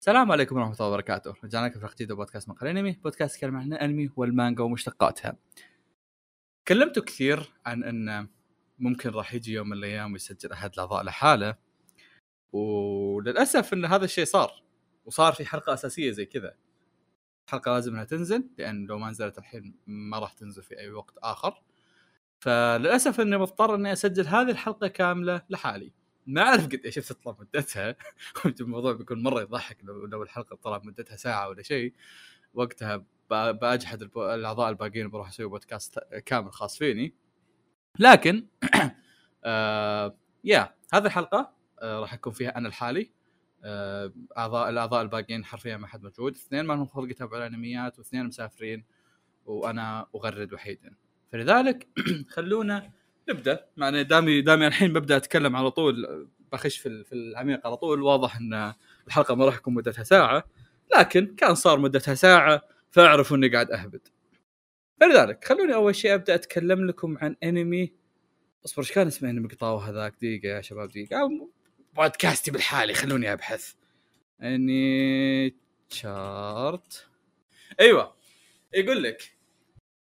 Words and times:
السلام 0.00 0.32
عليكم 0.32 0.56
ورحمة 0.56 0.72
الله 0.72 0.88
وبركاته، 0.88 1.34
رجعنا 1.44 1.66
لكم 1.66 1.80
في 1.80 1.94
جديدة 1.94 2.14
بودكاست 2.14 2.48
مقال 2.48 2.68
أنمي، 2.68 2.92
بودكاست 2.92 3.36
يتكلم 3.36 3.56
عن 3.56 3.72
الانمي 3.72 4.10
والمانجا 4.16 4.62
ومشتقاتها. 4.62 5.36
كلمتوا 6.68 7.02
كثير 7.02 7.52
عن 7.66 7.84
إن 7.84 8.28
ممكن 8.78 9.10
راح 9.10 9.34
يجي 9.34 9.52
يوم 9.52 9.68
من 9.68 9.76
الأيام 9.76 10.12
ويسجل 10.12 10.52
أحد 10.52 10.72
الأعضاء 10.72 11.04
لحاله 11.04 11.56
وللأسف 12.52 13.72
إن 13.72 13.84
هذا 13.84 14.04
الشيء 14.04 14.24
صار 14.24 14.62
وصار 15.04 15.32
في 15.32 15.44
حلقة 15.44 15.74
أساسية 15.74 16.10
زي 16.10 16.26
كذا. 16.26 16.54
الحلقة 17.46 17.72
لازم 17.72 17.92
إنها 17.92 18.04
تنزل 18.04 18.44
لأن 18.58 18.86
لو 18.86 18.98
ما 18.98 19.10
نزلت 19.10 19.38
الحين 19.38 19.74
ما 19.86 20.18
راح 20.18 20.32
تنزل 20.32 20.62
في 20.62 20.78
أي 20.78 20.90
وقت 20.90 21.18
آخر. 21.18 21.62
فللأسف 22.40 23.20
إني 23.20 23.38
مضطر 23.38 23.74
إني 23.74 23.92
أسجل 23.92 24.26
هذه 24.26 24.50
الحلقة 24.50 24.88
كاملة 24.88 25.42
لحالي. 25.50 25.92
ما 26.30 26.42
أعرف 26.42 26.66
قد 26.66 26.80
إيش 26.84 26.94
تطلع 26.94 27.36
مدتها. 27.40 27.96
الموضوع 28.60 28.92
بيكون 28.92 29.22
مرة 29.22 29.40
يضحك 29.40 29.78
لو 29.84 30.22
الحلقة 30.22 30.56
طلعت 30.56 30.84
مدتها 30.84 31.16
ساعة 31.16 31.48
ولا 31.48 31.62
شيء. 31.62 31.94
وقتها 32.54 33.04
بأجحد 33.30 34.02
الأعضاء 34.16 34.70
الباقيين 34.70 35.10
بروح 35.10 35.28
أسوي 35.28 35.46
بودكاست 35.46 35.98
كامل 36.26 36.52
خاص 36.52 36.78
فيني. 36.78 37.14
لكن 37.98 38.46
آه 39.44 40.16
يا 40.44 40.74
هذه 40.92 41.06
الحلقة 41.06 41.54
آه 41.82 42.00
راح 42.00 42.14
يكون 42.14 42.32
فيها 42.32 42.58
أنا 42.58 42.68
لحالي 42.68 43.10
آه 43.64 44.12
اعضاء 44.38 44.70
الأعضاء 44.70 45.02
الباقيين 45.02 45.44
حرفيا 45.44 45.76
ما 45.76 45.86
حد 45.86 46.02
موجود. 46.02 46.34
اثنين 46.34 46.64
ما 46.64 46.74
لهم 46.74 46.86
خلق 46.86 47.10
يتابعوا 47.10 47.46
الأنميات 47.46 47.98
واثنين 47.98 48.26
مسافرين 48.26 48.84
وأنا 49.46 50.06
أغرد 50.14 50.52
وحيدا. 50.52 50.96
فلذلك 51.32 51.88
خلونا 52.34 52.92
نبدأ. 53.30 53.66
مع 53.76 53.90
دامي 53.90 54.40
دامي 54.40 54.66
الحين 54.66 54.92
ببدأ 54.92 55.16
أتكلم 55.16 55.56
على 55.56 55.70
طول 55.70 56.28
بخش 56.52 56.78
في 56.78 57.04
في 57.04 57.12
العميق 57.12 57.66
على 57.66 57.76
طول. 57.76 58.02
واضح 58.02 58.36
إن 58.36 58.74
الحلقة 59.06 59.34
ما 59.34 59.44
راح 59.44 59.56
تكون 59.56 59.74
مدتها 59.74 60.04
ساعة 60.04 60.44
لكن 60.98 61.34
كان 61.34 61.54
صار 61.54 61.78
مدتها 61.78 62.14
ساعة 62.14 62.62
فاعرفوا 62.90 63.36
إني 63.36 63.48
قاعد 63.48 63.70
أهبد. 63.70 64.08
فلذلك 65.00 65.44
خلوني 65.44 65.74
أول 65.74 65.96
شيء 65.96 66.14
أبدأ 66.14 66.34
أتكلم 66.34 66.86
لكم 66.86 67.18
عن 67.18 67.36
أنمي. 67.42 67.92
اصبر 68.64 68.82
إيش 68.82 68.92
كان 68.92 69.06
اسمه 69.06 69.30
أنمي 69.30 69.48
قطاوه 69.48 69.90
هذاك؟ 69.90 70.14
دقيقة 70.16 70.48
يا 70.48 70.60
شباب 70.60 70.88
دقيقة. 70.88 71.48
بودكاستي 71.94 72.50
بالحالي 72.50 72.94
خلوني 72.94 73.32
أبحث. 73.32 73.72
اني 74.42 75.56
شارت 75.88 77.06
أيوه. 77.80 78.16
يقول 78.74 79.02
لك 79.02 79.36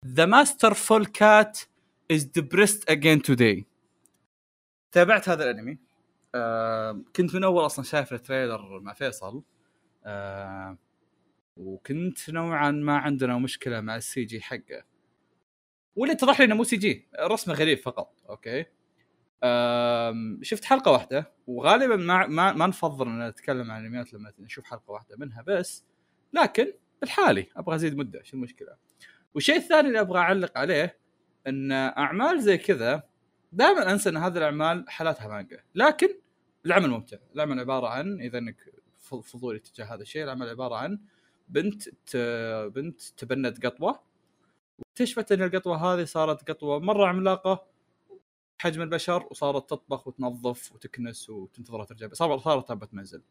The 0.05 0.25
Masterful 0.25 1.05
Cat 1.05 1.70
is 2.11 2.23
depressed 2.23 2.83
again 2.89 3.21
today. 3.31 3.63
تابعت 4.91 5.29
هذا 5.29 5.43
الأنمي. 5.43 5.77
آه 6.35 7.01
كنت 7.15 7.35
من 7.35 7.43
أول 7.43 7.65
أصلا 7.65 7.85
شايف 7.85 8.13
ال 8.13 8.21
trailer 8.21 8.79
مع 8.79 8.93
فيصل. 8.93 9.43
آه 10.05 10.77
وكنت 11.57 12.29
نوعا 12.29 12.71
ما 12.71 12.97
عندنا 12.97 13.37
مشكلة 13.37 13.81
مع 13.81 13.95
ال 13.95 14.23
CG 14.23 14.41
حقه. 14.41 14.83
واللي 15.95 16.15
اتضح 16.15 16.39
لي 16.39 16.45
إنه 16.45 16.55
مو 16.55 16.63
CG 16.63 17.07
رسمه 17.19 17.53
غريب 17.53 17.77
فقط 17.77 18.13
okay؟ 18.29 18.65
آم، 19.43 20.39
شفت 20.43 20.65
حلقة 20.65 20.91
واحدة 20.91 21.31
وغالبا 21.47 21.95
ما 21.95 22.27
ما, 22.27 22.53
ما 22.53 22.67
نفضل 22.67 23.07
إن 23.07 23.27
نتكلم 23.27 23.71
عن 23.71 23.81
الأنميات 23.81 24.13
لما 24.13 24.33
نشوف 24.39 24.65
حلقة 24.65 24.91
واحدة 24.91 25.15
منها 25.17 25.41
بس. 25.41 25.85
لكن 26.33 26.73
بالحالي 27.01 27.47
أبغى 27.57 27.75
أزيد 27.75 27.97
مدة 27.97 28.23
شو 28.23 28.37
المشكلة؟ 28.37 28.75
والشيء 29.35 29.55
الثاني 29.55 29.87
اللي 29.87 29.99
أبغى 29.99 30.19
أعلق 30.19 30.57
عليه 30.57 31.00
إن 31.47 31.71
أعمال 31.71 32.41
زي 32.41 32.57
كذا 32.57 33.03
دائما 33.51 33.91
أنسى 33.91 34.09
إن 34.09 34.17
هذه 34.17 34.37
الأعمال 34.37 34.89
حالاتها 34.89 35.27
مانجا. 35.27 35.63
لكن 35.75 36.09
العمل 36.65 36.89
ممتع. 36.89 37.17
العمل 37.35 37.59
عبارة 37.59 37.87
عن 37.87 38.21
إذا 38.21 38.37
إنك 38.37 38.73
فضولي 39.23 39.59
تجاه 39.59 39.85
هذا 39.85 40.01
الشيء 40.01 40.23
العمل 40.23 40.49
عبارة 40.49 40.75
عن 40.75 40.99
بنت. 41.49 41.89
بنت 42.75 43.01
تبنت 43.01 43.65
قطوة. 43.65 43.99
واكتشفت 44.79 45.31
إن 45.31 45.43
القطوة 45.43 45.93
هذه 45.93 46.05
صارت 46.05 46.51
قطوة 46.51 46.79
مرة 46.79 47.07
عملاقة 47.07 47.67
حجم 48.57 48.81
البشر 48.81 49.27
وصارت 49.31 49.69
تطبخ 49.69 50.07
وتنظف 50.07 50.71
وتكنس 50.71 51.29
وتنتظرها 51.29 51.85
ترجع. 51.85 52.07
صارت 52.13 52.41
صارت 52.41 52.71
ربة 52.71 52.87
منزل. 52.91 53.21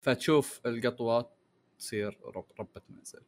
فتشوف 0.00 0.60
القطوة 0.66 1.30
تصير 1.78 2.18
رب 2.24 2.44
ربة 2.60 2.82
منزل. 2.88 3.20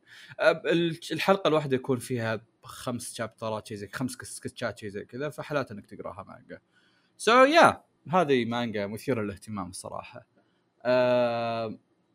الحلقة 1.12 1.48
الواحدة 1.48 1.76
يكون 1.76 1.98
فيها 1.98 2.40
خمس 2.62 3.14
chapter 3.14 3.60
ات 3.60 3.66
شيء 3.66 3.76
زي 3.76 3.88
خمس 3.92 4.12
سكتشات 4.12 4.78
شيء 4.78 4.88
زي 4.88 5.04
كذا 5.04 5.28
فحالات 5.28 5.70
إنك 5.70 5.86
تقراها 5.86 6.24
manga. 6.28 7.44
so, 7.44 7.72
yeah, 7.72 8.14
هذه 8.14 8.44
مانجا 8.44 8.86
مثيرة 8.86 9.22
للاهتمام 9.22 9.70
الصراحه 9.70 10.26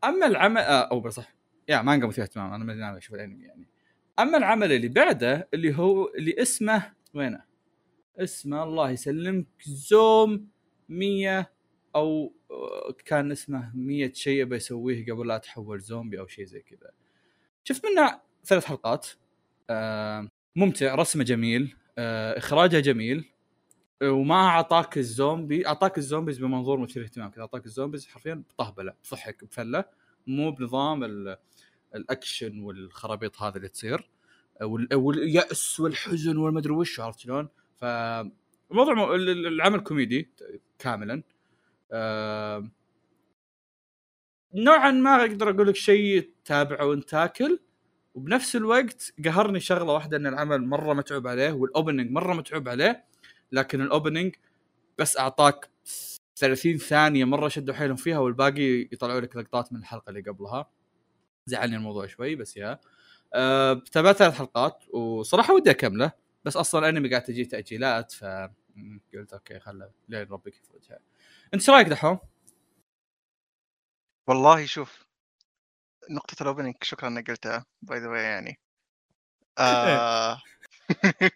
أما 0.03 0.25
العمل 0.28 0.62
آه 0.62 0.81
أو 0.81 1.09
صح 1.09 1.36
يا 1.70 1.81
مانجا 1.81 2.08
مثيرة 2.08 2.24
للاهتمام 2.24 2.53
أنا 2.53 2.74
ناوي 2.74 2.97
أشوف 2.97 3.16
الأنمي 3.16 3.46
يعني. 3.46 3.68
أما 4.20 4.38
العمل 4.38 4.72
اللي 4.72 4.88
بعده 4.88 5.50
اللي 5.53 5.78
هو 5.78 6.08
اللي 6.08 6.41
اسمه 6.41 6.94
وينه؟ 7.14 7.44
اسمه 8.20 8.64
الله 8.64 8.91
يسلمك 8.91 9.47
Zom 9.66 10.48
100 10.90 11.52
أو 11.96 12.34
كان 13.06 13.32
اسمه 13.32 13.72
100 13.76 14.14
شيء 14.14 14.44
بيسويه 14.44 15.06
قبل 15.06 15.28
لا 15.28 15.38
تحول 15.38 15.80
زومبي 15.80 16.20
أو 16.20 16.28
شيء 16.28 16.46
زي 16.46 16.62
كذا. 16.62 16.92
شفت 17.64 17.86
منه 17.86 18.20
ثلاث 18.46 18.66
حلقات. 18.66 19.08
آه، 19.70 20.28
ممتع 20.56 20.96
رسمه 20.96 21.24
جميل. 21.24 21.76
آه، 21.98 22.38
إخراجه 22.38 22.80
جميل. 22.80 23.26
وما 24.04 24.36
أعطاك 24.36 24.98
الزومبي 24.98 25.68
أعطاك 25.68 25.98
ال 25.98 26.03
zombies 26.03 26.38
بمنظور 26.38 26.80
مثير 26.80 27.04
اهتمام 27.04 27.30
كذا. 27.32 27.42
أعطاك 27.42 27.66
ال 27.66 27.71
zombies 27.71 28.08
حرفيا 28.08 28.44
بهبلة 28.50 28.94
بضحك 29.12 29.44
بفلة. 29.46 29.84
مو 30.28 30.52
بنظام 30.52 31.04
ال- 31.04 31.38
الأكشن 31.96 32.60
والخرابيط 32.60 33.42
هذا 33.42 33.58
اللي 33.58 33.68
تصير. 33.68 34.10
وال- 34.62 34.96
واليأس 34.96 35.80
والحزن 35.80 36.38
والمدري 36.38 36.74
وش 36.74 37.00
عرفت 37.00 37.20
شلون؟ 37.20 37.50
فالموضوع 37.78 38.94
مو- 38.94 39.14
ال- 39.16 39.30
ال- 39.30 39.48
العمل 39.48 39.80
كوميدي 39.80 40.30
كاملا. 40.80 41.24
نوعا 44.56 44.91
ما 44.91 45.22
أقدر 45.22 45.50
أقول 45.50 45.68
لك 45.68 45.75
شيء 45.75 46.29
تابعه 46.46 46.85
وأنت 46.85 47.09
تاكل. 47.09 47.59
وبنفس 48.16 48.56
الوقت 48.56 49.13
قهرني 49.25 49.59
شغلة 49.59 49.94
واحدة 49.94 50.18
إن 50.18 50.28
العمل 50.28 50.66
مرة 50.68 50.94
متعوب 50.94 51.28
عليه 51.28 51.52
وال 51.54 51.66
opening 51.66 52.12
مرة 52.12 52.34
متعوب 52.34 52.69
عليه 52.69 53.06
لكن 53.52 53.81
ال 53.82 53.88
opening 53.88 54.36
بس 54.97 55.18
أعطاك 55.19 55.69
30 56.35 56.78
ثانية 56.78 57.25
مرة 57.25 57.47
شدوا 57.47 57.75
حيلهم 57.75 57.96
فيها 57.96 58.19
والباقي 58.19 58.81
يطلعوا 58.91 59.19
لك 59.22 59.35
لقطات 59.35 59.73
من 59.73 59.79
الحلقة 59.79 60.09
اللي 60.09 60.22
قبلها. 60.22 60.69
زعلني 61.47 61.75
الموضوع 61.75 62.08
شوي 62.08 62.35
بس 62.35 62.58
yeah. 62.58 62.80
أه 63.34 63.73
تابعت 63.91 64.16
ثلاث 64.18 64.34
حلقات 64.35 64.84
وصراحة 64.96 65.53
ودي 65.56 65.72
أكمله 65.72 66.12
بس 66.46 66.58
أصلا 66.58 66.90
الانمي 66.90 67.09
قاعد 67.09 67.23
تجي 67.23 67.46
تأجيلات 67.46 68.12
ف 68.12 68.23
م، 68.75 69.00
قلت 69.16 69.34
okay 69.34 69.59
خله 69.59 69.91
لين 70.09 70.28
ربك 70.31 70.58
يفوتها 70.58 71.00
انت 71.54 71.62
إيش 71.62 71.70
رايك 71.70 71.88
دحوم؟ 71.88 72.20
والله 74.28 74.66
شوف 74.66 75.06
نقطة 76.10 76.36
ال 76.42 76.46
opening 76.46 76.76
شكرا 76.82 77.08
إنك 77.10 77.32
قلتها 77.32 77.66
by 77.82 78.00
the 78.00 78.08
way 78.08 78.24
يعني. 78.24 78.60
آه... 79.58 80.42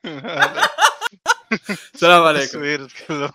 السلام 1.95 2.23
عليكم. 2.23 2.45
تصوير 2.45 2.89
تكلم 2.89 3.31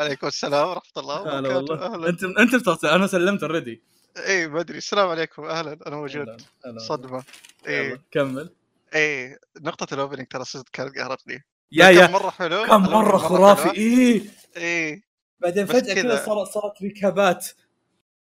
عليكم 0.00 0.26
السلام 0.26 0.68
ورحمة 0.68 0.92
الله 0.96 1.38
هلا 1.38 1.48
وبركاته. 1.48 1.56
والله. 1.56 1.94
أهلا. 1.94 2.08
أنت 2.08 2.24
أنت 2.24 2.54
بتغسل 2.54 2.88
أنا 2.88 3.06
سلمت 3.06 3.42
already 3.42 3.82
اي 4.16 4.48
ما 4.48 4.60
أدري. 4.60 4.78
السلام 4.78 5.08
عليكم. 5.08 5.44
أهلا. 5.44 5.78
أنا 5.86 5.96
موجود. 5.96 6.42
صدمة. 6.76 7.24
اي 7.66 7.98
كمل. 8.10 8.54
اي 8.94 9.38
نقطة 9.60 9.94
ال 9.94 9.98
opening 9.98 10.26
ترى 10.26 10.44
صدق 10.44 10.68
كانت 10.72 10.98
قهرتني. 10.98 11.44
yeah 11.72 11.92
كان 11.92 11.96
yeah. 11.96 12.06
مرة 12.06 12.30
حلو 12.30 12.66
كان 12.66 12.80
مرة 12.80 13.18
خرافي. 13.18 13.70
إيه. 13.70 14.22
اي 14.56 15.07
بعدين 15.40 15.66
فجأة 15.66 15.94
كذا. 15.94 16.26
صارت 16.26 16.48
صارت 16.48 16.82
ركابات 16.82 17.48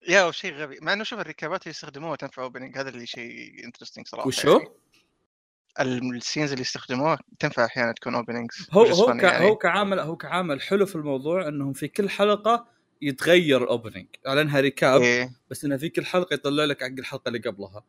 yeah 0.07 0.23
وشيء 0.23 0.53
غبي 0.53 0.79
مع 0.81 0.93
إنه 0.93 1.03
شوف 1.03 1.19
الركابات 1.19 1.61
اللي 1.61 1.69
يستخدموها 1.69 2.15
تنفع 2.15 2.43
opening 2.43 2.77
هذا 2.77 2.89
اللي 2.89 3.05
شيء 3.05 3.65
interesting 3.65 4.07
صراحة 4.07 4.27
وشو؟ 4.27 4.57
يعني. 4.57 6.17
ال 6.17 6.22
scenes 6.22 6.51
اللي 6.51 6.61
يستخدموها 6.61 7.19
تنفع 7.39 7.65
أحيانا 7.65 7.91
تكون 7.91 8.15
openings 8.15 8.67
هو 8.71 8.83
هو 8.85 9.17
ك... 9.17 9.25
هو 9.25 9.55
كعامل 9.55 9.99
هو 9.99 10.15
كعامل 10.15 10.61
حلو 10.61 10.85
في 10.85 10.95
الموضوع 10.95 11.47
إنهم 11.47 11.73
في 11.73 11.87
كل 11.87 12.09
حلقة 12.09 12.67
يتغير 13.01 13.63
ال 13.63 13.69
opening 13.69 14.07
على 14.25 14.41
إنها 14.41 14.59
ركاب 14.59 15.01
إيه. 15.01 15.31
بس 15.49 15.65
انها 15.65 15.77
في 15.77 15.89
كل 15.89 16.05
حلقة 16.05 16.33
يطلع 16.33 16.65
لك 16.65 16.83
حق 16.83 16.87
الحلقة 16.99 17.29
اللي 17.29 17.39
قبلها 17.39 17.83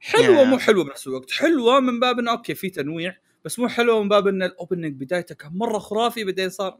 حلوة 0.00 0.44
Yeah. 0.44 0.46
مو 0.46 0.58
حلوة 0.58 0.84
بنفس 0.84 1.06
الوقت 1.06 1.30
حلوة 1.30 1.80
من 1.80 2.00
باب 2.00 2.18
إنه 2.18 2.30
okay 2.30 2.54
في 2.54 2.70
تنويع 2.70 3.16
بس 3.44 3.58
مو 3.58 3.68
حلوة 3.68 4.02
من 4.02 4.08
باب 4.08 4.26
إن 4.26 4.42
ال 4.42 4.49
opening 4.49 5.00
بدايته 5.00 5.34
كان 5.34 5.52
مرة 5.54 5.78
خرافي 5.78 6.24
بعدين 6.24 6.50
صار. 6.50 6.78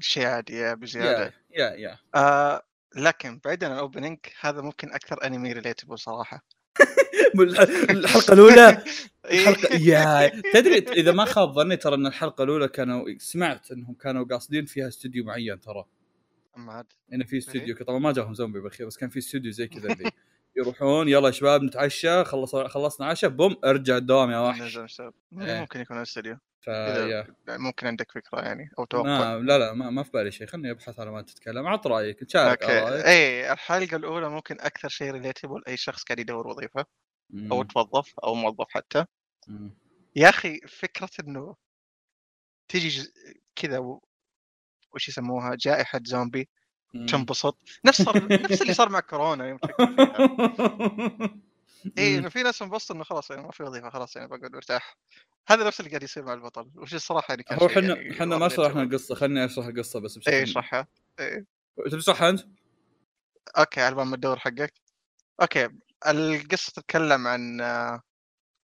شيء 0.00 0.26
عادي 0.26 0.56
yeah 0.56 0.74
بزيادة. 0.74 1.34
yeah 1.50 1.70
yeah 1.70 1.74
yeah. 1.74 1.98
آه 2.14 2.62
لكن 2.96 3.40
بعيدا 3.44 3.66
عن 3.66 3.72
ال 3.72 3.78
opening 3.78 4.18
هذا 4.40 4.60
ممكن 4.60 4.92
أكثر 4.92 5.26
anime 5.26 5.52
relatable 5.52 5.98
صراحة. 5.98 6.44
الحلقة 7.90 8.32
الأولى؟ 8.32 8.84
إيه. 9.30 9.48
الحلقة 9.48 9.74
yeah. 9.76 10.28
تدري 10.54 10.78
إذا 10.78 11.12
ما 11.12 11.24
خاب 11.24 11.52
ظني 11.52 11.76
ترى 11.76 11.94
إن 11.94 12.06
الحلقة 12.06 12.44
الأولى 12.44 12.68
كانوا 12.68 13.04
سمعت 13.18 13.70
إنهم 13.70 13.94
كانوا 13.94 14.24
قاصدين 14.24 14.64
فيها 14.64 14.88
استوديو 14.88 15.24
معين 15.24 15.60
ترى. 15.60 15.84
اما 16.56 16.72
عاد. 16.72 16.86
انه 17.12 17.24
في 17.24 17.32
إيه. 17.32 17.38
استوديو 17.38 17.76
طبعا 17.76 17.98
ما 17.98 18.12
جاهم 18.12 18.34
زومبي 18.34 18.60
بالأخير 18.60 18.86
بس 18.86 18.96
كان 18.96 19.08
في 19.08 19.18
استوديو 19.18 19.52
زي 19.52 19.68
كذا 19.68 19.92
اللي 19.92 20.10
يروحون 20.56 21.08
يلا 21.08 21.26
يا 21.26 21.32
شباب 21.32 21.62
نتعشى 21.62 22.24
خلص 22.24 22.56
خلصنا 22.56 23.06
عشاء 23.06 23.30
boom 23.30 23.56
ارجع 23.64 23.96
الدوام 23.96 24.30
يا 24.30 24.38
وحش. 24.38 24.78
إيه. 24.78 25.60
ممكن 25.60 25.80
يكون 25.80 25.96
الاستديو 25.96 26.36
فيا 26.66 27.26
ممكن 27.48 27.86
عندك 27.86 28.12
فكرة 28.12 28.40
يعني 28.40 28.70
أو 28.78 28.84
توقع 28.84 29.34
لا 29.34 29.58
لا 29.58 29.72
ما, 29.72 29.90
ما 29.90 30.02
في 30.02 30.10
بالي 30.10 30.30
شيء 30.30 30.46
خليني 30.46 30.70
أبحث 30.70 31.00
على 31.00 31.10
ما 31.10 31.22
تتكلم 31.22 31.66
عط 31.66 31.86
رأيك 31.86 32.34
okay 32.36 32.66
رايك 32.66 33.06
اي 33.06 33.52
الحلقة 33.52 33.96
الأولى 33.96 34.28
ممكن 34.28 34.56
أكثر 34.60 34.88
شيء 34.88 35.10
relatable 35.10 35.62
أي 35.68 35.76
شخص 35.76 36.04
قاعد 36.04 36.18
يدور 36.18 36.46
وظيفة 36.46 36.84
أو 37.52 37.62
مم. 37.62 37.68
توظف 37.68 38.18
أو 38.24 38.34
موظف 38.34 38.66
حتى 38.70 39.04
مم. 39.48 39.70
يا 40.16 40.28
أخي 40.28 40.60
فكرة 40.60 41.10
إنه 41.20 41.56
تجي 42.68 43.12
كذا 43.56 43.78
و... 43.78 44.02
وش 44.94 45.08
يسموها 45.08 45.56
جائحة 45.60 46.00
زومبي. 46.04 46.48
تنبسط 47.08 47.58
نفس 47.84 48.02
صار 48.02 48.28
نفس 48.42 48.62
اللي 48.62 48.74
صار 48.74 48.88
مع 48.88 49.00
كورونا 49.00 49.46
يوم. 49.48 49.58
اي 51.98 52.18
إنه 52.18 52.28
في 52.28 52.42
ناس 52.42 52.62
انبسطوا 52.62 52.96
إنه 52.96 53.04
خلاص 53.04 53.30
يعني 53.30 53.42
ما 53.42 53.50
في 53.50 53.62
وظيفة 53.62 53.90
خلاص 53.90 54.16
يعني 54.16 54.28
بقعد 54.28 54.52
مرتاح 54.54 54.96
هذا 55.48 55.66
نفس 55.66 55.80
اللي 55.80 55.90
قاعد 55.90 56.02
يصير 56.02 56.24
مع 56.24 56.32
البطل 56.32 56.70
وش 56.76 56.94
الصراحة 56.94 57.26
يعني 57.28 57.42
كان 57.42 57.58
هو 57.58 57.66
إحنا 57.66 57.96
يعني 57.96 58.10
إحنا 58.10 58.38
ما 58.38 58.48
شرحنا. 58.48 58.82
القصة 58.82 59.14
خليني 59.14 59.44
أشرح 59.44 59.66
القصة 59.66 60.00
بس 60.00 60.18
بشكل 60.18 60.32
اي 60.32 60.42
اشرحها 60.42 60.86
إيه. 61.20 61.46
تبي 61.90 62.00
تشرحها 62.00 62.30
أنت؟ 62.30 62.40
okay 63.58 63.80
على 63.80 64.04
ما 64.04 64.16
تدور 64.16 64.38
حقك 64.38 64.72
okay 65.42 65.68
القصة 66.06 66.72
تتكلم 66.72 67.26
عن 67.26 67.60
آه، 67.60 68.02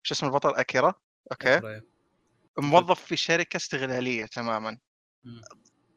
شو 0.03 0.15
اسم 0.15 0.27
البطل 0.27 0.55
أكيرا 0.55 0.95
okay. 1.33 1.81
موظف 2.59 3.05
في 3.05 3.17
شركة 3.17 3.57
استغلالية 3.57 4.27
تماما. 4.27 4.79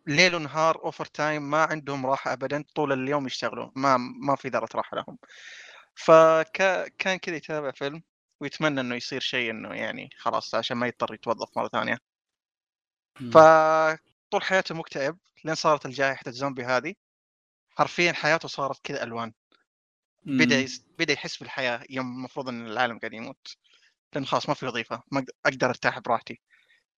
ليل 0.08 0.36
ونهار 0.36 0.84
overtime 0.84 1.50
ما 1.50 1.64
عندهم 1.64 2.06
راحة 2.06 2.34
ابدا 2.34 2.64
طول 2.76 2.94
اليوم 2.94 3.26
يشتغلوا 3.26 3.70
ما 3.76 3.98
ما 3.98 4.36
في 4.36 4.50
ذره 4.50 4.70
راحة 4.76 4.98
لهم 4.98 5.18
فكان 5.98 7.18
كذا 7.18 7.36
يتابع 7.36 7.72
فيلم 7.72 8.04
ويتمنى 8.40 8.82
إنه 8.82 8.96
يصير 8.96 9.20
شيء 9.22 9.52
إنه 9.52 9.74
يعني 9.74 10.10
خلاص 10.18 10.56
عشان 10.56 10.78
ما 10.78 10.88
يضطر 10.88 11.14
يتوظف 11.14 11.58
مرة 11.58 11.68
ثانية. 11.68 11.98
فطول 13.34 14.44
حياته 14.44 14.76
مكتئب 14.76 15.18
لين 15.46 15.56
صارت 15.56 15.86
الجائحة 15.86 16.24
الزومبي 16.28 16.64
هذه. 16.66 16.96
حرفيا 17.70 18.14
حياته 18.14 18.48
صارت 18.48 18.80
كذا 18.84 19.04
ألوان. 19.04 19.34
بدأ. 20.24 20.60
يس... 20.60 20.86
بدأ 21.00 21.14
يحس 21.14 21.38
بالحياة 21.38 21.84
يوم 21.90 22.18
المفروض 22.18 22.50
إن 22.50 22.68
العالم 22.68 23.00
قاعد 23.00 23.14
يموت. 23.14 23.58
لأن 24.14 24.26
خلاص 24.26 24.50
ما 24.50 24.56
في 24.56 24.66
وظيفة 24.66 25.04
ما 25.12 25.26
أقدر 25.46 25.70
أرتاح 25.70 26.00
براحتي. 26.00 26.42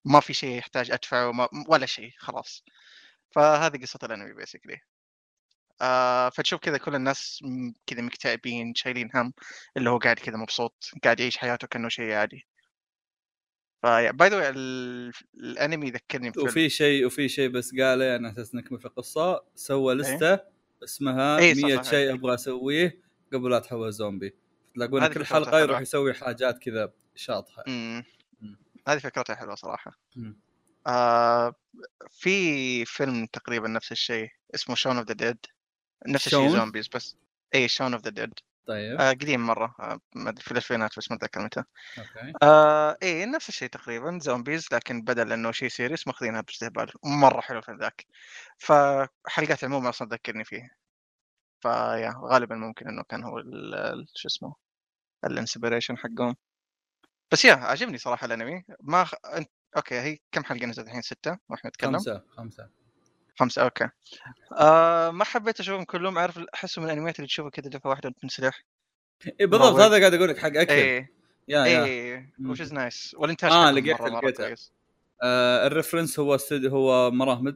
ما 0.06 0.20
في 0.20 0.34
شيء 0.34 0.58
يحتاج 0.58 0.92
أدفعه 0.92 1.32
ما... 1.32 1.50
ولا 1.68 1.86
شيء 1.86 2.12
خلاص. 2.18 2.64
فهذه 3.32 3.82
قصة 3.82 4.00
الأنمي 4.04 4.34
بيسكلي 4.34 4.82
آه 5.82 6.30
فتشوف 6.30 6.60
كذا 6.60 6.78
كل 6.78 6.96
الناس 6.96 7.44
كذا 7.88 8.02
مكتئبين 8.02 8.76
شايلين 8.76 9.10
هم 9.16 9.34
اللي 9.78 9.90
هو 9.90 9.98
قاعد 9.98 10.20
كذا 10.20 10.38
مبسوط 10.38 10.92
قاعد 11.04 11.20
يعيش 11.20 11.38
حياته 11.38 11.68
كأنه 11.68 11.90
شيء 11.90 12.12
عادي. 12.12 12.48
ف 13.84 14.12
by 14.12 14.30
the 14.30 14.50
way 15.36 15.53
ال 15.53 15.59
anime 15.59 15.88
يذكرني 15.88 16.30
بفيلم. 16.30 16.48
وفي 16.48 16.70
شيء 16.70 17.06
وفي 17.06 17.30
شيء 17.30 17.50
بس 17.50 17.72
قاله 17.76 18.16
أنا 18.16 18.32
أساس 18.32 18.56
نكمل 18.56 18.80
في 18.80 18.86
القصة 18.86 19.44
سوى 19.56 19.94
list 19.94 20.30
ة 20.30 20.40
اسمها 20.84 21.38
إيه، 21.40 21.54
صح، 21.54 21.64
100 21.64 21.76
صح، 21.76 21.90
شيء 21.90 22.00
إيه. 22.00 22.14
أبغى 22.14 22.34
أسويه 22.34 23.02
قبل 23.34 23.50
لا 23.50 23.58
اتحول 23.58 23.94
زومبي 23.94 24.36
تلاقون 24.76 25.08
كل 25.08 25.26
حلقة 25.26 25.60
يروح. 25.60 25.82
يسوي 25.82 26.14
حاجات 26.14 26.58
كذا 26.58 26.94
شاطحة. 27.16 27.64
هذه 28.88 29.00
فكرتها 29.00 29.36
حلوة 29.36 29.56
صراحة. 29.56 30.00
مم. 30.16 30.40
آه 30.88 31.56
في 32.10 32.86
فيلم 32.86 33.26
تقريبا 33.26 33.68
نفس 33.68 33.92
الشيء 33.92 34.30
اسمه 34.56 34.76
Shaun 34.76 34.98
of 34.98 35.08
the 35.08 35.14
Dead 35.14 35.46
نفس 36.08 36.28
الشيء؟ 36.28 36.50
zombies 36.50 36.88
بس. 36.88 37.16
اي 37.56 37.68
Shaun 37.68 37.94
of 37.94 38.04
the 38.04 38.10
Dead. 38.10 38.34
طيب. 38.66 39.02
آه 39.02 39.10
قديم 39.10 39.46
مرة. 39.46 39.76
آه 39.80 40.00
ما 40.16 40.30
أدري 40.30 40.44
في 40.44 40.52
الألفينات 40.52 40.98
بس 40.98 41.12
ما 41.12 41.18
أتذكر 41.18 41.42
متى. 41.42 41.64
okay. 41.98 42.34
آه 42.44 42.98
إيه 43.04 43.26
نفس 43.26 43.50
الشيء 43.50 43.70
تقريبا 43.70 44.20
zombies 44.22 44.68
لكن 44.72 45.02
بدل 45.02 45.32
إنه 45.32 45.52
شيء 45.52 45.70
serious 45.70 46.08
ماخذينها 46.08 46.42
باستهبال. 46.42 46.92
مرة 47.04 47.42
حلو 47.42 47.58
الفيلم 47.58 47.80
ذاك. 47.80 48.06
فحلقات 48.58 49.64
عموما 49.64 49.90
أصلا 49.90 50.10
تذكرني 50.10 50.44
فيه. 50.44 50.76
ف 51.62 51.72
yeah 51.72 52.14
غالبا 52.24 52.56
ممكن 52.56 52.88
إنه 52.88 53.04
كان 53.04 53.24
هو 53.24 53.44
شو 54.16 54.28
اسمه 54.28 54.56
ال 55.26 55.32
inspiration 55.32 55.98
حقهم. 55.98 56.36
بس 57.32 57.46
yeah 57.46 57.54
عجبني 57.54 57.98
صراحة 57.98 58.26
الأنمي. 58.26 58.64
ما 58.82 59.04
خ... 59.04 59.14
okay 59.78 60.00
هي 60.00 60.20
كم 60.32 60.44
حلقة 60.44 60.66
نزلت 60.66 60.88
الحين؟ 60.88 61.02
ستة؟ 61.02 61.38
وإحنا 61.50 61.70
نتكلم. 61.70 61.94
خمسة 61.94 62.24
خمسة. 62.30 62.70
خمسة 63.40 63.62
أوكي 63.62 63.90
آه 64.58 65.12
ما 65.12 65.24
حبيت 65.24 65.60
أشوفهم 65.60 65.84
كلهم 65.84 66.18
أعرف 66.18 66.40
أحسهم 66.54 66.84
من 66.86 66.92
الأنميات 66.92 67.16
اللي 67.16 67.28
تشوفها 67.28 67.50
كذا 67.50 67.70
دفعة 67.70 67.90
واحدة 67.90 68.10
وتنسلح 68.10 68.64
إيه 69.40 69.46
بالضبط. 69.46 69.80
هذا 69.80 70.00
قاعد 70.00 70.14
أقول 70.14 70.30
لك 70.30 70.38
حق 70.38 70.58
اكل 70.58 70.74
يا 71.48 71.66
إيه 71.66 72.34
مم. 72.40 72.50
وش 72.50 72.62
از 72.62 72.74
نايس 72.74 73.16
والانتاج 73.20 73.52
مرة 73.52 73.72
لقيتها. 73.72 74.48
كويس 74.48 74.72
آه 75.24 75.68
الريفرنس 75.68 76.20
هو 76.20 76.36
استد... 76.36 76.66
هو 76.66 77.12
مراهمد 77.12 77.56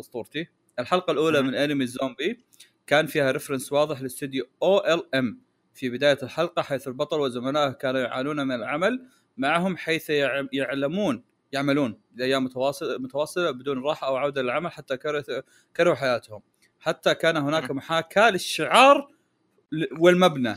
أسطورتي 0.00 0.48
الحلقة 0.78 1.10
الأولى 1.10 1.42
مم. 1.42 1.48
من 1.48 1.54
انمي 1.54 1.84
الزومبي 1.84 2.44
كان 2.86 3.06
فيها 3.06 3.30
ريفرنس 3.30 3.72
واضح 3.72 4.00
لاستديو 4.02 4.46
أو 4.62 4.78
ال 4.94 5.14
ام 5.14 5.40
في 5.74 5.88
بداية 5.90 6.18
الحلقة 6.22 6.62
حيث 6.62 6.88
البطل 6.88 7.20
وزملائه 7.20 7.70
كانوا 7.72 8.00
يعانون 8.00 8.46
من 8.46 8.54
العمل 8.54 9.06
معهم 9.36 9.76
حيث 9.76 10.10
يع- 10.10 10.48
يعلمون 10.52 11.24
يعملون 11.52 12.00
لايام 12.14 12.44
متواصله 12.44 12.98
متواصلة 12.98 13.50
بدون 13.50 13.82
راحة 13.82 14.06
أو 14.06 14.16
عودة 14.16 14.42
للعمل 14.42 14.70
حتى 14.70 14.96
كرهوا 15.76 15.94
حياتهم. 15.94 16.42
حتى 16.80 17.14
كان 17.14 17.36
هناك 17.36 17.70
محاكاة 17.70 18.30
للشعار 18.30 19.08
والمبنى. 19.98 20.54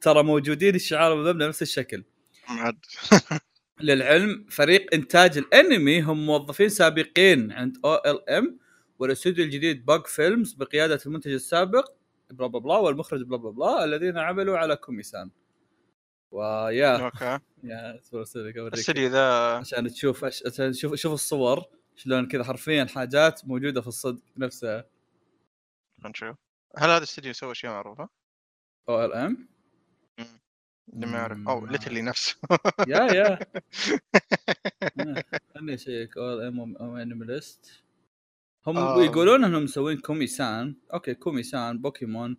ترى 0.00 0.22
موجودين 0.22 0.74
الشعار 0.74 1.12
والمبنى 1.12 1.48
نفس 1.48 1.62
الشكل. 1.62 2.04
للعلم 3.80 4.46
فريق 4.50 4.94
إنتاج 4.94 5.38
الأنمي 5.38 6.02
هم 6.02 6.26
موظفين 6.26 6.68
سابقين 6.68 7.52
عند 7.52 7.76
OLM 7.84 8.58
والاستوديو 8.98 9.44
الجديد 9.44 9.84
Bug 9.86 10.06
Films 10.06 10.52
بقيادة 10.52 11.00
المنتج 11.06 11.32
السابق 11.32 11.92
بلا 12.30 12.46
بلا 12.46 12.58
بلا 12.60 12.76
والمخرج 12.76 13.22
بلا 13.22 13.36
بلا 13.36 13.50
بلا 13.50 13.84
الذين 13.84 14.18
عملوا 14.18 14.58
على 14.58 14.76
كوميسان. 14.76 15.30
ويا. 16.32 17.04
أوكي. 17.04 17.38
يا 17.64 17.98
اصبر 18.00 18.22
ذا. 19.08 19.56
عشان 19.56 19.88
تشوف 19.88 20.24
أش... 20.24 20.42
عشان 20.46 20.72
تشوف 20.72 20.94
شوف 20.94 21.12
الصور 21.12 21.64
شلون 21.96 22.28
كذا 22.28 22.44
حرفيا 22.44 22.84
حاجات 22.84 23.44
موجودة 23.44 23.80
في 23.80 23.86
الصدق 23.86 24.22
نفسها 24.36 24.84
نشوف. 26.04 26.36
هل 26.76 26.88
هذا 26.88 26.98
الاستديو 26.98 27.30
يسوي 27.30 27.52
اشياء 27.52 27.72
معروفه؟ 27.72 28.08
أو 28.88 29.04
إل 29.04 29.12
إم؟ 29.12 29.48
اللي 30.92 31.06
ما 31.06 31.18
يعرف 31.18 31.48
أو. 31.48 31.66
ليتلي 31.66 32.02
نفسه. 32.02 32.36
يا 32.88 33.12
يا. 33.12 33.38
آه، 35.00 35.24
خلني 35.54 35.74
أشيك. 35.74 36.16
أو 36.16 36.32
إل 36.32 36.46
إم 36.46 36.76
أو 36.76 36.96
انيماليست 36.96 37.82
هم 38.66 38.78
آه. 38.78 39.02
يقولون 39.04 39.44
إنهم 39.44 39.64
مسوين 39.64 39.98
كومي 39.98 40.26
سان 40.26 40.76
أوكي 40.94 41.14
كومي 41.14 41.42
سان 41.42 41.78
بوكيمون. 41.78 42.36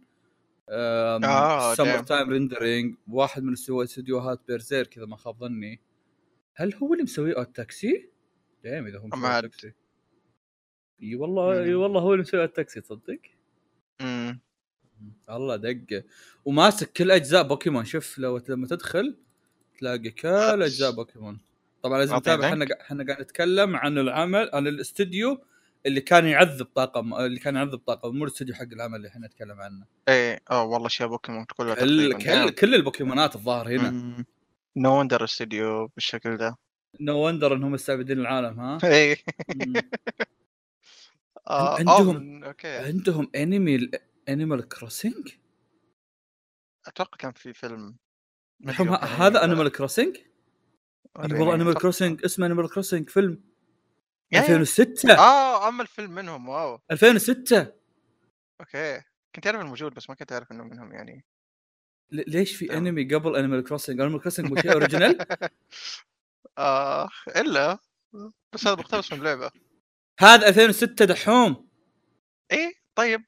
آه، 0.70 1.76
Summer. 1.76 2.04
Time 2.04 2.30
Rendering 2.30 2.96
واحد 3.08 3.44
من 3.44 3.54
استديو- 3.56 3.84
استديوهات 3.84 4.42
بيرزير 4.48 4.88
كذا 4.88 5.06
ما 5.06 5.16
خاب 5.16 5.38
ظني 5.40 5.82
هل 6.56 6.74
هو 6.76 6.94
اللي 6.94 7.04
مسوي 7.04 7.34
Odd 7.38 7.56
Taxi؟ 7.56 8.10
دايم 8.64 8.88
إذا 8.88 8.98
هو 9.00 9.08
مسوي 9.08 9.20
ما 9.20 9.36
Odd 9.36 9.40
أد- 9.40 9.42
تاكسي 9.50 9.74
إي 11.04 11.16
والله 11.16 11.64
إي. 11.64 11.74
والله 11.74 12.02
هو 12.02 12.14
اللي 12.14 12.22
مسوي 12.24 12.42
Odd 12.42 12.56
Taxi 12.56 12.82
تصدق؟ 12.82 13.20
مم. 14.02 14.40
الله 15.30 15.56
دقه 15.56 16.04
وماسك 16.46 16.92
كل 16.92 17.12
أجزاء 17.12 17.48
بوكيمون 17.48 17.86
شوف 17.86 18.18
لو 18.20 18.42
لما 18.50 18.68
تدخل 18.68 19.18
تلاقي 19.80 20.10
كل 20.12 20.64
أجزاء 20.64 20.92
بوكيمون 20.96 21.40
طبعا 21.84 21.98
لازم 22.00 22.16
نتابع 22.16 22.48
إحنا 22.48 22.68
إحنا 22.82 23.06
قاعد 23.08 23.22
نتكلم 23.22 23.76
عن 23.76 23.98
العمل 23.98 24.50
عن 24.54 24.68
الاستديو 24.68 25.42
اللي 25.86 26.02
كان 26.02 26.26
يعذب 26.28 26.66
طاقم 26.66 27.14
اللي 27.14 27.40
كان 27.40 27.56
يعذب 27.56 27.78
طاقم 27.78 28.16
مو 28.16 28.24
الاستديو 28.26 28.56
حق 28.56 28.62
العمل 28.74 28.96
اللي 28.96 29.08
إحنا 29.08 29.28
نتكلم 29.28 29.62
عنه. 29.62 29.86
إيه 30.10 30.40
آه 30.52 30.64
والله 30.64 30.88
اشياء 30.88 31.10
بوكيمون 31.10 31.46
كلها 31.58 31.76
كل 31.76 32.12
تقريبا 32.14 32.46
كل, 32.50 32.56
كل 32.56 32.76
البوكيمونات 32.76 33.36
الظاهر 33.36 33.68
هنا. 33.70 34.26
no 34.78 35.00
wonder 35.00 35.24
استديو 35.24 35.88
بالشكل 35.88 36.38
ذا 36.38 36.56
no 37.00 37.18
wonder 37.28 37.54
إنهم 37.56 37.72
مستعبدين 37.72 38.20
العالم 38.20 38.60
ها؟ 38.60 38.78
إيه. 38.94 39.18
آه، 41.48 41.78
عندهم- 41.80 42.44
okay. 42.44 42.68
عندهم 42.78 43.32
انمي 43.36 43.90
Animal 44.30 44.68
Crossing 44.68 45.30
أتوقع 46.88 47.18
كان 47.18 47.32
في 47.32 47.54
فيلم. 47.54 47.96
هذا 49.02 49.44
Animal 49.44 49.70
Crossing 49.72 50.18
والله 51.16 51.54
Animal. 51.56 51.74
Crossing 51.74 52.26
اسمه 52.26 52.46
Animal 52.46 52.70
Crossing 52.70 53.10
فيلم. 53.10 53.44
2006 54.40 55.14
آه 55.18 55.68
أما 55.68 55.82
الفيلم 55.82 56.12
منهم 56.12 56.50
wow. 56.50 56.80
2006 56.92 57.74
okay. 58.62 59.02
كنت 59.36 59.48
أعرف 59.48 59.62
الموجود 59.62 59.94
بس 59.94 60.10
ما 60.10 60.16
كنت 60.16 60.32
أعرف 60.32 60.52
إنه 60.52 60.64
منهم 60.64 60.92
يعني. 60.94 61.26
ليش 62.12 62.56
في. 62.56 62.78
أنمي 62.78 63.04
قبل 63.16 63.36
Animal 63.36 63.64
Crossing؟ 63.64 64.02
Animal 64.02 64.22
Crossing 64.22 64.50
مو 64.50 64.56
شيء 64.62 64.72
original؟ 64.74 65.26
آه 66.58 67.10
إلا. 67.36 67.78
بس 68.54 68.68
هذا 68.68 68.76
مقتبس 68.76 69.14
من 69.14 69.24
لعبة. 69.24 69.52
هذا 70.20 70.48
2006 70.48 71.06
دحوم. 71.06 71.68
إيه 72.52 72.74
طيب. 72.96 73.24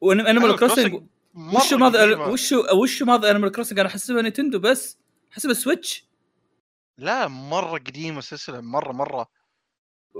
و 0.00 0.08
Animal 0.08 0.56
Crossing 0.56 1.02
وشو 1.34 1.76
ماذا. 1.78 2.16
وشو 2.16 2.82
وشو 2.82 3.04
ماذا 3.04 3.30
Animal 3.30 3.52
Crossing 3.52 3.78
أنا 3.78 3.88
أحسبها 3.88 4.22
Nintendo 4.22 4.58
بس. 4.58 4.98
أحسبها 5.32 5.54
Switch. 5.54 6.06
لا 6.98 7.28
مرة 7.28 7.78
قديمة 7.78 8.18
السلسلة 8.18 8.60
مرة 8.60 8.92
مرة. 8.92 9.28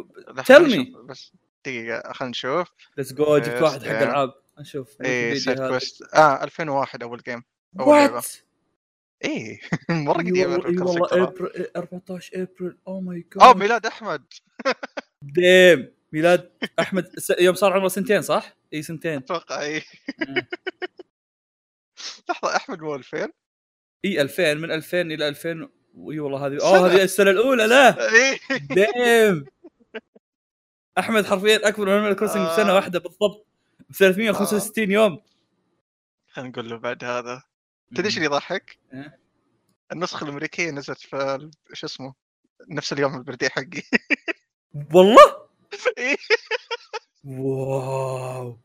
Me. 0.04 0.50
نشوف. 0.50 0.96
بس 1.04 1.32
دقيقة 1.64 2.12
خلينا 2.12 2.30
نشوف. 2.30 2.68
let's 2.98 3.12
go 3.12 3.38
جبت 3.38 3.58
Yes, 3.58 3.62
واحد 3.62 3.82
حق 3.82 3.98
yeah. 3.98 4.02
العاب. 4.02 4.34
نشوف. 4.60 5.00
الفيديو 5.00 5.38
side. 5.38 5.58
quest 5.68 6.14
آه 6.14 6.44
2001 6.44 7.02
أول 7.02 7.20
game 7.26 7.42
أول 7.80 7.96
لعبة. 7.96 8.22
إيه 9.24 9.60
مرة 9.90 10.20
اي 10.20 10.44
قديمة 10.44 10.84
والله. 10.84 11.22
ابريل 11.22 11.66
14 11.76 12.30
ابريل 12.42 12.78
oh 12.88 13.00
my 13.00 13.26
God 13.36 13.56
ميلاد 13.56 13.86
أحمد. 13.86 14.24
damn 15.22 15.92
ميلاد 16.12 16.50
أحمد. 16.80 17.12
يوم 17.40 17.54
صار 17.54 17.72
عمره 17.72 17.88
سنتين 17.88 18.22
صح؟ 18.22 18.56
إي 18.72 18.82
سنتين. 18.82 19.16
أتوقع 19.16 19.62
آه. 19.66 19.82
لحظة 22.30 22.56
أحمد 22.56 22.80
مو 22.80 22.94
2000 22.94 23.28
إي 24.04 24.20
2000 24.22 24.54
من 24.54 24.70
2000 24.70 25.00
إلى 25.00 25.28
2000 25.28 25.50
اي 26.10 26.18
والله 26.20 26.46
هذه. 26.46 26.58
اوه 26.62 26.86
هذه 26.86 27.02
السنة 27.02 27.30
الأولى 27.30 27.66
لا. 27.66 28.08
إيه 28.14 28.38
damn 28.70 29.44
أحمد 30.98 31.26
حرفيا 31.26 31.68
أكبر 31.68 31.86
من 31.86 31.92
Animal 31.92 32.16
Crossing 32.16 32.48
بسنه. 32.48 32.74
واحدة 32.74 32.98
بالضبط 32.98 33.46
ب 33.88 33.92
365 33.92 34.90
يوم. 34.90 35.22
خلينا 36.28 36.50
نقول 36.50 36.70
له 36.70 36.76
بعد 36.76 37.04
هذا. 37.04 37.42
تدري 37.90 38.06
إيش 38.06 38.16
اللي 38.16 38.26
يضحك؟ 38.26 38.78
إيه. 38.92 39.20
النسخة 39.92 40.24
الأمريكية 40.24 40.70
نزلت 40.70 40.98
في 40.98 41.50
شو 41.72 41.86
اسمه؟ 41.86 42.14
نفس 42.68 42.92
اليوم 42.92 43.16
ال 43.16 43.20
birthday 43.20 43.48
حقي. 43.48 43.82
والله؟ 44.94 45.48
إيه. 45.98 46.16
wow. 47.24 48.60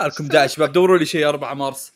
مالكم 0.00 0.28
داعي 0.28 0.48
شباب 0.48 0.72
دوروا 0.72 0.98
لي 0.98 1.06
شيء 1.06 1.28
4 1.28 1.54
مارس. 1.54 1.92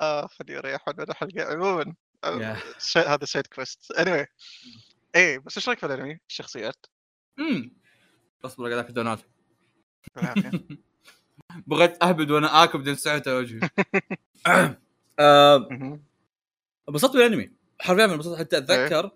آه 0.00 0.26
خليني 0.26 0.58
أريح 0.58 0.88
من 0.88 1.00
الحلقة 1.00 1.44
عموما 1.44 1.94
آه، 2.24 2.56
هذا 2.96 3.24
side 3.24 3.46
quest 3.46 3.90
اني 3.90 4.26
إيه 5.16 5.38
بس 5.38 5.56
إيش 5.56 5.68
رأيك 5.68 5.78
في 5.78 5.86
الأنمي؟ 5.86 6.18
الشخصيات؟ 6.28 6.86
امم 7.38 7.72
اصبر 8.44 8.68
قاعد 8.70 8.84
اكل 8.84 8.92
دونات 8.94 9.20
بغيت 11.66 12.02
أهبد 12.02 12.30
وأنا 12.30 12.64
آكل 12.64 12.78
بدون 12.78 12.94
ساعتها 12.94 13.34
وجهي. 13.38 13.60
انبسطت 16.88 17.12
بالأنمي. 17.12 17.50
حرفيا 17.80 18.04
انبسطت. 18.04 18.38
حتى 18.38 18.58
أتذكر 18.58 19.10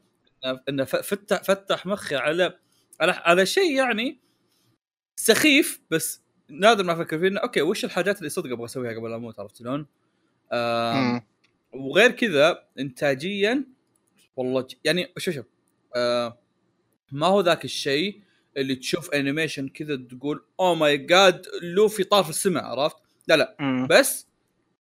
إنه- 0.47 0.59
انه 0.69 0.85
فتح 0.85 1.43
فتح 1.43 1.87
مخي 1.87 2.17
على 2.17 2.59
على 3.01 3.13
على 3.13 3.47
شيء 3.47 3.77
يعني 3.77 4.21
سخيف 5.21 5.81
بس 5.91 6.23
نادر 6.49 6.85
ما 6.85 6.93
أفكر 6.93 7.19
فيه 7.19 7.29
إنه 7.29 7.41
okay 7.41 7.63
وش 7.63 7.85
الحاجات 7.85 8.19
اللي 8.19 8.29
صدق 8.29 8.51
أبغى 8.51 8.65
أسويها 8.65 8.93
قبل 8.99 9.11
لا 9.11 9.17
أموت؟ 9.17 9.41
عرفت 9.41 9.57
شلون؟ 9.57 9.87
وغير 11.73 12.11
كذا 12.11 12.69
انتاجيا 12.79 13.65
والله 14.37 14.67
يعني 14.85 15.13
شوف 15.19 15.35
شوف. 15.35 15.47
ما 17.13 17.27
هو 17.27 17.41
ذاك 17.41 17.65
الشيء 17.65 18.23
اللي 18.57 18.75
تشوف 18.75 19.11
animation 19.11 19.69
كذا 19.69 19.97
تقول 19.97 20.45
oh 20.61 20.75
my 20.75 20.97
God 20.99 21.47
لوفي 21.63 22.05
طار 22.05 22.25
في 22.25 22.31
السماء 22.31 22.65
عرفت؟ 22.65 22.97
لا 23.29 23.37
لا 23.37 23.57
مم. 23.61 23.87
بس 23.91 24.27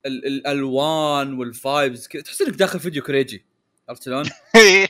ال- 0.06 0.26
الألوان 0.26 1.38
وال 1.38 1.58
vibes 1.58 2.06
كذا 2.08 2.22
تحس 2.22 2.42
إنك 2.42 2.54
داخل 2.54 2.80
فيديو 2.80 3.02
كريجي 3.02 3.44
عرفت 3.88 4.02
شلون؟ 4.02 4.24
إيه. 4.56 4.86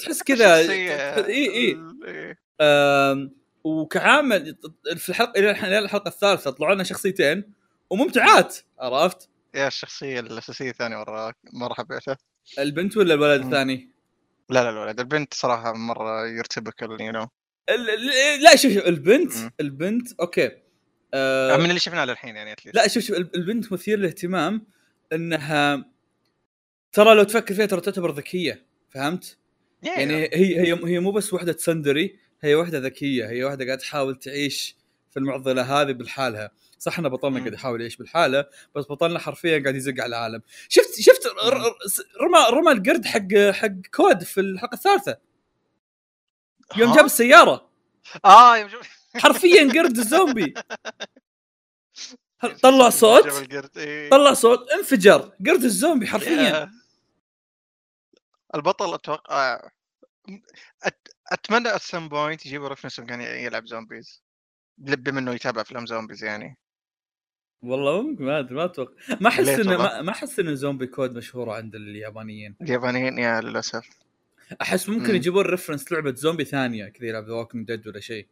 تحس 0.00 0.22
كذا. 0.22 0.56
اي 0.56 1.50
اي 1.50 1.78
وكعامل 3.64 4.56
في 4.96 5.08
الحلقة 5.08 5.38
إلى 5.38 5.78
الحلقة 5.78 6.08
الثالثة 6.08 6.50
طلعوا 6.50 6.74
لنا 6.74 6.84
شخصيتين 6.84 7.52
وممتعات 7.90 8.56
عرفت؟ 8.78 9.28
yeah 9.54 9.66
الشخصية 9.68 10.20
الأساسية 10.20 10.70
الثانية 10.70 10.96
مرة 10.96 11.34
مرة 11.52 11.74
حبيتها 11.74 12.16
البنت 12.58 12.96
ولا 12.96 13.14
الولد. 13.14 13.44
الثاني؟ 13.44 13.93
لا 14.50 14.64
لا 14.64 14.70
الولد 14.70 15.00
البنت 15.00 15.34
صراحة 15.34 15.72
مرة 15.72 16.26
يرتبكل 16.26 17.00
you 17.00 17.12
know 17.12 17.28
لا 18.40 18.56
شوف 18.56 18.72
شوف 18.72 18.86
البنت 18.86 19.36
مم. 19.36 19.50
البنت 19.60 20.12
okay. 20.20 20.50
آه 21.14 21.56
من 21.56 21.68
اللي 21.68 21.80
شفناه 21.80 22.04
للحين 22.04 22.36
يعني 22.36 22.54
لا 22.74 22.88
شوف 22.88 23.02
شوف 23.02 23.16
الب- 23.16 23.34
البنت 23.34 23.72
مثير 23.72 23.98
للاهتمام 23.98 24.66
إنها 25.12 25.84
ترى 26.92 27.14
لو 27.14 27.22
تفكر 27.22 27.54
فيها 27.54 27.66
ترى 27.66 27.80
تعتبر 27.80 28.10
ذكية 28.12 28.66
فهمت؟ 28.90 29.38
يعني 29.82 30.14
هي 30.14 30.28
هي 30.34 30.72
هي 30.86 31.00
مو 31.00 31.12
بس 31.12 31.34
وحدة 31.34 31.52
tsundere 31.52 32.16
هي 32.42 32.54
وحدة 32.54 32.78
ذكية 32.78 33.28
هي 33.28 33.44
وحدة 33.44 33.64
قاعدة 33.64 33.80
تحاول 33.80 34.18
تعيش 34.18 34.76
في 35.10 35.16
المعضلة 35.18 35.62
هذه 35.62 35.92
بالحالها 35.92 36.50
صح 36.84 36.98
ان 36.98 37.08
بطلنا. 37.08 37.38
قاعد 37.38 37.52
يحاول 37.52 37.80
يعيش 37.80 37.96
بالحالة 37.96 38.46
بس 38.74 38.84
بطلنا 38.84 39.18
حرفيا 39.18 39.62
قاعد 39.62 39.74
يزق 39.74 39.94
على 39.98 40.06
العالم. 40.06 40.42
شفت 40.68 41.00
شفت 41.00 41.26
رمى 42.20 42.46
رمى 42.50 42.72
القرد 42.72 43.06
حق 43.06 43.52
حق 43.52 43.86
كود 43.94 44.22
في 44.22 44.40
الحلقة 44.40 44.74
الثالثة. 44.74 45.18
يوم؟ 46.76 46.96
جاب 46.96 47.04
السيارة. 47.04 47.70
آه 48.24 48.56
يوم 48.56 48.68
شوف 48.68 48.88
حرفيا 49.16 49.72
قرد 49.72 49.98
الزومبي. 49.98 50.54
طلع 52.62 52.90
صوت؟ 52.90 53.26
جاب 53.26 53.70
إيه. 53.76 54.10
طلع 54.10 54.34
صوت 54.34 54.70
انفجر. 54.70 55.32
قرد 55.46 55.64
الزومبي 55.64 56.06
حرفيا. 56.06 56.42
يا. 56.42 56.70
البطل 58.54 58.94
أتوقع 58.94 59.70
أت... 60.82 61.08
أتمنى 61.32 61.74
ات 61.74 61.82
سم 61.82 62.08
بوينت 62.08 62.46
يجيبوا 62.46 62.74
كان 62.74 63.20
يلعب 63.20 63.66
زومبيز 63.66 64.22
بما 64.76 65.20
انه 65.20 65.34
يتابع 65.34 65.60
أفلام 65.60 65.86
زومبيز 65.86 66.24
يعني. 66.24 66.58
والله 67.64 68.02
ممكن 68.02 68.24
ما 68.24 68.38
أدري 68.38 68.54
ما 68.54 68.64
أتوقع 68.64 68.92
ما 69.20 69.28
أحس 69.28 69.48
إنه؟ 69.48 69.76
ما 69.76 70.10
أحس 70.10 70.38
إن 70.38 70.56
زومبي 70.56 70.86
كود 70.86 71.16
مشهورة 71.16 71.52
عند 71.52 71.74
اليابانيين 71.74 72.56
اليابانيين 72.62 73.18
يا 73.18 73.40
للأسف 73.40 73.88
أحس 74.62 74.88
ممكن 74.88 75.08
مم. 75.08 75.14
يجيبون 75.14 75.44
reference 75.44 75.92
لعبة 75.92 76.14
زومبي 76.14 76.44
ثانية 76.44 76.88
كذا 76.88 77.06
يلعب 77.08 77.24
ذا 77.26 77.32
ووكينج 77.32 77.66
ديد 77.66 77.88
ولا 77.88 78.00
شيء 78.00 78.26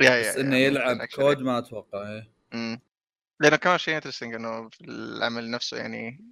yeah 0.00 0.10
yeah 0.10 0.30
بس 0.30 0.36
yeah، 0.36 0.40
إنه 0.40 0.56
يلعب. 0.56 1.04
كود 1.14 1.42
ما 1.42 1.58
أتوقع 1.58 2.08
إيه. 2.08 2.30
مم. 2.52 2.80
لأنه 3.40 3.56
كمان 3.56 3.78
شيء 3.78 3.96
interesting 3.96 4.34
إنه 4.34 4.68
في 4.68 4.84
العمل 4.84 5.50
نفسه 5.50 5.76
يعني 5.76 6.24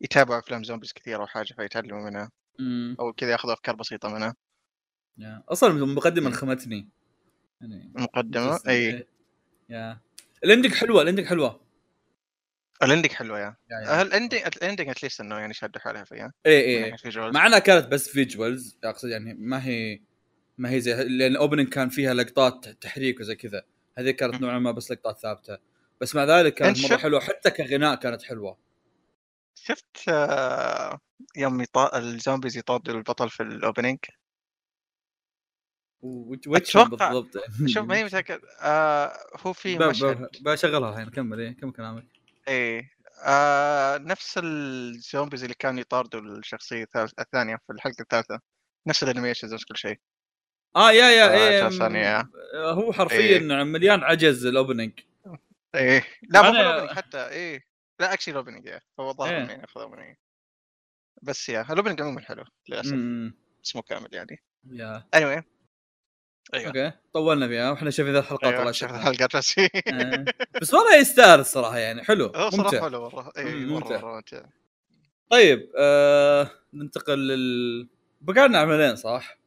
يتابع 0.00 0.38
أفلام 0.38 0.64
zombies 0.64 0.92
كثير 0.92 1.20
أو 1.20 1.26
حاجة 1.26 1.52
فيتعلموا 1.54 2.10
منها 2.10 2.30
امم 2.60 2.96
أو 3.00 3.12
كذا 3.12 3.30
ياخذوا 3.30 3.54
أفكار 3.54 3.74
بسيطة 3.74 4.08
منها 4.08 4.34
Yeah. 5.18 5.42
أصلا 5.48 5.70
المقدمه 5.70 6.20
مم. 6.20 6.26
انخمتني 6.34 6.88
يعني 7.60 7.92
مقدمة 7.94 8.60
أي 8.68 8.72
إيه. 8.74 9.06
yeah 9.68 10.00
ال 10.44 10.48
ending 10.48 10.74
حلوة 10.74 11.02
ال 11.02 11.05
ending 11.05 11.26
حلوة. 11.26 11.68
ال 12.82 12.86
ending 12.86 13.12
حلوة 13.12 13.40
yeah. 13.40 13.56
ال 14.02 14.07
ending 14.07 14.40
ال 14.46 14.52
ending 14.52 14.88
at 14.88 14.97
least 14.97 15.20
إنه 15.20 15.38
يعني 15.38 15.54
شادوا 15.54 15.80
حالها 15.80 16.04
فيها 16.04 16.32
ناحية 16.46 16.96
visuals. 16.96 17.34
مع 17.34 17.46
إنها 17.46 17.58
كانت 17.58 17.86
بس 17.86 18.08
visuals 18.08 18.78
أقصد 18.84 19.08
يعني 19.08 19.34
ما 19.34 19.66
هي 19.66 20.00
ما 20.58 20.70
هي 20.70 20.80
زي 20.80 21.04
لأن 21.04 21.36
opening 21.36 21.68
كان 21.68 21.88
فيها 21.88 22.14
لقطات 22.14 22.68
تحريك 22.68 23.20
وزي 23.20 23.34
كذا. 23.36 23.62
هذه 23.98 24.10
كانت. 24.10 24.40
نوعا 24.40 24.58
ما 24.58 24.70
بس 24.70 24.90
لقطات 24.90 25.18
ثابتة. 25.18 25.58
بس 26.00 26.14
مع 26.14 26.24
ذلك 26.24 26.54
كانت 26.54 26.84
مرة 26.84 26.96
حلوة 26.96 27.20
حتى 27.20 27.50
كغناء 27.50 27.94
كانت 27.94 28.22
حلوة. 28.22 28.58
شفت 29.54 30.08
آه، 30.08 30.98
يوم 31.36 31.60
يطا... 31.60 31.98
ال 31.98 32.05
zombies 32.05 32.56
يطاردوا 32.56 32.94
البطل 32.94 33.30
في 33.30 33.42
ال 33.42 33.49
opening 33.49 33.98
وش 36.02 36.76
بالضبط. 36.76 37.26
شوف 37.74 37.84
ماني 37.84 38.04
متاكد 38.04 38.40
آه 38.60 39.12
هو 39.46 39.52
في 39.52 39.78
مشهد 39.78 40.16
ب- 40.22 40.48
بشغلها 40.48 40.90
الحين 40.92 41.10
كمل 41.10 41.40
إيه 41.40 41.56
كم 41.56 41.70
كلامك. 41.70 42.04
إيه. 42.48 42.90
آه 43.24 43.98
نفس 43.98 44.38
ال 44.42 44.55
zombies 44.55 45.42
اللي 45.42 45.54
كانوا 45.54 45.80
يطاردوا 45.80 46.20
الشخصية 46.20 46.88
الثانية 47.18 47.56
في 47.66 47.72
الحلقة 47.72 48.00
الثالثة. 48.02 48.40
نفس 48.86 49.02
ال 49.02 49.07
animations 49.07 49.54
نفس 49.54 49.64
كل 49.64 49.76
شيء. 49.76 49.98
آه 50.76 50.92
yeah 50.92 51.10
yeah 51.10 51.24
آه، 51.24 51.48
إيه 51.64 51.68
ثانية. 51.78 52.28
هو 52.54 52.92
حرفيا 52.92 53.38
مليان 53.64 54.00
عجز 54.04 54.46
ال 54.46 54.52
opening 54.52 54.92
إيه. 55.74 56.04
لا 56.22 56.42
مو 56.42 56.52
أنا- 56.52 56.56
ال 56.56 56.60
opening 56.60 56.90
حتى 56.96 57.28
إيه. 57.28 57.64
لا 58.00 58.12
actually 58.12 58.32
ال 58.32 58.37
opening 58.37 58.68
إيه. 58.68 58.82
هو 59.00 59.12
ظاهر 59.12 59.30
إيه. 59.32 59.42
إنه 59.42 59.50
يعني 59.50 59.64
اخذ 59.64 59.80
opening 59.80 60.16
بس 61.22 61.48
yeah 61.48 61.62
ال 61.72 61.75
opening 61.75 62.00
عموما 62.02 62.20
حلو 62.20 62.44
للأسف. 62.68 62.92
مو 63.74 63.82
كامل 63.82 64.08
يعني. 64.14 64.42
Yeah. 64.70 65.04
Anyway. 65.16 65.42
أيوه. 66.54 66.66
Okay 66.66 66.92
طولنا 67.12 67.48
فيها 67.48 67.70
وإحنا 67.70 67.90
شايفين 67.90 68.14
ذا 68.14 68.18
الحلقات 68.18 68.54
الله 68.54 68.72
شفت 68.72 68.90
يشفينا. 68.90 69.00
الحلقات 69.00 69.36
بس. 69.36 69.58
آه. 69.58 70.24
بس 70.60 70.74
والله 70.74 70.96
يستاهل 70.96 71.40
الصراحة 71.40 71.78
يعني 71.78 72.04
حلو 72.04 72.32
صراحة 72.32 72.56
ممتع. 72.56 72.80
حلو 72.80 73.08
مره 73.08 73.32
اي 73.36 73.44
مرة 73.44 73.80
ممتع. 73.80 74.00
مرة 74.00 74.14
ممتع. 74.14 74.42
طيب 75.30 75.70
آه 75.78 76.50
ننتقل 76.72 77.28
لل 77.28 77.88
بقى 78.20 78.48
لنا 78.48 78.58
عملين 78.58 78.96
صح؟ 78.96 79.38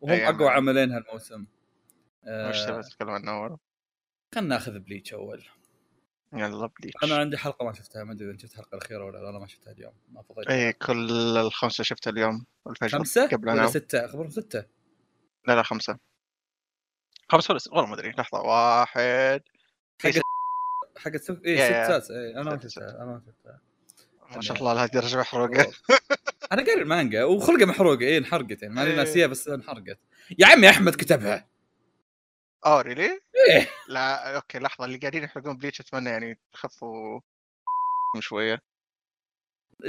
وهم 0.00 0.12
أي 0.12 0.28
أقوى 0.28 0.48
عمل. 0.48 0.68
عملين 0.68 0.92
هالموسم. 0.92 1.46
وش 2.26 2.56
آه 2.56 2.80
تتكلم 2.80 3.10
عنه؟ 3.10 3.30
اول؟ 3.30 3.58
خلينا 4.34 4.48
ناخذ 4.48 4.78
بليتش 4.78 5.14
أول. 5.14 5.44
يلا 6.32 6.70
بليتش. 6.80 7.04
أنا 7.04 7.16
عندي 7.16 7.36
حلقة 7.36 7.64
ما 7.64 7.72
شفتها 7.72 8.04
ما 8.04 8.12
أدري 8.12 8.30
إذا 8.30 8.38
شفت 8.38 8.52
الحلقة 8.52 8.76
الأخيرة 8.76 9.04
ولا 9.04 9.18
لا 9.18 9.30
أنا 9.30 9.38
ما 9.38 9.46
شفتها 9.46 9.72
اليوم 9.72 9.92
ما 10.08 10.22
فضيت. 10.22 10.48
اي 10.48 10.72
كل 10.72 11.10
الخمسة 11.36 11.84
شفتها 11.84 12.10
اليوم 12.10 12.46
الفجر. 12.66 12.98
خمسة 12.98 13.26
قبل 13.28 13.48
ولا 13.48 13.66
ستة؟ 13.66 14.06
خبرهم 14.06 14.30
ستة. 14.30 14.64
لا 15.48 15.54
لا 15.54 15.62
خمسة. 15.62 15.98
خمس 17.28 17.50
ولا 17.50 17.60
والله 17.72 17.86
ما 17.86 17.94
أدري 17.94 18.10
لحظة 18.10 18.40
واحد. 18.40 19.42
حق 20.02 20.10
إيه، 20.10 20.22
حق 20.96 21.16
ست 21.16 21.30
اي. 21.46 22.00
ست 22.00 22.10
اي 22.10 22.36
أنا 22.36 22.42
ما 22.42 23.22
أنا 24.32 24.40
شاء 24.40 24.56
الله 24.58 24.74
لهذه 24.74 24.84
الدرجه 24.86 25.16
محروقه 25.18 25.72
أنا 26.52 26.62
قاري 26.66 26.82
المانجا 26.82 27.24
وخلقه 27.24 27.66
محروقه 27.66 28.00
اي 28.00 28.18
انحرقت 28.18 28.62
يعني. 28.62 28.74
ماني 28.74 28.90
إيه. 28.90 28.96
ناسيها 28.96 29.26
بس 29.26 29.48
انحرقت. 29.48 29.98
يا 30.38 30.46
عمي 30.46 30.70
أحمد 30.70 30.94
كتبها. 30.94 31.48
آه 32.66 32.80
ريلي؟ 32.80 33.20
إيه. 33.50 33.70
لا 33.88 34.36
أوكي 34.36 34.58
لحظة 34.58 34.84
اللي 34.84 34.98
قاعدين 34.98 35.22
يحرقون 35.22 35.56
بليتش 35.56 35.80
أتمنى 35.80 36.10
يعني 36.10 36.38
تخفوا 36.52 37.20
شوية. 38.20 38.62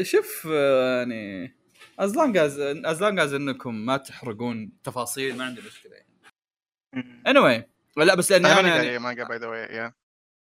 شوف 0.02 0.46
يعني 0.46 1.56
as 2.00 2.16
long 2.16 2.38
as 2.38 2.60
as 2.60 3.04
long 3.04 3.20
as 3.20 3.34
إنكم 3.34 3.86
ما 3.86 3.98
تحرقون 3.98 4.72
تفاصيل 4.84 5.38
ما 5.38 5.44
عندي 5.46 5.62
مشكلة 5.62 5.96
يعني. 5.96 6.15
anyway 7.30 7.64
لا 7.98 8.16
بس 8.16 8.32
لاني 8.32 8.48
أنا 8.48 8.56
ماني 8.56 8.68
يعني 8.68 8.88
قاري 8.88 9.00
مانجا 9.00 9.24
by 9.24 9.38
the 9.38 9.48
way 9.48 9.92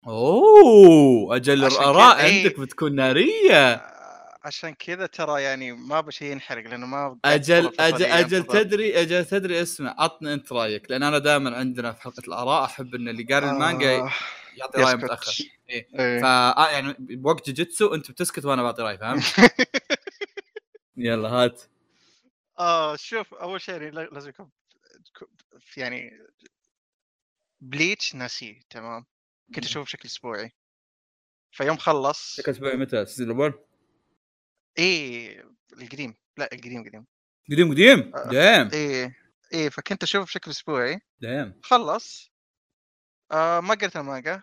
أوه 0.06 1.36
أجل 1.36 1.64
الآراء 1.64 2.20
إيه. 2.20 2.42
عندك 2.42 2.60
بتكون 2.60 2.94
نارية 2.94 3.72
آه، 3.74 4.38
عشان 4.44 4.74
كذا 4.74 5.06
ترى 5.06 5.42
يعني 5.42 5.72
ما 5.72 6.00
بشي 6.00 6.30
ينحرق 6.32 6.70
لأنه 6.70 6.86
ما 6.86 7.18
أجل 7.24 7.72
أجل 7.80 8.04
أجل. 8.04 8.42
تدري 8.44 9.00
أجل 9.02 9.24
تدري 9.24 9.62
اسمع 9.62 9.94
عطني 9.98 10.34
أنت 10.34 10.52
رأيك 10.52 10.90
لأن 10.90 11.02
أنا 11.02 11.18
دائما 11.18 11.56
عندنا 11.56 11.92
في 11.92 12.02
حلقة 12.02 12.22
الآراء 12.28 12.64
أحب 12.64 12.94
إن 12.94 13.08
اللي 13.08 13.22
قاري 13.22 13.50
المانجا 13.50 13.90
آه، 13.90 14.10
يعطي 14.56 14.80
يسكت. 14.80 15.04
متأخر 15.04 15.32
إيه. 15.70 15.88
إيه. 15.98 16.20
فا 16.20 16.58
آه 16.58 16.70
يعني 16.70 16.96
بوقت 16.98 17.46
جوجيتسو 17.46 17.94
أنت 17.94 18.10
بتسكت 18.10 18.44
وأنا 18.44 18.62
بعطي 18.62 18.82
رأي 18.82 18.98
فهمت؟ 18.98 19.24
يلا 20.96 21.28
هات 21.28 21.62
آه 22.58 22.96
شوف 22.96 23.34
أول 23.34 23.60
شيء 23.60 23.74
يعني 23.74 23.90
لازم 23.90 24.28
يكون 24.28 24.50
يعني 25.76 26.18
بليتش 27.60 28.14
ناسيه 28.14 28.60
تمام 28.70 29.06
كنت 29.54 29.64
أشوفه 29.64 29.84
بشكل 29.84 30.08
أسبوعي 30.08 30.52
فيوم 31.52 31.76
خلص 31.76 32.36
شكل 32.36 32.50
أسبوعي 32.52 32.76
متى؟ 32.76 33.00
ال 33.00 33.04
season 33.04 33.30
الأول؟ 33.30 33.64
إيه 34.78 35.44
القديم 35.72 36.14
لا 36.36 36.48
القديم 36.52 36.84
قديم 36.88 37.06
قديم 37.50 37.72
قديم. 37.72 38.12
دام 38.30 38.70
إيه 38.72 39.16
إيه 39.52 39.68
فكنت 39.68 40.02
أشوفه 40.02 40.24
بشكل 40.24 40.50
أسبوعي 40.50 41.00
دام 41.20 41.60
خلص 41.62 42.30
آه 43.32 43.60
ما 43.60 43.74
قريت 43.74 43.96
المانجا 43.96 44.42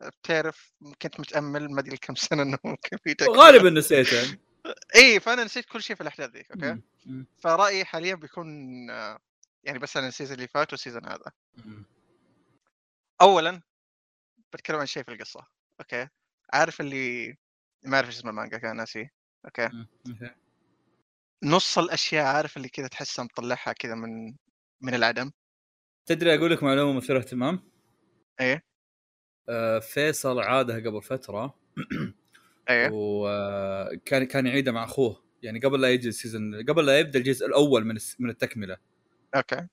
بتعرف 0.00 0.72
كنت 1.02 1.20
متأمل 1.20 1.70
ما 1.70 1.80
أدري 1.80 1.96
كم 1.96 2.14
سنة 2.14 2.42
إنه 2.42 2.58
ممكن 2.64 2.96
في. 2.96 3.16
غالبا 3.22 3.70
نسيته 3.70 4.38
إيه 4.94 5.18
فأنا 5.18 5.44
نسيت 5.44 5.64
كل 5.64 5.82
شيء 5.82 5.96
في 5.96 6.02
الأحداث 6.02 6.30
ذيك 6.30 6.50
okay 6.50 6.72
مم. 6.72 6.82
مم. 7.06 7.26
فرأيي 7.38 7.84
حاليا 7.84 8.14
بيكون 8.14 8.46
آه، 8.90 9.18
يعني 9.64 9.78
بس 9.78 9.96
أنا 9.96 10.08
ال 10.08 10.12
season 10.12 10.36
اللي 10.36 10.48
فات 10.48 10.72
وال 10.72 10.80
season 10.80 11.06
هذا. 11.06 11.32
اولا 13.22 13.62
بتكلم 14.52 14.76
عن 14.78 14.86
شيء 14.86 15.02
في 15.02 15.12
القصة 15.12 15.46
okay؟ 15.80 16.08
عارف 16.52 16.80
اللي 16.80 17.36
ما 17.84 17.96
أعرف 17.96 18.08
اسم 18.08 18.28
المانجا 18.28 18.58
كان 18.58 18.76
ناسي 18.76 19.10
okay. 19.44 19.70
نص 21.44 21.78
الأشياء 21.78 22.26
عارف 22.26 22.56
اللي 22.56 22.68
كذا 22.68 22.86
تحسها 22.88 23.24
مطلعها 23.24 23.72
كذا 23.72 23.94
من 23.94 24.36
من 24.82 24.94
العدم. 24.94 25.30
تدري 26.06 26.34
أقول 26.34 26.50
لك 26.52 26.62
معلومة 26.62 26.92
مثيرة 26.96 27.18
اهتمام؟ 27.18 27.70
إيه. 28.40 28.62
آه 29.48 29.78
فيصل 29.78 30.38
عادها 30.40 30.76
قبل 30.76 31.02
فترة 31.02 31.58
إيه. 32.70 32.90
وكان 32.92 34.24
كان 34.24 34.46
يعيدها 34.46 34.72
مع 34.72 34.84
أخوه. 34.84 35.24
يعني 35.42 35.60
قبل 35.60 35.80
لا 35.80 35.90
يجي 35.92 36.08
ال 36.08 36.16
season 36.16 36.66
قبل 36.68 36.86
لا 36.86 36.98
يبدأ 36.98 37.18
الجزء 37.18 37.46
الأول 37.46 37.84
من 37.84 37.98
من 38.18 38.30
التكملة. 38.30 38.76
okay 39.34 39.66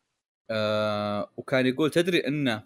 آه 0.49 1.31
وكان 1.37 1.65
يقول 1.65 1.91
تدري 1.91 2.27
إنه 2.27 2.63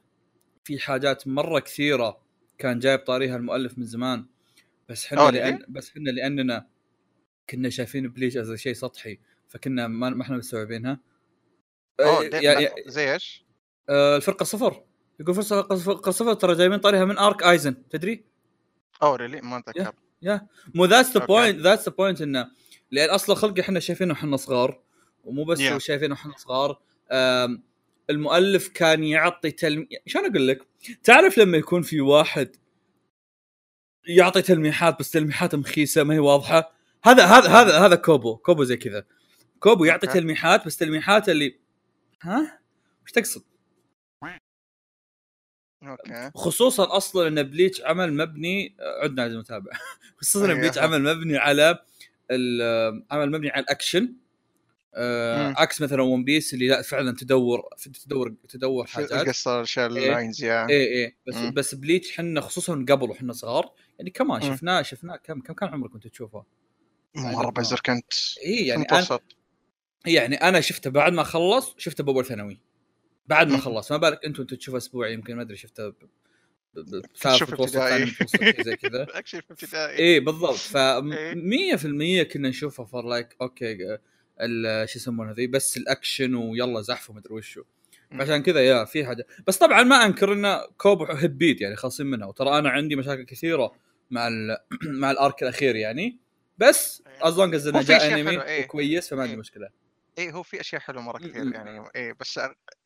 في 0.64 0.80
حاجات 0.80 1.28
مرة 1.28 1.60
كثيرة 1.60 2.22
كان 2.58 2.80
جايب 2.80 3.00
طاريها 3.00 3.36
المؤلف 3.38 3.78
من 3.78 3.86
زمان 3.86 4.26
بس 4.90 5.06
إحنا؟ 5.06 5.32
لأن 5.32 5.66
بس 5.68 5.90
إحنا 5.90 6.10
لأننا 6.10 6.68
كنا 7.50 7.70
شايفين 7.70 8.08
بليتش 8.08 8.38
as 8.38 8.54
شيء 8.54 8.74
سطحي 8.74 9.20
فكنا 9.48 9.88
ما, 9.88 10.10
ما 10.10 10.22
إحنا 10.24 10.38
مستوعبينها 10.38 11.00
يعني 12.34 12.70
زي 12.86 13.14
إيش؟ 13.14 13.46
آه 13.90 14.16
الفرقة 14.16 14.44
صفر 14.44 14.84
يقول 15.20 15.36
فرقة 15.44 15.76
فرقة 15.76 16.12
صفر 16.12 16.34
ترى 16.34 16.56
جايبين 16.56 16.80
طاريها 16.80 17.06
من 17.06 17.18
arc 17.18 17.44
ايزن 17.44 17.88
تدري؟ 17.90 18.26
أوه 19.04 19.16
really 19.16 19.42
ما 19.42 19.58
أتذكر 19.58 19.94
yeah 20.22 20.48
مو 20.76 20.86
that's 20.86 21.18
the. 21.18 21.26
point 21.26 21.60
that's 21.60 21.90
the 21.90 21.96
point 21.96 22.22
إنه 22.22 22.52
لأن 22.92 23.10
أصلا 23.10 23.36
خلق 23.36 23.60
إحنا 23.60 23.80
شايفينه 23.80 24.14
إحنا 24.14 24.38
صغار 24.38 24.82
ومو 25.24 25.44
بس 25.44 25.60
Yeah. 25.60 25.78
شايفينه 25.78 26.16
إحنا 26.16 26.34
صغار 26.38 26.82
المؤلف 28.10 28.68
كان 28.68 29.04
يعطي 29.04 29.52
تلم 29.52 29.88
شلون 30.08 30.26
أقول 30.26 30.48
لك؟ 30.48 30.68
تعرف 31.04 31.38
لما 31.38 31.58
يكون 31.58 31.82
في 31.82 32.02
واحد 32.02 32.56
يعطي 34.08 34.42
تلميحات 34.42 35.00
بس 35.00 35.12
تلميحات 35.12 35.56
مخيسة 35.56 36.04
ما 36.04 36.14
هي 36.14 36.20
واضحة 36.20 36.72
هذا 37.04 37.26
هذا 37.26 37.50
هذا 37.50 37.80
هذا 37.86 37.96
كوبو 37.96 38.38
كوبو 38.38 38.64
زي 38.64 38.78
كذا 38.78 39.06
كوبو 39.60 39.86
يعطي. 39.86 40.08
تلميحات 40.08 40.66
بس 40.66 40.78
تلميحات 40.78 41.30
اللي 41.30 41.60
ها 42.22 42.60
وش 43.06 43.12
تقصد؟ 43.12 43.44
Okay 45.84 46.32
خصوصا 46.36 46.98
أصلا 46.98 47.28
أن 47.28 47.44
بليتش 47.44 47.82
عمل 47.82 48.14
مبني 48.14 48.76
عدنا 49.04 49.24
على 49.24 49.32
المتابع 49.34 49.72
خصوصا 50.22 50.46
أن 50.46 50.50
أيوه. 50.50 50.62
بليتش 50.62 50.78
عمل 50.78 51.04
مبني 51.04 51.38
على 51.38 51.80
ال- 52.32 53.06
عمل 53.12 53.32
مبني 53.32 53.50
على 53.50 53.64
الأكشن 53.64 54.14
آه. 54.96 55.54
عكس 55.58 55.82
مثلا 55.82 56.02
ون 56.02 56.24
بيس 56.24 56.54
اللي 56.54 56.68
لا 56.68 56.82
فعلا 56.82 57.16
تدور 57.16 57.62
تدور 58.06 58.36
تدور 58.50 58.86
حاجات 58.86 59.12
القصة 59.12 59.56
الاشياء 59.56 59.96
إيه. 59.96 60.08
ال 60.08 60.14
lines 60.14 60.44
yeah 60.44 60.70
اي 60.70 61.06
اي 61.06 61.16
بس 61.28 61.36
مم. 61.36 61.52
بس 61.52 61.76
بليتش 61.76 62.18
حنا 62.18 62.42
خصوصا 62.42 62.86
قبل 62.90 63.10
وحنا 63.10 63.34
صغار 63.34 63.74
يعني 64.00 64.10
كمان. 64.10 64.42
شفناه 64.42 64.82
شفناه 64.82 65.16
كم 65.16 65.42
كم 65.42 65.54
كان 65.54 65.70
عمرك 65.70 65.92
كنت 65.92 66.08
تشوفه؟ 66.08 66.46
مرة 67.16 67.50
بزر 67.50 67.80
كنت 67.86 68.14
اي 68.46 68.68
يعني 68.68 68.84
أنا 68.84 69.20
يعني 70.06 70.36
أنا 70.36 70.62
شفته 70.62 70.90
بعد 70.90 71.14
ما 71.14 71.24
خلص 71.24 71.76
شفته 71.78 72.04
بأول 72.04 72.26
ثانوي 72.26 72.62
بعد 73.28 73.50
ما. 73.50 73.58
خلص 73.58 73.92
ما 73.92 73.98
بالك 73.98 74.26
أنتم 74.26 74.42
أنتم 74.42 74.56
تشوفه 74.56 74.78
أسبوعي 74.78 75.14
يمكن 75.14 75.36
ما 75.36 75.42
أدري 75.42 75.58
شفته 75.58 75.94
متوسط 76.76 77.52
ابتدائي. 77.52 78.06
زي 78.64 78.76
كذا 78.76 79.08
actually 79.20 79.42
في 79.42 79.52
ابتدائي 79.52 79.98
إيه 79.98 80.20
بالضبط 80.20 80.56
ف 80.56 80.78
إيه. 80.78 81.78
100% 82.24 82.28
كنا 82.32 82.50
نشوفها 82.50 82.86
for 82.86 83.06
like 83.06 83.36
أوكي 83.42 83.98
شو 84.86 85.00
يسمونها 85.00 85.34
ذي 85.34 85.48
بس 85.48 85.78
الأكشن 85.78 86.36
ويلا 86.36 86.82
زحف 86.82 87.10
ومدري 87.10 87.34
وشو. 87.34 87.64
عشان 88.12 88.44
كذا 88.44 88.62
يا 88.62 88.86
في 88.86 89.06
حاجة 89.06 89.28
بس 89.48 89.58
طبعا 89.58 89.84
ما 89.84 90.06
أنكر 90.06 90.34
إن 90.34 90.60
كوبو 90.78 91.02
هبد 91.02 91.62
يعني 91.62 91.76
خالصين 91.76 92.06
منها 92.06 92.28
وترى 92.28 92.60
أنا 92.60 92.70
عندي 92.70 92.96
مشاكل 92.96 93.24
كثيرة 93.24 93.72
مع 94.12 94.28
ال 94.28 94.58
مع 95.02 95.12
ال 95.12 95.20
arc 95.20 95.44
الأخير 95.44 95.76
يعني 95.76 96.20
بس. 96.58 97.04
as 97.22 97.38
long 97.38 97.56
as 97.56 97.68
هو 97.68 97.72
انه 97.74 97.82
جاء 97.82 98.08
أنمي 98.08 98.44
إيه. 98.44 98.66
وكويس 98.66 99.10
فما 99.10 99.22
عندي 99.22 99.34
إيه. 99.34 99.40
مشكلة 99.40 99.70
إيه 100.18 100.32
هو 100.32 100.44
في 100.44 100.62
أشياء 100.62 100.82
حلوة 100.82 101.02
مرة 101.02 101.18
كثير. 101.18 101.54
يعني 101.54 101.90
إيه 101.96 102.14
بس 102.20 102.40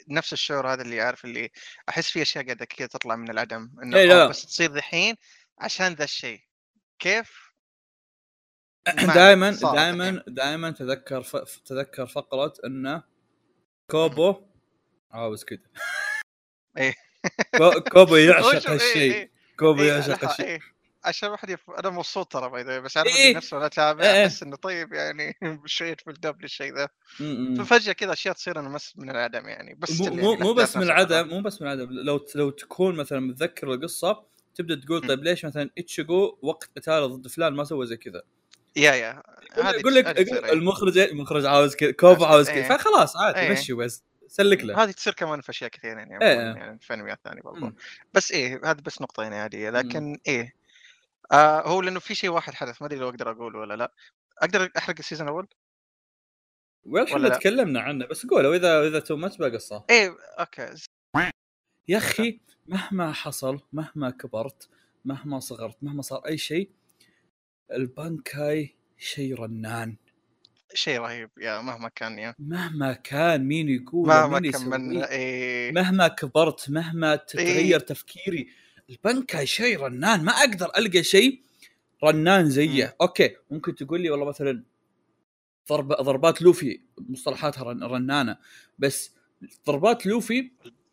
نفس 0.07 0.33
الشعور 0.33 0.73
هذا 0.73 0.81
اللي 0.81 1.01
عارف 1.01 1.25
اللي 1.25 1.51
أحس 1.89 2.09
في 2.09 2.21
أشياء 2.21 2.45
قاعدة 2.45 2.65
كذا 2.65 2.87
تطلع 2.87 3.15
من 3.15 3.29
العدم 3.29 3.69
إنه 3.83 3.97
إيه،. 3.97 4.27
بس 4.27 4.45
تصير 4.45 4.71
ذحين 4.71 5.15
عشان 5.59 5.93
ذا 5.93 6.03
الشيء 6.03 6.39
كيف؟ 6.99 7.52
ما 8.87 9.13
دائما 9.13 9.51
دائما 9.51 10.23
دائما 10.27 10.71
تذكر 10.71 11.23
ف... 11.23 11.35
تذكر 11.65 12.05
فقرة 12.05 12.53
إنه 12.65 13.03
كوبو 13.91 14.35
عاوز 15.11 15.43
كذا. 15.43 15.59
كو- 17.57 17.81
كوبو 17.91 18.15
يعشق 18.27 18.69
إيه، 18.69 18.73
هالشيء 18.73 19.13
إيه، 19.13 19.31
كوبو 19.59 19.81
إيه، 19.81 19.87
يعشق 19.87 20.25
هالشيء. 20.25 20.59
عشان 21.03 21.29
واحد 21.29 21.49
يف... 21.49 21.71
أنا 21.71 21.89
مبسوط 21.89 22.31
ترى 22.31 22.49
باي 22.49 22.81
بس 22.81 22.97
عارف 22.97 23.15
إيه. 23.15 23.35
نفسه 23.35 23.57
ولا 23.57 23.65
اتابع 23.65 24.03
إيه. 24.03 24.23
احس 24.23 24.43
إنه 24.43 24.55
طيب 24.55 24.93
يعني 24.93 25.37
شوية 25.65 25.95
في 25.95 26.11
ال 26.11 26.16
depth 26.16 26.41
للشيء 26.41 26.73
ذا. 26.75 26.89
ففجأة 27.63 27.93
كذا 27.93 28.13
أشياء 28.13 28.33
تصير 28.35 28.59
أنا 28.59 28.69
مس 28.69 28.97
من 28.97 29.09
العدم 29.09 29.47
يعني 29.47 29.75
بس 29.75 30.01
مو 30.01 30.15
مو, 30.15 30.35
مو 30.35 30.53
بس 30.53 30.77
من 30.77 30.83
العدم 30.83 31.27
مو 31.27 31.41
بس 31.41 31.61
من 31.61 31.67
العدم 31.67 31.91
لو 31.91 32.25
لو 32.35 32.49
تكون 32.49 32.95
مثلا 32.95 33.19
متذكر 33.19 33.73
القصة 33.73 34.23
تبدأ 34.55 34.75
تقول. 34.85 35.07
طيب 35.07 35.23
ليش 35.23 35.45
مثلا 35.45 35.69
اتشيجو 35.77 36.37
وقت 36.41 36.69
قتاله 36.77 37.05
ضد 37.05 37.27
فلان 37.27 37.53
ما 37.53 37.63
سوى 37.63 37.85
زي 37.85 37.97
كذا 37.97 38.23
يا 38.75 38.91
يا 38.91 39.23
يقول 39.57 39.95
لك. 39.95 40.19
المخرج 40.51 40.97
المخرج 40.97 41.45
عاوز 41.45 41.75
كذا 41.75 41.91
كوبو 41.91 42.25
عاوز 42.25 42.49
كذا 42.49 42.55
إيه. 42.55 42.77
فخلاص 42.77 43.17
عادي 43.17 43.39
إيه. 43.39 43.51
مشي 43.51 43.73
بس 43.73 44.03
سلك 44.27 44.63
له 44.63 44.83
هذه 44.83 44.91
تصير 44.91 45.13
كمان 45.13 45.41
في 45.41 45.49
أشياء 45.49 45.69
كثير 45.69 45.97
يعني. 45.97 46.15
عموماً 46.15 46.59
يعني 46.59 46.79
في 46.79 46.93
انميات 46.93 47.19
ثانية 47.23 47.41
برضو 47.41 47.65
مم. 47.65 47.75
بس 48.13 48.31
إيه 48.31 48.61
هذه 48.63 48.81
بس 48.85 49.01
نقطه 49.01 49.23
يعني 49.23 49.35
عاديه 49.35 49.69
لكن 49.69 50.19
إيه 50.27 50.55
آه 51.31 51.67
هو 51.67 51.81
لأنه 51.81 51.99
في 51.99 52.15
شيء 52.15 52.29
واحد 52.29 52.53
حدث 52.53 52.81
ما 52.81 52.87
أدري 52.87 52.99
لو 52.99 53.09
أقدر 53.09 53.31
أقوله 53.31 53.59
ولا 53.59 53.73
لا 53.73 53.91
أقدر 54.37 54.71
أحرق 54.77 54.95
ال 54.99 55.03
season 55.03 55.27
الأول؟ 55.27 55.47
ولا 56.85 57.03
إحنا؟ 57.03 57.29
تكلمنا 57.29 57.81
عنه 57.81 58.05
بس 58.05 58.25
قولوا 58.25 58.55
اذا 58.55 58.87
اذا 58.87 58.99
too 58.99 59.15
much 59.15 59.37
بقصه 59.37 59.83
إيه 59.89 60.17
أوكي 60.39 60.75
يا 61.87 61.97
أخي 61.97 62.39
مهما 62.67 63.13
حصل 63.13 63.59
مهما 63.73 64.09
كبرت 64.09 64.69
مهما 65.05 65.39
صغرت 65.39 65.77
مهما 65.81 66.01
صار 66.01 66.19
أي 66.27 66.37
شيء 66.37 66.69
البانكاي 67.75 68.75
شيء 68.97 69.39
رنان. 69.39 69.95
شيء 70.73 70.99
رهيب 70.99 71.29
يا 71.41 71.61
مهما 71.61 71.89
كان 71.89 72.19
يا. 72.19 72.35
مهما 72.39 72.93
كان 72.93 73.43
مين 73.45 73.69
يقول 73.69 74.07
مهما 74.07 74.39
مين 74.39 74.51
كان 74.51 74.69
من 74.69 75.03
إيه. 75.03 75.71
مهما 75.71 76.07
كبرت 76.07 76.69
مهما 76.69 77.15
تتغير 77.15 77.79
تفكيري. 77.79 78.47
البنكاي 78.89 79.45
شيء 79.45 79.79
رنان 79.79 80.23
ما 80.23 80.31
أقدر 80.31 80.71
ألقى 80.77 81.03
شيء 81.03 81.41
رنان 82.03 82.49
زيه. 82.49 82.95
أوكي 83.01 83.35
ممكن 83.51 83.75
تقول 83.75 84.01
لي 84.01 84.09
والله 84.09 84.25
مثلا 84.25 84.63
ضرب 85.69 85.87
ضربات 85.87 86.41
لوفي 86.41 86.79
مصطلحاتها 86.97 87.63
رن- 87.63 87.83
رنانة. 87.83 88.37
بس 88.79 89.11
ضربات 89.67 90.05
لوفي 90.05 90.51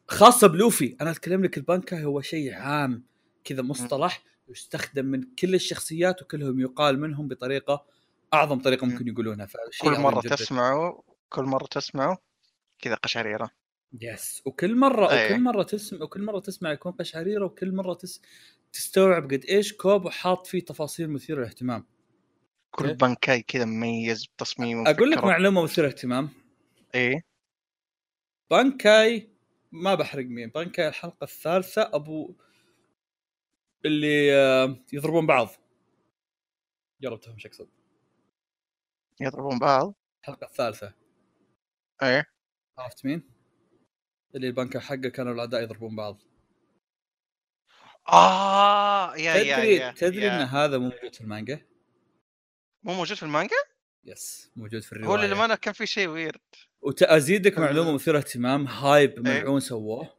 خاصة 0.08 0.46
بلوفي. 0.46 0.96
أنا 1.00 1.10
أتكلم 1.10 1.44
لك 1.44 1.56
البنكاي 1.56 2.04
هو 2.04 2.20
شيء 2.20 2.54
عام 2.54 3.02
كذا 3.44 3.62
مصطلح. 3.62 4.22
يستخدم 4.50 5.04
من 5.06 5.22
كل 5.22 5.54
الشخصيات 5.54 6.22
وكلهم 6.22 6.60
يقال 6.60 7.00
منهم 7.00 7.28
بطريقة 7.28 7.86
أعظم 8.34 8.58
طريقة 8.58 8.86
ممكن 8.86 9.08
يقولونها 9.08 9.48
كل 9.80 10.00
مرة 10.00 10.20
جداً. 10.20 10.34
تسمعه 10.36 11.02
كل 11.28 11.42
مرة 11.42 11.66
تسمعه 11.66 12.18
كذا 12.78 12.94
قشعريرة 12.94 13.50
yes 14.00 14.42
وكل 14.44 14.76
مرة 14.76 15.10
أي. 15.10 15.26
وكل 15.26 15.40
مرة 15.42 15.62
تسمع 15.62 16.02
وكل 16.02 16.22
مرة 16.22 16.40
تسمع 16.40 16.72
يكون 16.72 16.92
قشعريرة 16.92 17.44
وكل 17.44 17.74
مرة 17.74 17.94
تس... 17.94 18.22
تستوعب 18.72 19.24
قد 19.24 19.44
إيش 19.44 19.72
كوبو 19.72 20.10
حاط 20.10 20.46
فيه 20.46 20.64
تفاصيل 20.64 21.10
مثيرة 21.10 21.38
للاهتمام 21.38 21.86
كل 22.70 22.86
إيه. 22.86 22.94
بنكاي 22.94 23.42
كذا 23.42 23.64
مميز 23.64 24.26
بتصميمه 24.26 24.90
أقول 24.90 25.10
لك. 25.10 25.24
معلومة 25.24 25.62
مثيرة 25.62 25.86
للاهتمام 25.86 26.28
إيه 26.94 27.22
بانكاي 28.50 29.30
ما 29.72 29.94
بحرق 29.94 30.24
مين 30.24 30.48
بانكاي 30.48 30.88
الحلقة 30.88 31.24
الثالثة 31.24 31.90
أبو 31.94 32.34
اللي 33.84 34.34
آه، 34.34 34.76
يضربون 34.92 35.26
بعض 35.26 35.48
جرب 37.02 37.20
تفهم 37.20 37.34
إيش 37.34 37.46
أقصد 37.46 37.68
يضربون 39.20 39.58
بعض 39.58 39.94
الحلقة 40.20 40.44
الثالثة 40.46 40.94
إيه 42.02 42.26
عرفت 42.78 43.04
مين؟ 43.06 43.30
اللي 44.34 44.46
البنكاي 44.46 44.80
حقه 44.80 45.08
كانوا 45.08 45.32
الأعداء 45.32 45.62
يضربون 45.62 45.96
بعض 45.96 46.22
آه 48.08 49.16
يا 49.16 49.34
يا 49.34 49.56
تدري 49.56 49.74
يا 49.74 49.92
تدري 49.92 50.22
يا. 50.24 50.42
إن 50.42 50.46
هذا 50.46 50.78
مو 50.78 50.84
موجود 50.88 51.14
في 51.14 51.20
المانجا؟ 51.20 51.66
مو 52.82 52.94
موجود 52.94 53.16
في 53.16 53.22
المانجا؟ 53.22 53.56
بس 54.04 54.50
موجود 54.56 54.82
في 54.82 54.94
هو 54.94 54.98
الرواية 54.98 55.26
للأمانة 55.26 55.54
كان 55.54 55.74
في 55.74 55.86
شيء 55.86 56.08
weird 56.08 56.40
وتزيدك 56.82 57.54
ال- 57.58 57.60
معلومة 57.60 57.92
مثيرة 57.92 58.18
اهتمام 58.18 58.66
hype 58.66 59.10
إيه. 59.26 59.40
ملعون 59.40 59.60
سووه 59.60 60.16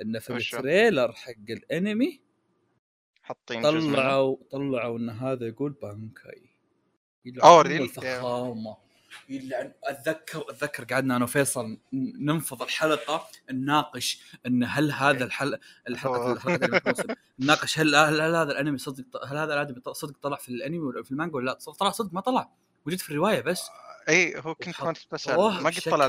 انه 0.00 0.18
في؟ 0.18 0.36
ال 0.36 0.46
trailer 0.46 1.12
حق 1.12 1.32
الأنمي 1.50 2.23
حاطين. 3.24 3.62
طلعوا 3.62 4.36
طلعوا 4.50 4.98
إن 4.98 5.10
هذا 5.10 5.46
يقول 5.46 5.72
بانكاي. 5.72 6.50
really؟ 7.26 7.80
الفخامة. 7.80 8.76
يلعن 9.28 9.72
أتذكر 9.84 10.44
أتذكر 10.50 10.84
قعدنا 10.84 11.16
أنا 11.16 11.24
وفيصل 11.24 11.78
ننفض 11.92 12.62
الحلقة 12.62 13.28
نناقش 13.50 14.22
إن 14.46 14.64
هل 14.64 14.92
هذا 14.92 15.24
الحلقة 15.24 15.60
الحلقة 15.88 16.16
أوه. 16.16 16.32
الحلقة 16.32 16.66
بنوصل 16.66 17.14
نناقش 17.38 17.78
هل, 17.78 17.94
هل, 17.94 18.20
هل 18.20 18.34
هذا 18.34 18.52
الأنمي 18.52 18.78
صدق 18.78 19.24
هل 19.26 19.36
هذا 19.36 19.54
الانمي 19.54 19.80
صدق 19.92 20.18
طلع 20.22 20.36
في 20.36 20.48
الأنمي 20.48 20.78
ولا 20.78 21.02
في 21.02 21.10
المانجا 21.10 21.36
ولا 21.36 21.44
لا؟ 21.44 21.54
طلع 21.54 21.90
صدق 21.90 22.12
ما 22.14 22.20
طلع. 22.20 22.50
موجود 22.86 23.00
في 23.00 23.10
الرواية 23.10 23.40
بس. 23.40 23.62
اي 24.08 24.40
هو 24.40 24.54
كنت 24.54 24.76
كمان 24.76 24.94
بس 25.12 25.28
ما 25.28 25.70
قد 25.70 25.80
طلع 25.90 26.06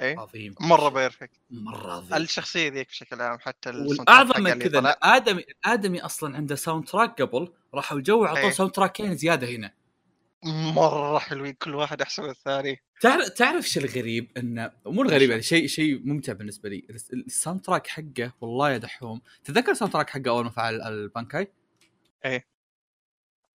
اي 0.00 0.16
عظيم. 0.16 0.54
مرة 0.60 0.88
perfect 0.88 1.40
مرة 1.50 1.92
عظيم. 1.92 2.14
الشخصية 2.14 2.68
ذيك 2.68 2.88
بشكل 2.88 3.22
عام 3.22 3.38
حتى 3.38 3.70
والاعظم 3.70 4.42
من 4.42 4.58
كذا. 4.58 4.96
آدمي 5.02 5.44
آدمي 5.64 6.00
أصلا 6.00 6.36
عنده 6.36 6.54
soundtrack 6.54 7.22
قبل 7.22 7.52
راحوا 7.74 8.00
جو 8.00 8.24
عطوه. 8.24 8.50
soundtrack 8.50 8.72
ين 8.72 9.16
زيادة 9.16 9.46
هنا. 9.48 9.72
مرة 10.74 11.18
حلوين 11.18 11.52
كل 11.52 11.74
واحد 11.74 12.02
أحسن 12.02 12.22
من 12.22 12.30
الثاني. 12.30 12.80
تعرف 13.00 13.28
تعرف 13.28 13.64
إيش 13.64 13.78
الغريب؟ 13.78 14.30
إنه 14.36 14.72
مو 14.86 15.02
الغريب 15.02 15.30
يعني 15.30 15.42
شيء 15.42 15.66
شيء 15.66 16.06
ممتع 16.06 16.32
بالنسبة 16.32 16.68
لي. 16.68 16.86
ال 16.90 16.95
s- 16.95 17.07
ال 17.07 17.12
soundtrack 17.12 17.86
حقه 17.86 18.32
والله 18.40 18.70
يا 18.70 18.78
دحوم 18.78 19.20
تتذكر 19.44 19.70
ال 19.72 19.92
soundtrack 19.92 20.10
حقه 20.10 20.28
أول 20.28 20.44
ما 20.44 20.50
فعل 20.50 20.82
البانكاي؟ 20.82 21.52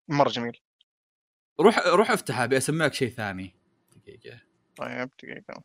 مرة 0.09 0.29
جميل. 0.29 0.61
روح 1.61 1.79
روح 1.87 2.11
افتحها 2.11 2.45
ابي 2.45 2.57
اسمع 2.57 2.85
لك 2.85 2.95
شيء 2.95 3.11
ثاني. 3.11 3.55
دقيقة. 3.97 4.41
طيب 4.77 5.11
دقيقة. 5.23 5.63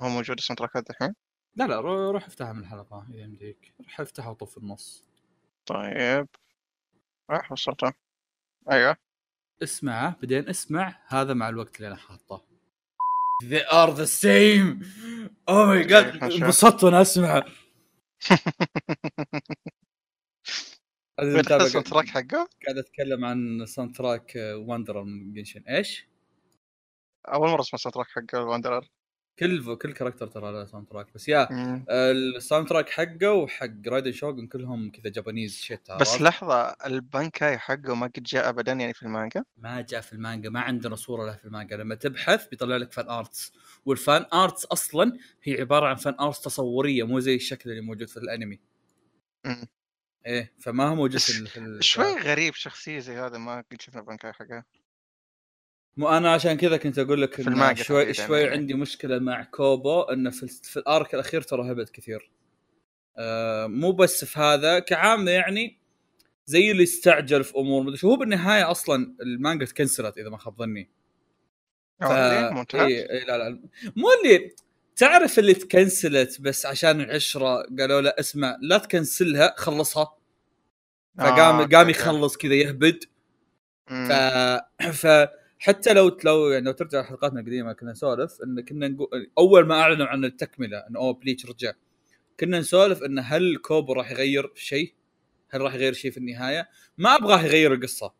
هو 0.00 0.08
موجود 0.08 0.38
ال 0.38 0.58
soundtrack 0.58 0.90
الحين؟ 0.90 1.14
لا 1.56 1.64
لا 1.64 1.80
رو- 1.80 2.10
روح 2.10 2.26
افتحها 2.26 2.52
من 2.52 2.60
الحلقة 2.60 3.06
إذا 3.10 3.20
يمديك. 3.20 3.74
روح 3.80 4.00
افتحها 4.00 4.28
وطف 4.30 4.50
في 4.50 4.56
النص. 4.58 5.04
طيب. 5.66 6.28
راح 7.30 7.52
وصلته. 7.52 7.92
أيوه. 8.70 8.96
اسمعه 9.62 10.16
بعدين 10.20 10.48
اسمع. 10.48 10.98
هذا 11.06 11.34
مع 11.34 11.48
الوقت 11.48 11.76
اللي 11.76 11.88
أنا 11.88 11.96
حاطه. 11.96 12.44
They 13.44 13.64
are 13.70 13.90
the 13.96 14.06
same. 14.22 14.84
Oh 15.50 15.66
my 15.66 15.88
god 15.88 16.12
خلنا 16.12 16.26
نشوف. 16.26 16.42
انبسطت 16.42 16.84
وأنا 16.84 17.02
اسمعه 17.02 17.44
ال 21.20 21.86
soundtrack 21.86 22.08
حقه؟ 22.08 22.48
قاعد 22.66 22.78
أتكلم 22.78 23.24
عن 23.24 23.66
soundtrack 23.66 24.32
Wanderer 24.36 25.04
من 25.04 25.32
Genshin 25.32 25.60
إيش؟ 25.68 26.06
أول 27.28 27.48
مرة 27.48 27.60
أسمع 27.60 27.74
ال 27.76 27.94
soundtrack 27.94 28.06
حقه 28.06 28.38
ال 28.42 28.47
Wanderer 28.47 28.88
كل 29.38 29.76
كل 29.76 29.92
character 29.92 30.26
ترى 30.26 30.52
له 30.52 30.64
soundtrack 30.64 31.06
بس 31.14 31.28
يا. 31.28 31.48
ال 31.90 32.68
soundtrack 32.68 32.90
حقه 32.90 33.32
وحق 33.32 33.88
Raiden 33.88 34.12
Shogun 34.12 34.46
كلهم 34.46 34.90
كذا 34.90 35.12
Japanese 35.12 35.56
shit 35.56 35.92
بس 36.00 36.22
لحظة 36.22 36.76
البنكاي 36.86 37.58
حقه 37.58 37.94
ما 37.94 38.06
قد 38.06 38.22
جاء 38.22 38.48
ابدا 38.48 38.72
يعني 38.72 38.94
في 38.94 39.02
المانجا؟ 39.02 39.44
ما 39.56 39.80
جاء 39.80 40.00
في 40.00 40.12
المانجا 40.12 40.50
ما 40.50 40.60
عندنا 40.60 40.96
صورة 40.96 41.26
له 41.26 41.36
في 41.36 41.44
المانجا 41.44 41.76
لما 41.76 41.94
تبحث 41.94 42.48
بيطلع 42.48 42.76
لك 42.76 42.92
fan 42.92 43.08
arts 43.08 43.52
وال 43.86 44.02
fan 44.02 44.26
arts 44.32 44.64
أصلا 44.64 45.18
هي 45.42 45.60
عبارة 45.60 45.86
عن 45.86 45.94
fan 45.94 46.14
arts 46.20 46.40
تصورية 46.40 47.06
مو 47.06 47.20
زي 47.20 47.34
الشكل 47.34 47.70
اللي 47.70 47.80
موجود 47.80 48.08
في 48.08 48.16
الأنمي. 48.16 48.60
مم. 49.44 49.66
إيه 50.26 50.52
فما 50.60 50.88
هو 50.88 50.94
موجود 50.94 51.20
في, 51.20 51.80
شوي 51.80 52.14
غريب 52.14 52.54
شخصية 52.54 52.98
زي 52.98 53.16
هذا 53.16 53.38
ما 53.38 53.64
قد 53.70 53.80
شفنا 53.80 54.02
بنكاي 54.02 54.32
حقه 54.32 54.64
مو 55.96 56.08
أنا 56.08 56.32
عشان 56.32 56.56
كذا 56.56 56.76
كنت 56.76 56.98
أقول 56.98 57.22
لك 57.22 57.34
في 57.34 57.42
إن 57.42 57.52
المانجا 57.52 57.82
شوي 57.82 58.14
شوي 58.14 58.40
يعني. 58.40 58.52
عندي 58.52 58.74
مشكلة 58.74 59.18
مع 59.18 59.44
كوبو 59.44 60.02
إنه 60.02 60.30
في, 60.30 60.46
في 60.46 60.76
الأرك 60.76 61.14
الأخير 61.14 61.42
ترى 61.42 61.72
هبط 61.72 61.90
كثير. 61.90 62.30
آه 63.16 63.66
مو 63.66 63.92
بس 63.92 64.24
في 64.24 64.40
هذا 64.40 64.78
كعامة 64.78 65.30
يعني 65.30 65.78
زي 66.46 66.70
اللي 66.70 66.82
استعجل 66.82 67.44
في 67.44 67.58
أمور 67.58 67.82
مدري 67.82 67.96
شو. 67.96 68.10
هو 68.10 68.16
بالنهاية 68.16 68.70
أصلا 68.70 69.16
المانجا 69.20 69.66
تكنسلت 69.66 70.18
إذا 70.18 70.30
ما 70.30 70.38
خاب 70.38 70.58
ظني. 70.58 70.90
ف... 72.00 72.04
إيه 72.04 73.10
إيه 73.10 73.24
لا 73.24 73.38
لا. 73.38 73.60
مو 73.96 74.06
اللي 74.24 74.54
تعرف 74.96 75.38
اللي 75.38 75.54
تكنسلت 75.54 76.40
بس 76.40 76.66
عشان 76.66 77.00
العشرة 77.00 77.66
قالوا 77.78 78.00
له 78.00 78.12
اسمع 78.18 78.56
لا 78.62 78.78
تكنسلها 78.78 79.54
خلصها. 79.56 80.16
فقام 81.18 81.60
آه، 81.60 81.66
قام. 81.66 81.90
يخلص 81.90 82.36
كذا 82.36 82.54
يهبد. 82.54 83.04
مم. 83.90 84.08
ف... 84.92 85.06
فحتى 85.60 85.92
لو 85.92 86.16
لو 86.24 86.50
يعني 86.50 86.64
لو 86.64 86.72
ترجع 86.72 87.02
حلقاتنا 87.02 87.40
القديمة 87.40 87.72
كنا 87.72 87.90
نسولف 87.90 88.42
إن 88.42 88.60
كنا 88.60 88.88
نقول 88.88 89.30
أول 89.38 89.66
ما 89.66 89.80
أعلنوا 89.80 90.06
عن 90.06 90.24
التكملة 90.24 90.78
انه 90.78 91.00
أوه 91.00 91.14
Bleach 91.14 91.46
رجع 91.46 91.72
كنا 92.40 92.58
نسولف 92.58 93.02
إن 93.02 93.18
هل 93.18 93.56
كوبو 93.56 93.92
راح 93.92 94.10
يغير 94.10 94.52
شيء؟ 94.54 94.94
هل 95.50 95.60
راح 95.60 95.74
يغير 95.74 95.92
شيء 95.92 96.10
في 96.10 96.16
النهاية؟ 96.16 96.68
ما 96.98 97.16
أبغاه 97.16 97.42
يغير 97.42 97.74
القصة 97.74 98.14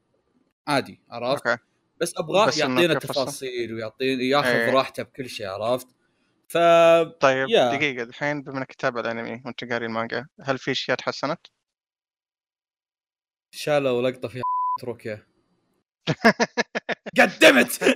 عادي 0.67 1.01
عرفت؟ 1.11 1.47
أوكي 1.47 1.63
بس 2.01 2.15
أبغاه 2.17 2.53
يعطينا؟ 2.59 2.93
التفاصيل 2.93 3.75
ويعطينا 3.75 4.23
ياخذ 4.23 4.49
إيه. 4.49 4.71
راحته 4.71 5.03
بكل 5.03 5.29
شيء 5.29 5.47
عرفت؟ 5.47 5.89
ف 6.49 6.59
طيب 7.21 7.49
يا. 7.49 7.77
دقيقة 7.77 8.03
الحين 8.03 8.43
بما 8.43 8.59
انك 8.59 8.73
تتابع 8.73 9.01
الأنمي 9.01 9.43
وأنت 9.45 9.65
قاري 9.65 9.87
المانجا 9.87 10.27
هل 10.41 10.59
في 10.59 10.71
أشياء 10.71 10.97
تحسنت؟ 10.97 11.41
شالوا 13.51 14.11
لقطة 14.11 14.29
فيها 14.29 14.43
روكيا 14.85 15.27
قدمت 17.21 17.83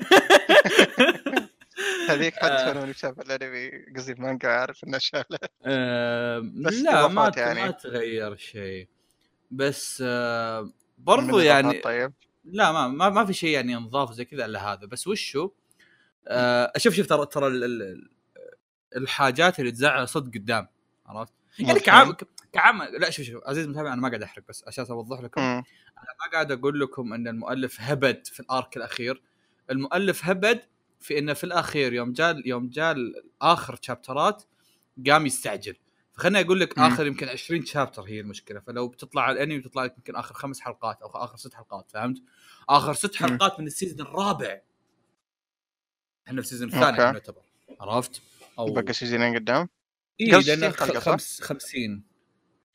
هذيك 2.09 2.35
حتى. 2.35 2.46
أنا 2.46 2.83
اللي 2.83 2.94
شاف 2.94 3.20
الأنمي 3.20 3.70
قصدي 3.96 4.12
المانجا 4.12 4.48
عارف 4.48 4.85
إنه 4.85 4.98
شاله 4.98 5.38
لا 6.83 7.09
ما 7.09 7.33
يعني. 7.37 7.61
ما 7.61 7.70
تغير 7.70 8.37
شيء 8.37 8.88
بس 9.50 10.02
آه، 10.07 10.70
برضو 10.98 11.38
يعني 11.38 11.78
طيب 11.78 12.12
لا 12.44 12.72
ما 12.72 12.88
ما, 12.88 13.09
ما 13.09 13.24
في 13.24 13.33
شيء 13.33 13.50
يعني 13.50 13.74
نضاف 13.74 14.12
زي 14.12 14.24
كذا 14.24 14.44
إلا 14.44 14.72
هذا 14.72 14.87
بس 14.87 15.07
وشو 15.07 15.50
آه 16.28 16.72
شوف 16.76 16.94
شوف 16.94 17.07
ترى 17.07 17.26
ترى 17.26 17.46
ال- 17.46 17.64
ال- 17.64 18.11
الحاجات 18.96 19.61
اللي 19.61 19.70
تزعل 19.70 20.09
صدق 20.09 20.35
قدام 20.35 20.68
عرفت؟ 21.07 21.33
يعني. 21.59 21.81
كعام 21.81 22.16
كعام 22.53 22.83
لا 22.83 23.11
شوف 23.11 23.27
شوف 23.27 23.43
عزيز 23.47 23.65
المتابع 23.65 23.93
أنا 23.93 24.01
ما 24.03 24.09
قاعد 24.09 24.23
أحرق 24.23 24.45
بس 24.49 24.65
عشان 24.67 24.85
أوضح 24.91 25.21
لكم. 25.21 25.41
أنا 25.41 25.65
ما 25.99 26.33
قاعد 26.33 26.53
أقول 26.53 26.81
لكم 26.81 27.13
إن 27.13 27.29
المؤلف 27.29 27.77
هبد 27.81 28.27
في 28.27 28.41
الآرك 28.41 28.77
الأخير 28.77 29.23
المؤلف 29.71 30.25
هبد 30.25 30.61
في 31.01 31.19
إنه 31.19 31.33
في 31.33 31.45
الأخير 31.45 31.93
يوم 31.93 32.13
جاء 32.13 32.49
يوم 32.49 32.69
جاء 32.69 32.97
آخر 33.43 33.79
شابترات 33.83 34.45
قام 35.07 35.27
يستعجل 35.27 35.77
فخلني 36.13 36.41
أقول 36.41 36.61
لك. 36.61 36.79
آخر 36.79 37.07
يمكن 37.07 37.29
20 37.29 37.65
chapter 37.64 38.03
هي 38.03 38.21
المشكلة 38.21 38.61
فلو 38.61 38.89
بتطلع 38.89 39.23
على 39.23 39.37
الأنمي 39.37 39.59
بتطلع 39.59 39.85
لك 39.85 39.95
يمكن 39.99 40.17
آخر 40.17 40.35
خمس 40.35 40.61
حلقات 40.61 41.03
أو 41.03 41.09
آخر 41.09 41.37
ست 41.37 41.55
حلقات 41.55 41.91
فهمت؟ 41.91 42.23
آخر 42.69 42.93
ست. 42.95 43.15
حلقات 43.17 43.61
من 43.61 43.67
ال 43.66 43.71
season 43.71 44.01
الرابع 44.01 44.61
إحنا 46.27 46.41
في 46.41 46.47
ال 46.47 46.50
season 46.50 46.68
الثاني 46.69 46.97
نعتبر 46.97 47.43
عرفت؟ 47.81 48.23
أو 48.59 48.73
باقي 48.73 48.93
season 48.92 49.24
ين 49.24 49.35
قدام 49.35 49.69
اي 50.21 50.27
لأن 50.27 50.43
60 50.43 50.63
حلقة، 50.73 51.01
صح؟ 51.01 51.13
خمس 51.13 51.43
50 51.43 52.03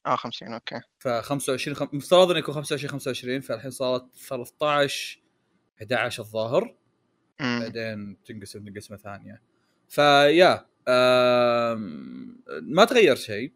آه 0.05 0.15
50 0.15 0.53
okay. 0.53 0.81
ف 0.99 1.07
25 1.07 1.75
خم... 1.75 1.87
مفترض 1.93 2.29
انه 2.29 2.39
يكون 2.39 2.55
25 2.55 2.91
25 2.91 3.41
فالحين 3.41 3.71
صارت 3.71 4.15
13 4.15 5.21
11 5.81 6.23
الظاهر. 6.23 6.75
امم 7.41 7.59
بعدين 7.59 8.17
تنقسم 8.25 8.73
قسمه 8.75 8.97
ثانية. 8.97 9.41
فيا 9.89 10.65
آم... 10.87 12.43
ما 12.61 12.85
تغير 12.85 13.15
شيء. 13.15 13.51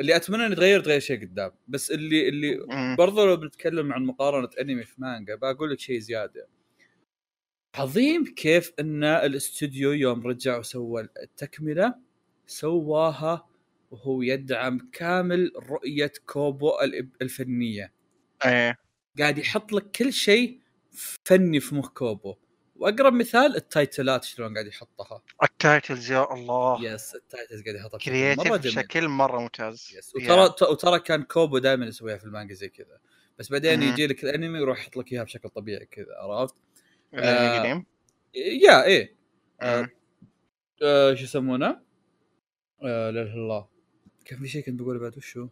اللي 0.00 0.16
أتمنى 0.16 0.46
إنه 0.46 0.52
يتغير 0.52 0.80
تغير 0.80 1.00
شيء 1.00 1.20
قدام. 1.20 1.52
بس 1.68 1.90
اللي 1.90 2.28
اللي 2.28 2.64
أمم. 2.72 2.96
برضو 2.96 3.26
لو 3.26 3.36
بنتكلم 3.36 3.92
عن 3.92 4.04
مقارنة 4.04 4.48
أنمي 4.60 4.84
في 4.84 4.94
مانجا 4.98 5.34
بقول 5.34 5.70
لك 5.70 5.80
شيء 5.80 5.98
زيادة. 5.98 6.48
عظيم 7.74 8.24
كيف 8.24 8.72
إن 8.80 9.04
الأستوديو 9.04 9.92
يوم 9.92 10.26
رجع 10.26 10.58
وسوى 10.58 11.08
التكملة 11.22 11.94
سواها 12.46 13.49
وهو 13.90 14.22
يدعم 14.22 14.90
كامل 14.92 15.52
رؤية 15.56 16.12
كوبو 16.26 16.72
الفنية. 17.22 17.92
إيه. 18.44 18.78
قاعد 19.18 19.38
يحط 19.38 19.72
لك 19.72 19.90
كل 19.90 20.12
شيء 20.12 20.60
فني 21.24 21.60
في 21.60 21.74
مخ 21.74 21.88
كوبو. 21.88 22.36
وأقرب 22.76 23.12
مثال 23.12 23.56
ال 23.56 23.66
title 23.66 24.14
ات 24.14 24.24
شلون 24.24 24.54
قاعد 24.54 24.66
يحطها. 24.66 25.22
ال 25.42 25.52
titles 25.52 26.12
يا 26.12 26.34
الله. 26.34 26.84
yes 26.84 27.14
ال 27.14 27.21
titles 27.21 27.62
قاعد 27.62 27.76
يحطها. 27.76 27.98
بشكل 27.98 28.10
creative 28.10 28.52
بشكل 28.52 29.08
مرة 29.08 29.40
ممتاز. 29.40 29.92
yes. 29.98 30.14
وترى 30.14 30.70
وترى 30.70 31.00
كان 31.00 31.22
كوبو 31.22 31.58
دائما 31.58 31.86
يسويها 31.86 32.16
في 32.16 32.24
المانجا 32.24 32.54
زي 32.54 32.68
كذا. 32.68 32.98
بس 33.38 33.52
بعدين. 33.52 33.82
يجي 33.82 34.06
لك 34.06 34.24
الانمي 34.24 34.58
ويروح 34.58 34.80
يحط 34.80 34.96
لك 34.96 35.12
إياها 35.12 35.24
بشكل 35.24 35.48
طبيعي 35.48 35.86
كذا 35.86 36.16
عرفت؟ 36.18 36.54
الانمي 37.14 37.72
آه، 37.72 37.84
يا 38.34 38.84
إيه. 38.84 39.16
آه،. 39.62 39.88
آه 40.82 41.14
شو 41.14 41.24
يسمونه؟ 41.24 41.66
آه 42.82 43.10
لا 43.10 43.22
إله 43.22 43.22
إلا 43.22 43.34
الله. 43.34 43.68
كان 44.24 44.38
في 44.38 44.48
شيء 44.48 44.62
كنت 44.62 44.80
بقوله 44.80 44.98
بعد 45.00 45.16
وشو؟ 45.16 45.48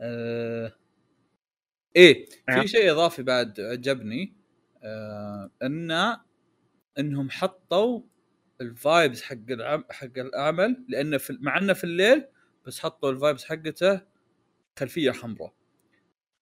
آه 0.00 0.72
إيه. 1.96 2.28
في 2.50 2.68
شيء 2.68 2.92
إضافي 2.92 3.22
بعد 3.22 3.60
عجبني 3.60 4.36
آه 4.82 5.50
انه 5.62 6.20
إنهم 6.98 7.30
حطوا 7.30 8.02
ال 8.60 8.70
vibes 8.70 9.22
حق 9.22 9.50
العم 9.50 9.84
حق 9.90 10.18
العمل 10.18 10.84
لأنه 10.88 11.18
في 11.18 11.38
مع 11.40 11.58
إنه 11.58 11.72
في 11.72 11.84
الليل 11.84 12.26
بس 12.66 12.80
حطوا 12.80 13.10
ال 13.10 13.16
vibes 13.16 13.44
حقته 13.44 14.00
خلفية 14.78 15.10
حمراء 15.10 15.54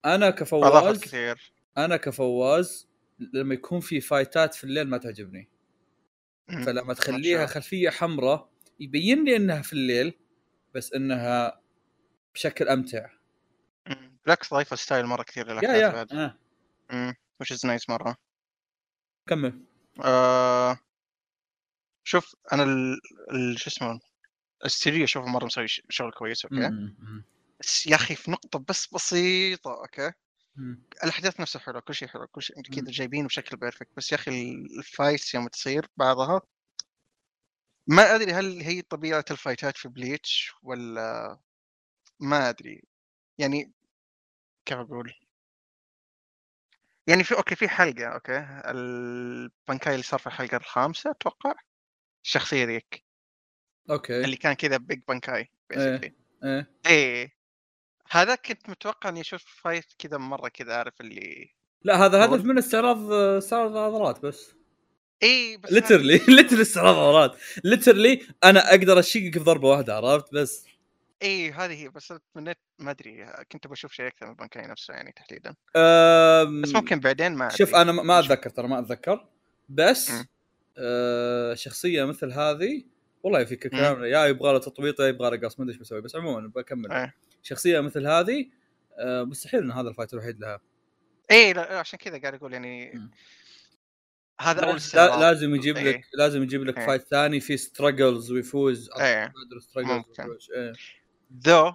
أنا 0.04 0.30
كفواز 0.30 1.00
كثير 1.00 1.52
أنا 1.78 1.96
كفواز 1.96 2.88
لما 3.18 3.54
يكون 3.54 3.80
في 3.80 4.00
fight 4.00 4.45
ات 4.45 4.54
في 4.54 4.64
الليل 4.64 4.88
ما 4.88 4.98
تعجبني. 4.98 5.48
فلما 6.48 6.94
تخليها. 6.94 7.46
خلفية 7.46 7.90
حمراء 7.90 8.50
يبين 8.80 9.24
لي 9.24 9.36
إنها 9.36 9.62
في 9.62 9.72
الليل 9.72 10.14
بس 10.74 10.92
إنها 10.92 11.60
بشكل 12.34 12.68
أمتع. 12.68 13.10
بالعكس 14.24 14.54
ضايفه 14.54 14.76
style 14.76 15.06
مرة 15.06 15.22
كثير 15.22 15.48
yeah 15.48 15.52
للأحداث 15.52 15.82
yeah 15.82 15.88
بعد. 15.88 16.12
آه. 16.12 16.38
امم 16.90 17.14
which 17.40 17.52
is 17.52 17.66
nice 17.66 17.90
مرة. 17.90 18.16
كمل. 19.28 19.64
آه 20.04 20.78
شوف 22.04 22.34
أنا 22.52 22.62
ال... 22.62 23.00
ال... 23.32 23.60
شو 23.60 23.70
اسمه 23.70 24.00
الاستديو 24.60 25.04
أشوفه 25.04 25.26
مرة 25.26 25.44
مسوي 25.44 25.66
شغل 25.68 26.12
كويس 26.12 26.44
okay؟ 26.44 26.68
مم، 26.68 27.24
بس 27.60 27.86
يا 27.86 27.94
أخي 27.94 28.14
في 28.14 28.30
نقطة 28.30 28.58
بس 28.68 28.94
بسيطة 28.94 29.70
okay؟ 29.70 30.12
مم. 30.56 30.82
الأحداث 31.04 31.40
نفسها 31.40 31.60
حلوة 31.60 31.80
كل 31.80 31.94
شيء 31.94 32.08
حلو 32.08 32.26
كل 32.26 32.42
شيء. 32.42 32.62
كذا 32.62 32.90
جايبينه 32.90 33.28
بشكل 33.28 33.56
perfect 33.56 33.90
بس 33.96 34.12
يا 34.12 34.16
أخي 34.16 34.52
ال 34.78 34.86
fights 34.86 35.34
يوم 35.34 35.48
تصير 35.48 35.86
بعضها 35.96 36.40
ما 37.88 38.14
أدري 38.14 38.32
هل 38.32 38.60
هي 38.62 38.82
طبيعة 38.82 39.24
ال 39.30 39.37
fight 39.37 39.70
ات 39.70 39.76
في 39.76 39.88
بليتش 39.88 40.52
ولا 40.62 41.38
ما 42.20 42.48
أدري. 42.48 42.82
يعني 43.38 43.72
كيف 44.66 44.78
أقول؟ 44.78 45.14
يعني 47.06 47.24
في 47.24 47.36
okay 47.36 47.54
في 47.54 47.68
حلقة 47.68 48.06
okay. 48.06 48.38
البنكاي 48.64 49.92
اللي 49.94 50.02
صار 50.02 50.20
في 50.20 50.26
الحلقة 50.26 50.56
الخامسة 50.56 51.10
أتوقع. 51.10 51.54
الشخصية 52.24 52.64
ذيك. 52.64 53.04
okay. 53.90 54.24
اللي 54.24 54.36
كان 54.36 54.52
كذا 54.54 54.76
big 54.76 55.02
بنكاي 55.08 55.50
basically 55.70 56.14
إيه. 56.44 56.70
إيه. 56.86 57.32
هذا 58.10 58.34
كنت 58.34 58.70
متوقع 58.70 59.08
إني 59.08 59.20
أشوف 59.20 59.44
fight 59.62 59.86
كذا 59.98 60.18
مرة 60.18 60.48
كذا 60.48 60.76
عارف 60.76 61.00
اللي 61.00 61.54
لا 61.82 61.96
هذا 61.96 62.24
هدف. 62.24 62.44
من 62.44 62.58
استعراض 62.58 63.12
استعراض 63.12 63.76
عضلات 63.76 64.20
بس. 64.20 64.57
إيه 65.22 65.56
بس 65.56 65.72
literally 65.72 66.20
literally 66.28 66.62
استعراض 66.62 67.36
literally 67.64 68.26
أنا 68.44 68.70
أقدر 68.70 68.98
اشقك 68.98 69.32
في 69.32 69.38
ضربه 69.38 69.68
واحدة 69.68 69.96
عرفت؟ 69.96 70.34
بس. 70.34 70.66
إيه 71.22 71.64
هذه 71.64 71.82
هي 71.82 71.88
بس 71.88 72.12
تمنيت 72.34 72.58
ما 72.78 72.90
أدري 72.90 73.26
كنت 73.52 73.66
بشوف 73.66 73.92
شيء 73.92 74.06
أكثر 74.06 74.26
من 74.26 74.34
بنكاي 74.34 74.66
نفسه 74.66 74.94
يعني 74.94 75.12
تحديدا. 75.12 75.54
أم... 75.76 76.62
بس 76.62 76.74
ممكن 76.74 77.00
بعدين 77.00 77.34
ما 77.34 77.48
شوف. 77.48 77.74
أنا 77.74 77.92
ما-. 77.92 78.18
أتذكر 78.18 78.50
ترى 78.50 78.68
ما 78.68 78.78
أتذكر. 78.78 79.28
بس. 79.68 80.12
آه 80.78 81.54
شخصية 81.54 82.04
مثل 82.04 82.32
هذه 82.32 82.84
والله 83.22 83.44
في 83.44 83.56
كلام 83.56 84.04
يا 84.04 84.26
يبغى 84.26 84.52
له 84.52 84.58
تطويط 84.58 85.00
يا 85.00 85.06
يبغى 85.06 85.30
له 85.30 85.36
قص 85.36 85.58
ما 85.58 85.64
أدري 85.64 85.74
إيش 85.74 85.80
بسوي 85.80 86.00
بس 86.00 86.16
عموما 86.16 86.48
بكمل. 86.48 86.92
إيه. 86.92 87.14
شخصية 87.42 87.80
مثل 87.80 88.06
هذه 88.06 88.46
آه 88.98 89.22
مستحيل 89.22 89.60
إن 89.60 89.72
هذا 89.72 89.88
ال 89.88 89.92
fight 89.92 90.12
الوحيد 90.14 90.40
لها. 90.40 90.60
إيه 91.30 91.52
لا، 91.52 91.78
عشان 91.78 91.98
كذا 91.98 92.18
قاعد 92.18 92.34
أقول 92.34 92.52
يعني 92.52 92.92
مم. 92.94 93.10
هذا 94.40 94.60
أول 94.60 94.70
لا 94.70 94.76
استعراض 94.76 95.20
لازم 95.20 95.54
يجيب 95.54 95.76
إيه. 95.76 95.84
لك 95.84 96.04
لازم 96.14 96.42
يجيب 96.42 96.64
لك 96.64 96.78
إيه. 96.78 96.86
fight 96.86 97.02
ثاني 97.02 97.40
في 97.40 97.56
struggles 97.56 98.32
ويفوز 98.32 98.90
إيه 98.90 99.32
struggles. 99.60 100.50
إيه. 100.50 100.72
ذو 101.46 101.74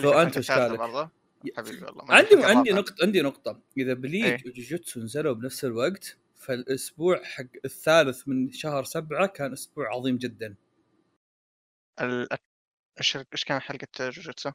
ذو 0.00 0.12
أنت 0.12 0.38
وش؟ 0.38 0.50
برضه 0.50 1.10
حبيبي 1.56 1.84
والله 1.84 2.04
عندي 2.14 2.44
عندي. 2.44 2.70
نقطة 2.70 2.94
عندي 3.02 3.22
نقطة 3.22 3.60
إذا 3.76 3.94
بليتش 3.94 4.46
وجوجوتسو 4.46 5.00
نزلوا 5.00 5.32
بنفس 5.32 5.64
الوقت 5.64 6.16
فالأسبوع 6.36 7.22
حق 7.24 7.44
الثالث 7.64 8.28
من 8.28 8.52
شهر 8.52 8.84
سبعة 8.84 9.26
كان 9.26 9.52
أسبوع 9.52 9.94
عظيم 9.94 10.18
جدا 10.18 10.54
ال... 12.00 12.28
إيش 12.98 13.16
إيش 13.16 13.44
كان 13.44 13.60
حلقة 13.60 13.88
جوجوتسو؟ 14.00 14.50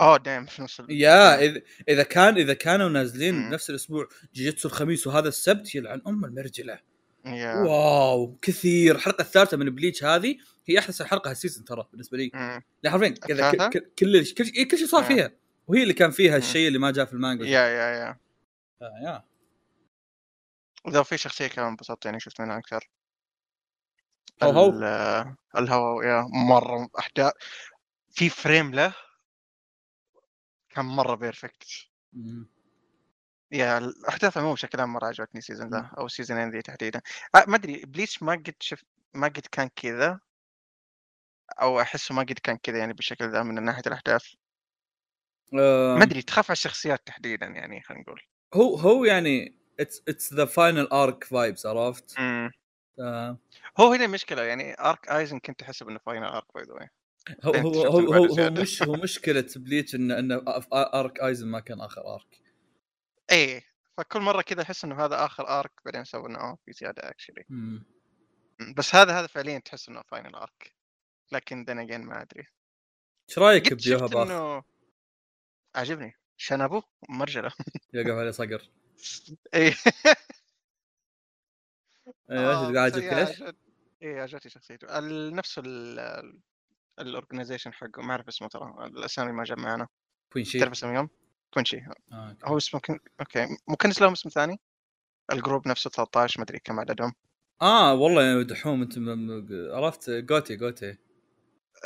اوه 0.00 0.16
دايم 0.16 0.46
في 0.46 0.62
نص 0.62 0.80
ال... 0.80 0.86
يا 0.90 1.38
إذا 1.40 1.62
إذا 1.88 2.02
كان 2.02 2.36
إذا 2.36 2.54
كانوا 2.54 2.88
نازلين 2.88 3.34
مم. 3.34 3.50
بنفس 3.50 3.70
الأسبوع 3.70 4.08
جوجوتسو 4.34 4.68
الخميس 4.68 5.06
وهذا 5.06 5.28
السبت 5.28 5.74
يلعن 5.74 6.02
أم 6.06 6.24
المرجلة 6.24 6.80
yeah 7.26 7.54
wow 7.54 8.38
كثير 8.42 8.94
الحلقة 8.96 9.22
الثالثة 9.22 9.56
من 9.56 9.70
بليتش 9.70 10.04
هذه 10.04 10.36
هي 10.66 10.78
أحسن 10.78 11.06
حلقة 11.06 11.30
هال 11.30 11.38
season 11.38 11.64
ترى 11.64 11.88
بالنسبة 11.92 12.18
لي. 12.18 12.30
لا 12.82 12.90
حرفيا 12.90 13.08
كذا؟ 13.08 13.50
كل 13.68 13.78
كل 13.98 14.24
كل, 14.34 14.64
كل, 14.64 14.78
شيء 14.78 14.86
صار. 14.86 15.04
فيها 15.04 15.30
وهي 15.66 15.82
اللي 15.82 15.94
كان 15.94 16.10
فيها. 16.10 16.36
الشيء 16.36 16.68
اللي 16.68 16.78
ما 16.78 16.90
جاء 16.90 17.04
في 17.04 17.12
المانجا 17.12 17.44
yeah 17.44 17.60
yeah 17.60 17.90
yeah 17.96 18.18
آه 18.82 18.92
yeah 19.04 19.24
وذا 20.84 21.02
في 21.02 21.18
شخصية 21.18 21.46
كمان 21.46 21.68
انبسطت 21.68 22.04
يعني 22.04 22.20
شفت 22.20 22.40
منها 22.40 22.58
أكثر 22.58 22.88
هو 24.42 24.50
هو. 24.50 24.70
ال- 24.70 25.34
الهوا 25.58 26.04
yeah 26.04 26.26
مرة 26.32 26.88
أحداث 26.98 27.32
في 28.10 28.28
frame 28.28 28.74
له 28.74 28.94
كان 30.70 30.84
مرة 30.84 31.14
perfect. 31.14 31.64
yeah 33.52 33.78
الأحداث 33.78 34.36
عموما 34.36 34.54
بشكل 34.54 34.80
عام 34.80 34.92
مرة 34.92 35.06
عجبتني 35.06 35.38
ال 35.38 35.42
season 35.42 35.68
ذا. 35.70 35.90
أو 35.98 36.06
ال 36.06 36.11
season 36.11 36.40
ين 36.40 36.50
ذي 36.50 36.62
تحديدا. 36.62 37.00
آه 37.34 37.44
ما 37.48 37.56
أدري 37.56 37.82
بليتش 37.86 38.22
ما 38.22 38.32
قد 38.32 38.54
شفت 38.60 38.86
ما 39.14 39.26
قد 39.26 39.46
كان 39.52 39.68
كذا. 39.76 40.20
أو 41.60 41.80
أحسه 41.80 42.14
ما 42.14 42.22
قد 42.22 42.38
كان 42.42 42.56
كذا 42.56 42.78
يعني 42.78 42.92
بالشكل 42.92 43.30
ذا 43.30 43.42
من 43.42 43.62
ناحية 43.64 43.82
الأحداث. 43.86 44.26
ما 45.52 46.02
أدري 46.02 46.22
تخاف 46.22 46.50
على 46.50 46.56
الشخصيات 46.56 47.06
تحديدا 47.06 47.46
يعني 47.46 47.82
خلينا 47.82 48.02
نقول. 48.02 48.22
هو 48.54 48.76
هو 48.76 49.04
يعني 49.04 49.58
it's 49.80 50.02
it's 50.08 50.32
the 50.32 50.44
final 50.44 50.86
arc 50.86 51.24
vibes 51.24 51.66
عرفت؟ 51.66 52.18
آه، 53.00 53.38
هو 53.80 53.92
هنا 53.92 54.04
المشكلة 54.04 54.42
يعني 54.42 54.80
arc 54.80 55.08
آيزن 55.08 55.38
كنت 55.38 55.62
احسب 55.62 55.88
إنه 55.88 55.98
final 55.98 56.24
arc 56.24 56.54
باي 56.54 56.64
ذا 56.64 56.88
هو 57.44 57.52
هو 57.52 57.86
هو, 57.86 58.14
هو, 58.14 58.24
هو. 58.24 58.50
مش 58.50 58.82
هو 58.82 58.92
مشكله 58.92 59.48
بليتش 59.56 59.94
إن 59.94 60.10
إن 60.10 60.32
arc 60.72 61.20
آيزن 61.20 61.48
ما 61.48 61.60
كان 61.60 61.80
آخر 61.80 62.14
arc. 62.14 62.42
إيه 63.32 63.64
فكل 63.96 64.20
مرة 64.20 64.42
كذا 64.42 64.62
أحس 64.62 64.84
إنه 64.84 65.04
هذا 65.04 65.24
آخر 65.24 65.48
أرك 65.48 65.72
بعدين 65.84 66.04
سووا 66.04 66.28
إنه 66.28 66.56
في 66.64 66.72
زيادة 66.72 67.10
actually. 67.10 67.44
بس 68.76 68.94
هذا 68.94 69.18
هذا 69.18 69.26
فعليا 69.26 69.58
تحس 69.58 69.88
إنه 69.88 70.02
final 70.02 70.34
arc. 70.34 70.74
لكن 71.32 71.64
then 71.64 71.88
again 71.88 72.00
ما 72.06 72.22
أدري. 72.22 72.46
إيش 73.28 73.38
رأيك 73.38 73.72
بيوها 73.72 74.06
باخ؟ 74.06 74.30
إنه 74.30 74.62
عجبني 75.74 76.14
شنبو 76.36 76.82
مرجلة. 77.08 77.52
يقف 77.94 78.10
عليه 78.10 78.30
صقر. 78.30 78.70
إيه. 79.54 79.74
أيوه 82.30 82.68
إيش 82.68 82.76
عجبك 82.76 83.12
ليش؟ 83.12 83.54
إيه 84.02 84.20
عجبتني 84.20 84.50
شخصيته. 84.50 84.98
ال- 84.98 85.34
نفس 85.34 85.60
الاورجنايزيشن 87.00 87.72
حقه 87.72 88.02
ما 88.02 88.10
أعرف 88.10 88.28
اسمه 88.28 88.48
ترى 88.48 88.86
الأسامي 88.86 89.32
ما 89.32 89.44
جاء 89.44 89.58
معنا 89.58 89.88
كوين 90.32 90.44
شي 90.44 90.58
تعرف 90.58 90.72
اساميهم؟ 90.72 91.10
كونشي 91.54 91.76
آه، 91.76 92.28
أوكي. 92.28 92.38
هو 92.44 92.56
اسمه 92.56 92.80
كن... 92.80 92.98
أوكي 93.20 93.46
ممكن 93.68 93.92
لهم 94.00 94.12
اسم 94.12 94.30
ثاني؟ 94.30 94.60
الجروب 95.32 95.68
نفسه 95.68 95.90
13 95.90 96.40
مدري 96.40 96.58
كم 96.58 96.80
عددهم 96.80 97.14
آه 97.62 97.94
والله 97.94 98.42
دحوم 98.42 98.82
أنت 98.82 98.94
عرفت 99.72 100.10
جوتي 100.10 100.56
جوتي 100.56 100.96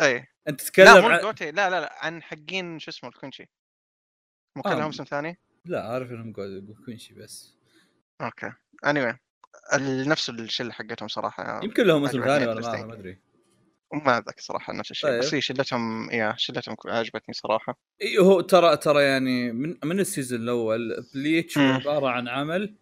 اي 0.01 0.17
أنت 0.49 0.61
لا 0.61 0.67
تتكلم 0.67 1.01
مو 1.01 1.09
عن... 1.09 1.17
الجوتي 1.17 1.51
لا 1.51 1.71
لا 1.71 1.81
لا 1.81 2.05
عن 2.05 2.23
حقين 2.23 2.79
شو 2.79 2.91
اسمه 2.91 3.11
الكونشي 3.11 3.49
مو 4.57 4.63
آه. 4.67 4.75
كلهم 4.75 4.89
اسم 4.89 5.05
ثاني؟ 5.05 5.39
لا 5.65 5.89
عارف 5.89 6.11
إنهم 6.11 6.33
كونشي 6.85 7.15
بس 7.15 7.55
okay 8.21 8.53
any 8.87 9.13
anyway. 9.13 9.17
نفس 10.09 10.31
الشلة 10.31 10.73
حقتهم 10.73 11.09
صراحة 11.09 11.65
يمكن 11.65 11.87
لهم 11.87 12.05
اسم 12.05 12.25
ثاني 12.25 12.47
ولا 12.47 12.61
ما 12.61 12.87
ما 12.87 12.95
أدري 12.95 13.19
ما 13.93 14.19
اتذكر 14.19 14.41
صراحة 14.43 14.73
نفس 14.73 14.91
الشيء 14.91 15.19
بس 15.19 15.25
طيب. 15.25 15.35
هي 15.35 15.41
شلتهم 15.41 16.11
yeah 16.11 16.35
شلتهم 16.39 16.77
عجبتني 16.87 17.35
صراحة 17.35 17.79
إي 18.03 18.19
هو 18.19 18.41
ترى 18.41 18.77
ترى 18.77 19.03
يعني 19.03 19.53
من 19.53 19.77
من 19.85 20.01
ال 20.01 20.07
season 20.07 20.43
الأول 20.43 21.07
بليتش. 21.15 21.59
عبارة 21.59 22.09
عن 22.09 22.29
عمل 22.29 22.75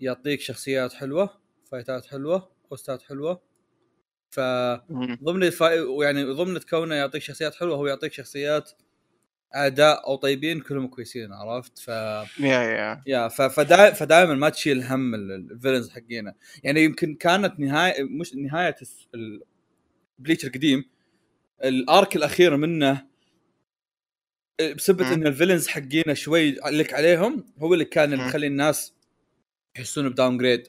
يعطيك 0.00 0.40
شخصيات 0.40 0.92
حلوة 0.92 1.30
فايتات 1.70 2.06
حلوة 2.06 2.50
بوستات 2.70 3.02
حلوة 3.02 3.40
ف. 4.30 4.40
ضمن 5.24 5.42
الف... 5.42 5.60
يعني 6.02 6.24
ضمن 6.24 6.58
كونه 6.58 6.94
يعطيك 6.94 7.22
شخصيات 7.22 7.54
حلوة 7.54 7.76
هو 7.76 7.86
يعطيك 7.86 8.12
شخصيات 8.12 8.70
اعداء 9.54 10.06
أو 10.06 10.16
طيبين 10.16 10.60
كلهم 10.60 10.86
كويسين 10.86 11.32
عرفت 11.32 11.78
ف 11.78 11.88
yeah 11.88 12.26
yeah 12.40 13.02
yeah 13.06 13.28
ف... 13.28 13.42
فدا... 13.42 13.92
فدائما 13.92 14.34
ما 14.34 14.48
تشيل 14.48 14.82
هم 14.82 15.14
ال- 15.14 15.32
ال- 15.32 15.50
ال 15.52 15.56
villains 15.56 15.90
حقينا 15.90 16.34
يعني 16.64 16.84
يمكن 16.84 17.14
كانت 17.14 17.60
نهاية 17.60 18.02
مش 18.02 18.34
نهاية. 18.34 18.76
بليتش 20.18 20.44
القديم 20.44 20.84
ال 21.64 21.77
arc 21.77 22.16
الاخير 22.16 22.56
منه 22.56 23.06
بسبب 24.76 25.02
مم. 25.02 25.12
إن 25.12 25.26
ال 25.26 25.31
villains 25.31 25.68
حقينا 25.68 26.14
شوي 26.14 26.50
لك 26.50 26.94
عليهم 26.94 27.44
هو 27.58 27.74
اللي 27.74 27.84
كان 27.84 28.12
اللي. 28.12 28.26
مخلي 28.26 28.46
الناس 28.46 28.92
يحسون 29.76 30.08
ب 30.08 30.38
downgrade 30.38 30.68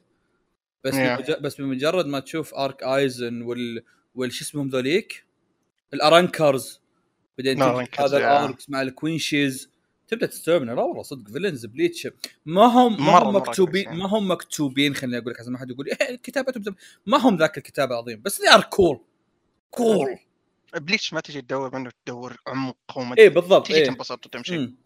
بس 0.84 0.94
Yeah. 0.94 1.40
بس 1.40 1.56
بمجرد 1.62 2.06
ما 2.06 2.20
تشوف 2.20 2.54
arc 2.54 2.84
ايزن 2.84 3.42
وال 3.42 3.84
وال 4.16 4.32
شو 4.32 4.44
اسمهم 4.44 4.70
ذوليك 4.70 5.26
الارانكرز 5.94 6.82
بعدين 7.38 7.62
هذا. 7.62 8.18
ال 8.18 8.28
arcs 8.28 8.70
مع 8.70 8.82
الكوينشيز 8.82 9.70
تبدأ 10.08 10.26
تستوعب 10.26 10.64
لا 10.64 10.74
والله 10.74 11.04
صدق 11.04 11.30
villains 11.32 11.66
بليتش 11.66 12.08
ما 12.46 12.62
هم 12.66 13.06
ما 13.06 13.18
هم 13.18 13.36
مكتوبين. 13.36 13.90
ما 13.90 14.06
هم 14.08 14.32
مكتوبين 14.32 14.96
خليني 14.96 15.18
أقول 15.18 15.32
لك 15.34 15.40
عشان 15.40 15.52
ما 15.54 15.60
حد 15.60 15.70
يقول 15.70 15.88
إيه 15.88 16.16
كتابتهم 16.16 16.76
ما 17.06 17.18
هم 17.18 17.38
ذاك 17.38 17.58
الكتاب 17.58 17.92
العظيم 17.92 18.22
بس 18.22 18.42
they 18.42 18.50
are 18.58 18.62
cool 18.64 18.98
cool 19.76 20.20
بليتش 20.76 21.14
ما 21.14 21.22
تجي 21.22 21.42
تدور 21.42 21.76
منه 21.76 21.92
تدور 22.06 22.38
عمق 22.48 22.78
وما 22.96 23.18
إيه 23.18 23.30
بالضبط 23.30 23.68
تيجي 23.68 23.80
إيه. 23.80 23.86
تنبسط 23.86 24.26
وتمشي. 24.26 24.58
مم. 24.58 24.78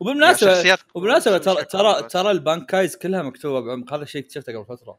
وبالمناسبه 0.00 0.54
شخصيات 0.54 0.78
وبالمناسبة 0.94 1.38
ترى 1.38 1.64
ترى. 1.64 2.02
ترى 2.02 2.30
البانكايز 2.30 2.96
كلها 2.96 3.22
مكتوبة 3.22 3.60
بعمق. 3.60 3.92
هذا 3.92 4.02
الشيء 4.02 4.22
اكتشفته 4.22 4.58
قبل 4.58 4.76
فترة. 4.76 4.98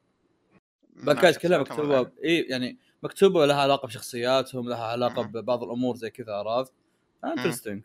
البانكايز 0.98 1.38
كلها 1.38 1.58
مكتوبة 1.58 2.12
اي 2.24 2.42
يعني 2.42 2.78
مكتوبة 3.04 3.46
لها 3.46 3.62
علاقة 3.62 3.86
بشخصياتهم 3.86 4.70
لها 4.70 4.84
علاقة 4.84 5.24
مم. 5.24 5.32
ببعض 5.32 5.64
الأمور 5.64 5.96
زي 5.96 6.10
كذا 6.10 6.34
عرفت؟ 6.34 6.74
interesting 7.26 7.84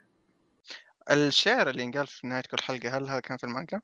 الشعر 1.10 1.70
اللي 1.70 1.82
ينقال 1.82 2.06
في 2.06 2.26
نهايه 2.26 2.42
كل 2.42 2.62
حلقة 2.62 2.96
هل 2.96 3.08
هذا 3.08 3.20
كان 3.20 3.36
في 3.36 3.44
المانجا؟ 3.44 3.80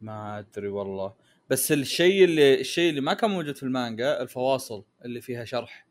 ما 0.00 0.38
أدري 0.38 0.68
والله. 0.68 1.14
بس 1.50 1.72
الشيء 1.72 2.24
اللي 2.24 2.60
الشيء 2.60 2.90
اللي 2.90 3.00
ما 3.00 3.14
كان 3.14 3.30
موجود 3.30 3.56
في 3.56 3.62
المانجا 3.62 4.20
الفواصل 4.22 4.84
اللي 5.04 5.20
فيها 5.20 5.44
شرح. 5.44 5.85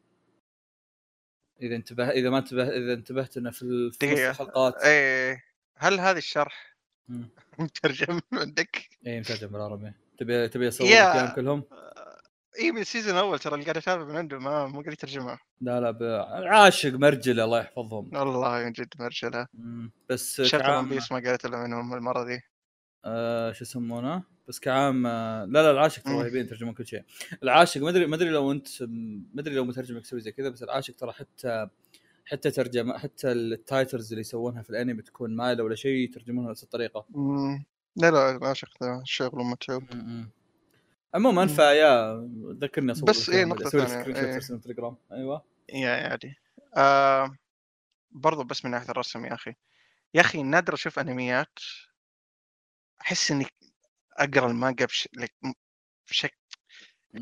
إذا 1.61 1.75
انتبه 1.75 2.09
إذا 2.09 2.29
ما 2.29 2.37
انتبه 2.37 2.63
إذا 2.63 2.93
انتبهت 2.93 3.37
إنه 3.37 3.51
في. 3.51 3.91
الحلقات 4.03 4.75
إيه 4.83 5.43
هل 5.77 5.99
هذا 5.99 6.17
الشرح. 6.17 6.75
مترجم 7.59 8.19
عندك؟ 8.33 8.89
اي 9.07 9.19
مترجم 9.19 9.47
بالعربي 9.47 9.93
تبي 10.17 10.47
تبي 10.47 10.67
اصور 10.67 10.87
لك 10.87 10.93
اياهم 10.93 11.35
كلهم 11.35 11.63
اي 12.59 12.71
من 12.71 12.81
السيزون 12.81 13.13
الأول 13.13 13.39
ترى 13.39 13.53
اللي 13.53 13.65
قاعد 13.65 13.77
أتابع 13.77 14.03
من 14.03 14.15
عنده 14.15 14.39
ما 14.39 14.67
مو 14.67 14.81
قاعد 14.81 14.93
يترجمها 14.93 15.39
لا 15.61 15.79
لا 15.81 15.91
ب... 15.91 16.03
عاشق 16.47 16.93
مرجل 16.93 17.39
الله 17.39 17.59
يحفظهم 17.59 18.09
والله 18.13 18.63
من 18.63 18.71
جد 18.71 18.93
مرجله. 18.99 19.47
بس 20.09 20.41
كعام 20.41 20.89
بيس 20.89 21.11
ما 21.11 21.19
قالت 21.25 21.45
إلا 21.45 21.57
منهم 21.63 21.93
المرة 21.93 22.23
دي 22.23 22.41
آه 23.05 23.51
شو 23.51 23.63
يسمونه 23.63 24.23
بس 24.47 24.60
كعام 24.60 25.08
آه 25.08 25.45
لا 25.45 25.63
لا 25.63 25.71
العاشق 25.71 26.03
ترى. 26.03 26.13
رهيبين 26.13 26.45
يترجمون 26.45 26.73
كل 26.73 26.88
شيء 26.88 27.03
العاشق 27.43 27.81
ما 27.81 27.89
أدري 27.89 28.08
ما 28.08 28.15
أدري 28.15 28.29
لو 28.29 28.51
أنت 28.51 28.67
ما 29.34 29.41
أدري 29.41 29.55
لو 29.55 29.65
مترجم 29.65 29.97
يسوي 29.97 30.19
زي 30.19 30.31
كذا 30.31 30.49
بس 30.49 30.63
العاشق 30.63 30.95
ترى 30.95 31.12
حتى 31.12 31.67
حتى 32.25 32.51
ترجمة 32.51 32.97
حتى 32.97 33.31
ال 33.31 33.43
titles 33.43 34.11
اللي 34.12 34.21
يسوونها 34.21 34.62
في 34.62 34.69
الأنمي 34.69 35.01
تكون 35.01 35.36
مايلة 35.36 35.63
ولا 35.63 35.75
شيء 35.75 35.91
يترجمونها 35.91 36.47
بنفس 36.47 36.63
الطريقة. 36.63 37.05
لا 37.95 38.12
لا 38.41 38.53
شيخ 38.53 38.69
ذا 38.84 39.01
شغل 39.05 39.43
متعب. 39.43 39.84
عموما. 41.13 41.47
ف 41.47 41.62
yeah 41.62 42.21
ذكرني 42.62 42.91
أصور 42.91 43.10
بس 43.10 43.17
أسوي 43.17 43.43
لك 43.43 43.67
ثانية، 43.67 43.86
screenshot. 43.85 44.23
ترسلهم 44.25 44.60
تليجرام 44.60 44.95
أيوه 45.12 45.43
yeah 45.73 46.09
عادي 46.10 46.36
آه 46.77 47.38
برضو 48.12 48.43
بس 48.43 48.65
من 48.65 48.71
ناحية 48.71 48.89
الرسم 48.89 49.25
يا 49.25 49.34
أخي 49.34 49.55
يا 50.13 50.21
أخي 50.21 50.43
نادر 50.43 50.73
أشوف 50.73 50.99
أنميات 50.99 51.60
أحس 53.01 53.31
إني 53.31 53.45
أقرأ 54.17 54.47
المانجا 54.51 54.86
بش... 54.86 55.10
بشكل 56.10 56.38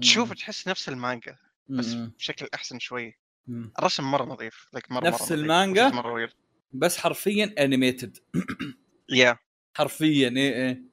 تشوف 0.02 0.34
تحس 0.34 0.68
نفس 0.68 0.90
المانجا 0.90 1.38
بس 1.70 1.96
م-م. 1.96 2.12
بشكل 2.20 2.48
أحسن 2.54 2.80
شوي 2.80 3.14
م. 3.48 3.68
الرسم 3.80 4.12
مرة 4.12 4.26
نظيف 4.26 4.68
like 4.78 4.92
مرة 4.92 5.08
نفس 5.08 5.32
مرة. 5.32 5.34
المانجا؟ 5.40 5.90
مرة 5.90 6.14
well 6.14 6.34
بس 6.74 6.98
حرفيا 6.98 7.56
animated 7.60 8.18
yeah 9.10 9.38
حرفيا 9.78 10.30
إيه 10.30 10.54
إيه 10.54 10.84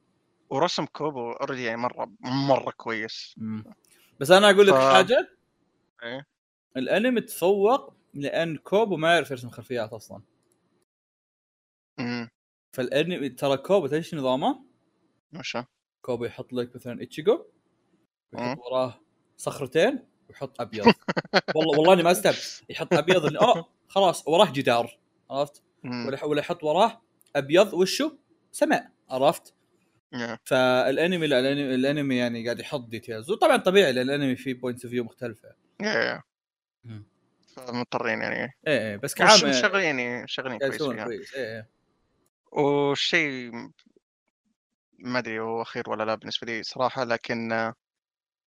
ورسم 0.49 0.85
كوبو 0.85 1.31
already 1.31 1.63
يعني 1.63 1.77
مرة 1.77 2.11
مرة 2.49 2.71
كويس 2.77 3.35
م. 3.37 3.63
بس 4.19 4.31
أنا 4.31 4.49
أقول 4.49 4.67
لك 4.67 4.75
ف- 4.75 4.91
حاجة 4.93 5.37
إيه 6.03 6.25
الأنمي 6.77 7.21
تفوق 7.21 7.93
لأن 8.13 8.57
كوبو 8.57 8.97
ما 8.97 9.13
يعرف 9.13 9.31
يرسم 9.31 9.49
خلفيات 9.49 9.93
أصلا 9.93 10.21
إمم 11.99 12.29
فالأنمي 12.73 13.29
ترى 13.29 13.57
كوبو 13.57 13.87
تدري 13.87 13.97
إيش 13.97 14.15
نظامه؟ 14.15 14.65
وش 15.39 15.55
كوبو 16.01 16.25
يحط 16.25 16.53
لك 16.53 16.75
مثلا 16.75 17.03
اتشيجو 17.03 17.45
ويحط. 18.33 18.57
وراه 18.57 19.01
صخرتين 19.37 19.99
ويحط 20.29 20.61
أبيض. 20.61 20.85
والله 21.55 21.79
والله 21.79 21.93
اني 21.93 22.03
ما 22.03 22.11
استوعب 22.11 22.35
يحط 22.69 22.93
أبيض 22.93 23.25
اللي 23.25 23.39
أوه 23.39 23.69
خلاص 23.87 24.27
وراه 24.27 24.51
جدار. 24.51 24.97
عرفت؟ 25.29 25.63
ولا 25.85 26.23
ولا 26.25 26.39
يحط 26.39 26.63
وراه 26.63 27.01
أبيض. 27.35 27.73
وشو؟ 27.73 28.11
سماء 28.51 28.91
عرفت؟ 29.09 29.53
فالأنمي 30.43 31.27
لا 31.27 31.39
الانمي, 31.39 31.75
الأنمي 31.75 32.17
يعني 32.17 32.45
قاعد 32.45 32.59
يحط 32.59 32.87
details 32.89 33.31
وطبعا 33.31 33.57
طبيعي 33.57 33.91
لأن 33.91 34.09
الأنمي 34.09 34.35
فيه 34.35 34.53
point 34.53 34.83
of 34.85 34.91
view 34.91 35.03
مختلفة. 35.03 35.49
فمضطرين 37.55 38.21
يعني. 38.21 38.35
إيه 38.67 38.79
إيه 38.89 38.95
بس 38.95 39.11
وش- 39.11 39.17
كعام 39.17 39.51
شغالين 39.53 39.99
يعني؟ 39.99 40.27
شغالين 40.27 40.59
قاعد 40.59 40.71
كويس 40.75 41.03
كويس. 41.03 41.33
إيه 41.35 41.55
إيه. 41.55 41.69
والشيء 42.51 43.51
ما 45.01 45.19
أدري 45.19 45.39
هو 45.39 45.61
أخير 45.61 45.89
ولا 45.89 46.03
لا 46.03 46.15
بالنسبة 46.15 46.47
لي 46.47 46.63
صراحة 46.63 47.03
لكن 47.03 47.51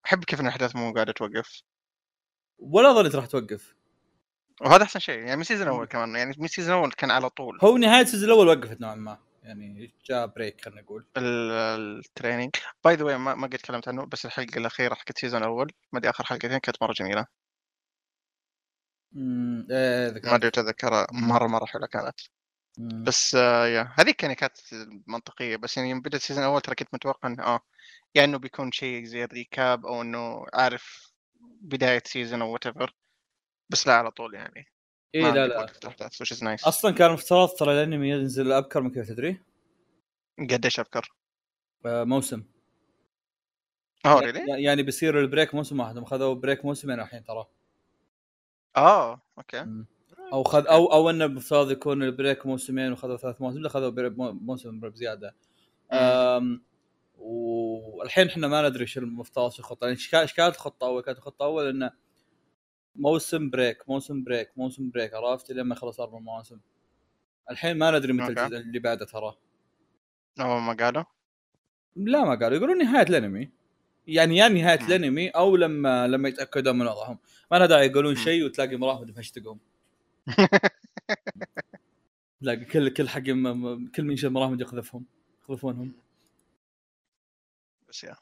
أحب 0.05 0.23
كيف 0.23 0.39
إن 0.39 0.45
الأحداث 0.45 0.75
مو 0.75 0.93
قاعدة 0.93 1.11
توقف. 1.11 1.61
ولا 2.59 2.93
ظنيت 2.93 3.15
راح 3.15 3.25
توقف. 3.25 3.75
وهذا 4.61 4.83
أحسن 4.83 4.99
شيء 4.99 5.19
يعني 5.19 5.35
من 5.35 5.41
ال 5.41 5.45
season 5.45 5.67
الأول 5.67 5.85
كمان 5.85 6.15
يعني 6.15 6.35
من 6.37 6.45
ال 6.45 6.49
season 6.49 6.73
الأول 6.75 6.91
كان 6.91 7.11
على 7.11 7.29
طول. 7.29 7.59
هو 7.63 7.77
نهاية 7.77 8.01
ال 8.01 8.05
season 8.05 8.29
الأول 8.29 8.47
وقفت 8.47 8.81
نوعا 8.81 8.95
ما 8.95 9.17
يعني 9.43 9.93
جاء 10.05 10.27
break 10.27 10.61
خلينا 10.61 10.81
نقول. 10.81 11.05
ال- 11.17 11.99
ال 11.99 12.05
training 12.05 12.55
by 12.83 12.95
the 12.95 13.03
way 13.03 13.17
ما 13.17 13.47
قد 13.47 13.57
تكلمت 13.57 13.87
عنه 13.87 14.05
بس 14.05 14.25
الحلقة 14.25 14.57
الأخيرة 14.57 14.93
حقت 14.93 15.15
ال 15.15 15.19
season 15.19 15.41
الأول 15.41 15.71
ما 15.93 15.99
أدري 15.99 16.09
آخر 16.09 16.23
حلقتين 16.25 16.57
كانت 16.57 16.83
مرة 16.83 16.93
جميلة. 16.93 17.25
امم 19.15 19.67
إيه 19.71 20.07
ذكرت. 20.07 20.25
ما 20.25 20.35
أدري 20.35 20.51
تذكرها 20.51 21.07
مرة 21.11 21.47
مرة 21.47 21.65
حلوة 21.65 21.87
كانت. 21.87 22.19
بس 22.77 23.35
آه 23.35 23.67
yeah 23.67 23.93
هذيك 23.99 24.23
يعني 24.23 24.35
كانت 24.35 24.53
منطقية 25.07 25.55
بس 25.55 25.77
يعني 25.77 25.89
يوم 25.89 26.01
بدأت 26.01 26.21
ال 26.21 26.24
season 26.24 26.43
الأول 26.43 26.61
ترى 26.61 26.75
كنت 26.75 26.93
متوقع 26.93 27.29
إنه 27.29 27.43
آه 27.43 27.59
yeah 28.15 28.23
إنه 28.23 28.37
بيكون 28.37 28.71
شيء 28.71 29.03
زي 29.03 29.23
ال 29.23 29.33
recap 29.33 29.85
أو 29.85 30.01
إنه 30.01 30.45
عارف 30.53 31.13
بداية 31.41 32.03
season 32.05 32.41
أو 32.41 32.53
what 32.53 32.63
بس 33.69 33.87
لا 33.87 33.93
على 33.93 34.11
طول 34.11 34.33
يعني. 34.33 34.67
ما 35.15 35.31
لا 35.31 35.47
لا. 35.47 35.67
nice. 36.33 36.67
أصلا 36.67 36.91
كان 36.91 37.11
مفترض 37.11 37.49
ترى 37.49 37.73
الانمي 37.73 38.09
ينزل 38.09 38.51
أبكر 38.51 38.81
من 38.81 38.91
كذا 38.91 39.03
تدري؟ 39.13 39.39
قديش 40.39 40.79
أبكر؟ 40.79 41.11
آه، 41.85 42.03
موسم. 42.03 42.43
آه 44.05 44.21
يعني- 44.21 44.31
really 44.31 44.63
يعني 44.63 44.83
بيصير 44.83 45.19
ال 45.19 45.25
break 45.25 45.55
موسم 45.55 45.79
واحد 45.79 45.97
هم 45.97 46.05
خذوا 46.05 46.33
break 46.33 46.65
موسمين 46.65 46.99
الحين 46.99 47.23
ترى. 47.23 47.45
آه 48.77 49.21
okay. 49.37 49.63
مم. 49.63 49.85
أو 50.33 50.43
خذ 50.43 50.67
أو 50.67 50.85
أو 50.85 51.09
إنه 51.09 51.25
المفترض 51.25 51.71
يكون 51.71 52.03
ال 52.03 52.10
break 52.10 52.45
موسمين 52.45 52.91
وخذوا 52.91 53.17
ثلاث 53.17 53.41
مواسم 53.41 53.59
لا 53.59 53.69
خذوا 53.69 54.11
موسم 54.19 54.79
بزيادة. 54.79 55.35
والحين 57.17 58.27
إحنا 58.27 58.47
ما 58.47 58.69
ندري 58.69 58.85
شو 58.85 58.99
المفترض 58.99 59.51
شو 59.51 59.59
الخطة. 59.59 59.85
يعني 59.85 59.97
إيش 60.13 60.33
كانت 60.33 60.55
الخطة 60.55 60.87
أول؟ 60.87 61.03
كانت 61.03 61.17
الخطة 61.17 61.45
أول 61.45 61.67
إنه 61.67 61.91
موسم 62.95 63.49
break 63.49 63.89
موسم 63.89 64.23
break 64.23 64.51
موسم 64.57 64.89
break 64.89 65.13
عرفت؟ 65.13 65.51
لين 65.51 65.65
ما 65.65 65.75
يخلص 65.75 65.99
أربع 65.99 66.19
مواسم. 66.19 66.59
الحين 67.51 67.77
ما 67.77 67.91
ندري 67.91 68.13
متى. 68.13 68.27
الجزء 68.27 68.57
اللي 68.57 68.79
بعده 68.79 69.05
ترى. 69.05 69.35
هو 70.39 70.59
ما 70.59 70.73
قالوا؟ 70.73 71.03
لا 71.95 72.23
ما 72.25 72.35
قالوا. 72.35 72.57
يقولون 72.57 72.77
نهاية 72.77 73.07
الأنمي. 73.09 73.51
يعني 74.07 74.37
يا 74.37 74.47
نهاية. 74.47 74.87
الأنمي 74.87 75.29
أو 75.29 75.55
لما 75.55 76.07
لما 76.07 76.29
يتأكدون 76.29 76.77
من 76.77 76.87
وضعهم. 76.87 77.19
ما 77.51 77.57
له 77.57 77.65
داعي 77.65 77.87
يقولون. 77.87 78.15
شيء 78.15 78.45
وتلاقي 78.45 78.75
مرافد 78.75 79.15
مهشتقهم 79.15 79.59
تلاقي 82.41 82.65
كل 82.65 82.89
كل 82.89 83.09
حق 83.09 83.21
م- 83.29 83.87
كل 83.87 84.03
من 84.03 84.15
مرافد 84.23 84.61
يقذفهم 84.61 85.05
يقذفونهم 85.43 85.93
بس 87.89 88.03
يا. 88.03 88.15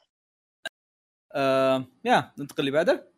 آه 1.32 1.86
يا 2.04 2.32
ننتقل 2.38 2.60
اللي 2.60 2.70
بعده. 2.70 3.08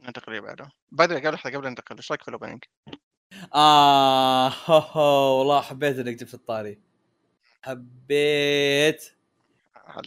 ننتقل 0.00 0.32
اللي 0.32 0.40
بعده. 0.40 0.70
باي 0.92 1.06
ذا 1.06 1.18
قبل 1.18 1.34
لحظه 1.34 1.50
قبل 1.50 1.68
ننتقل 1.68 1.96
إيش 1.96 2.10
رأيك 2.12 2.22
في 2.22 2.28
الاوبننج؟ 2.28 2.64
آه 3.54 4.48
هو 4.48 4.78
هو 4.78 5.38
والله 5.38 5.60
حبيت 5.60 5.98
إنك 5.98 6.14
جبت 6.16 6.34
الطاري. 6.34 6.78
حبيت. 7.62 9.12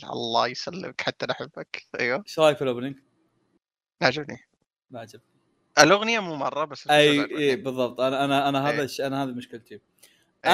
الله 0.03 0.47
يسلمك 0.47 1.01
حتى 1.01 1.25
أنا 1.25 1.33
أحبك. 1.33 1.87
أيوه. 1.99 2.23
إيش 2.27 2.39
رأيك 2.39 2.57
في 2.57 2.63
ال 2.63 2.67
opening؟ 2.67 2.99
عجبني. 4.01 4.37
ما 4.89 4.99
عجبني. 4.99 5.28
الأغنية 5.83 6.19
مو 6.19 6.35
مرة 6.35 6.65
بس 6.65 6.87
أي. 6.87 7.37
إي 7.37 7.55
بالضبط 7.55 8.01
أنا 8.01 8.25
أنا 8.25 8.49
أنا 8.49 8.69
هذا 8.69 8.81
إيه. 8.81 9.07
أنا 9.07 9.23
هذه 9.23 9.29
مشكلتي 9.29 9.73
إيه. 9.73 9.81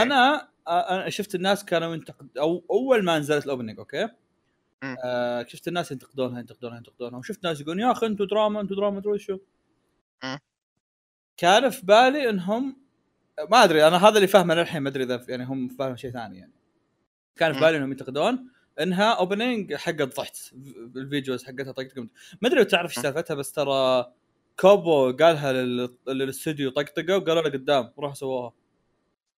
أنا 0.02 0.48
أنا 0.68 1.10
شفت 1.10 1.36
الناس 1.36 1.66
كانوا 1.66 1.94
ينتقد 1.94 2.38
أو 2.38 2.64
أول 2.72 3.04
ما 3.04 3.20
نزلت 3.20 3.46
ال 3.46 3.50
opening 3.50 3.80
okay. 3.80 4.10
آه 5.04 5.46
شفت 5.48 5.68
الناس 5.68 5.92
ينتقدونها 5.92 6.40
ينتقدونها 6.40 6.78
ينتقدونها 6.78 7.20
وشفت 7.20 7.44
ناس 7.44 7.62
يقولون 7.62 7.80
يا 7.80 7.92
أخي 7.92 8.06
أنتم 8.06 8.26
دراما 8.26 8.62
أنتم 8.62 8.76
دراما 8.76 8.98
مدري 8.98 9.20
شو. 9.20 9.38
كان 11.38 11.70
في 11.70 11.86
بالي 11.86 12.30
إنهم 12.30 12.78
ما 13.52 13.64
أدري 13.64 13.88
أنا 13.88 14.08
هذا 14.08 14.16
اللي 14.16 14.28
فاهمه 14.28 14.54
للحين 14.56 14.82
ما 14.82 14.90
أدري 14.90 15.04
إذا 15.04 15.26
يعني 15.30 15.44
هم 15.44 15.68
فاهمين 15.68 15.98
شيء 15.98 16.12
ثاني 16.12 16.38
يعني 16.38 16.54
كان 17.36 17.54
في. 17.54 17.60
بالي 17.60 17.78
إنهم 17.78 17.92
ينتقدون 17.92 18.52
إنها 18.82 19.14
opening 19.14 19.74
حقت 19.74 20.18
ضحت 20.18 20.38
ال 20.96 21.03
videos 21.03 21.44
حقتها 21.44 21.72
طقطقه 21.72 22.02
ما 22.42 22.48
أدري 22.48 22.60
لو 22.60 22.66
تعرف 22.66 22.98
إيش. 22.98 23.00
سالفتها 23.00 23.36
بس 23.36 23.52
ترى 23.52 24.12
كوبو 24.60 25.12
قالها 25.12 25.54
لل- 25.54 25.98
للاستوديو 26.08 26.70
طقطقة 26.72 27.18
وقالوا 27.18 27.42
له 27.42 27.50
قدام 27.50 27.92
روحوا 28.00 28.16
سووها. 28.16 28.54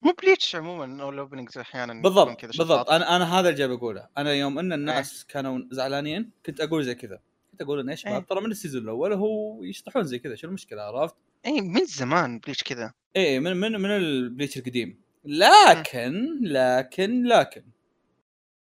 مو 0.01 0.11
بليتش 0.24 0.55
عموما 0.55 1.03
أو 1.03 1.09
ال 1.10 1.15
openings 1.15 1.58
أحيانا 1.57 2.01
بالضبط 2.01 2.39
كذا 2.39 2.51
بالضبط. 2.57 2.89
أنا 2.89 3.15
أنا 3.15 3.39
هذا 3.39 3.49
اللي 3.49 3.59
جاي 3.59 3.68
بقوله. 3.68 4.07
أنا 4.18 4.34
يوم 4.34 4.59
إن 4.59 4.74
الناس 4.74 5.26
كانوا 5.26 5.61
زعلانين 5.72 6.32
كنت 6.45 6.61
أقول 6.61 6.84
زي 6.84 6.95
كذا. 6.95 7.20
كنت 7.51 7.61
أقول 7.61 7.80
انه 7.80 7.91
يا 7.91 7.95
شباب 7.95 8.13
إيه. 8.13 8.26
ترى 8.30 8.41
من 8.41 8.51
ال 8.52 8.56
season 8.56 8.84
الأول 8.84 9.13
هو 9.13 9.63
يشطحون 9.63 10.03
زي 10.03 10.20
كذا. 10.20 10.36
شو 10.36 10.47
المشكلة 10.47 10.82
عرفت؟ 10.82 11.15
اي 11.45 11.61
من 11.61 11.86
زمان 11.86 12.39
بليتش 12.39 12.63
كذا. 12.63 12.93
إيه 13.15 13.39
من 13.39 13.57
من 13.57 13.72
من 13.72 13.89
البليتش 13.89 14.57
القديم. 14.57 14.99
لكن 15.26 16.39
لكن 16.41 17.24
لكن 17.28 17.63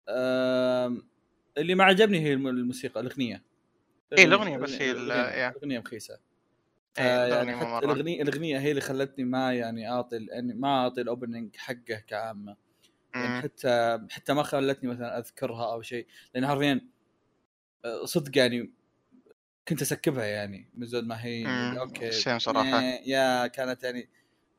آم، 0.09 1.07
اللي 1.57 1.75
ما 1.75 1.83
عجبني 1.83 2.19
هي 2.19 2.33
الم- 2.33 2.47
الموسيقى 2.47 2.99
الأغنية. 2.99 3.43
إيه، 4.17 4.25
الأغنية 4.25 4.57
بس 4.57 4.71
هي 4.73 4.87
yeah. 4.87 4.91
الأغنية 5.49 5.77
إيه، 5.77 5.83
آه، 6.97 7.27
يعني 7.27 7.55
مو 7.55 7.77
حتى. 7.77 7.85
الاغنيه 7.85 8.21
الأغنية 8.21 8.59
هي 8.59 8.69
اللي 8.69 8.81
خلتني 8.81 9.25
ما 9.25 9.53
يعني 9.53 9.89
أعطي 9.91 10.25
يعني 10.29 10.53
ما 10.53 10.67
أعطي 10.83 11.01
ال 11.01 11.08
opening 11.08 11.55
حقه 11.57 12.03
كعامة 12.07 12.55
يعني. 13.15 13.41
حتى 13.41 13.99
حتى 14.09 14.33
ما 14.33 14.43
خلتني 14.43 14.89
مثلا 14.89 15.17
أذكرها 15.19 15.73
أو 15.73 15.81
شيء 15.81 16.07
لأن 16.35 16.47
حرفيا 16.47 16.81
آه، 17.85 18.05
صدق 18.05 18.37
يعني 18.37 18.73
كنت 19.67 19.81
أ 19.81 19.88
skip 19.88 20.18
ها 20.18 20.25
يعني 20.25 20.69
من 20.73 20.85
زود 20.87 21.03
ما 21.03 21.25
هي 21.25 21.43
مم. 21.47 21.77
okay 21.77 22.39
صراحة. 22.39 22.79
إيه، 22.79 23.09
yeah 23.09 23.47
كانت 23.47 23.83
يعني 23.83 24.09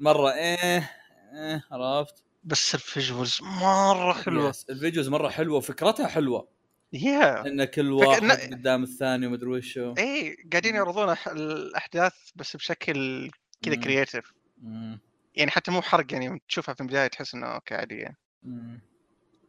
مرة 0.01 0.33
إيه 0.33 0.91
إيه 1.35 1.65
عرفت 1.71 2.25
بس 2.45 2.75
ال 2.75 2.83
visuals 2.83 3.39
مرة 3.43 4.13
حلوة 4.13 4.49
yes 4.49 4.67
ال 4.71 4.76
videos 4.76 5.09
مرة 5.09 5.29
حلوة 5.29 5.57
وفكرتها 5.57 6.07
حلوة 6.07 6.49
yeah 6.93 7.47
إن 7.47 7.65
كل 7.65 7.91
واحد 7.93 8.23
إن- 8.23 8.51
قدام 8.55 8.83
الثاني 8.83 9.27
ومدري 9.27 9.51
وشو. 9.51 9.95
اي 9.99 10.37
قاعدين 10.53 10.75
يعرضون 10.75 11.17
الأحداث 11.27 12.15
بس 12.35 12.57
بشكل 12.57 13.31
كذا. 13.63 13.75
creative 13.75 14.33
مم. 14.63 14.99
يعني 15.35 15.51
حتى 15.51 15.71
مو 15.71 15.83
حرق 15.83 16.13
يعني 16.13 16.43
تشوفها 16.49 16.75
في 16.75 16.81
البداية 16.81 17.07
تحس 17.07 17.35
إنه 17.35 17.47
okay 17.47 17.75
عاديه. 17.75 18.17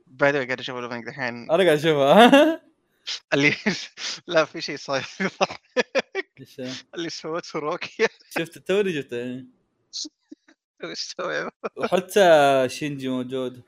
by 0.07 0.31
the 0.31 0.38
way 0.38 0.45
قاعد 0.45 0.59
أشوف 0.59 0.77
ال 0.77 0.81
opening 0.81 1.07
الحين 1.07 1.51
أنا 1.51 1.63
قاعد 1.63 1.67
أشوفها. 1.77 2.61
اللي 3.33 3.53
لا 4.27 4.45
في 4.45 4.61
شيء 4.61 4.77
صاير؟ 4.77 5.05
اللي 6.95 7.09
سوته 7.09 7.59
روكيا 7.59 8.07
شفت 8.39 8.57
توني 8.57 8.93
شفته. 8.93 9.45
وحتى 11.77 12.65
شينجي 12.69 13.09
موجود. 13.09 13.61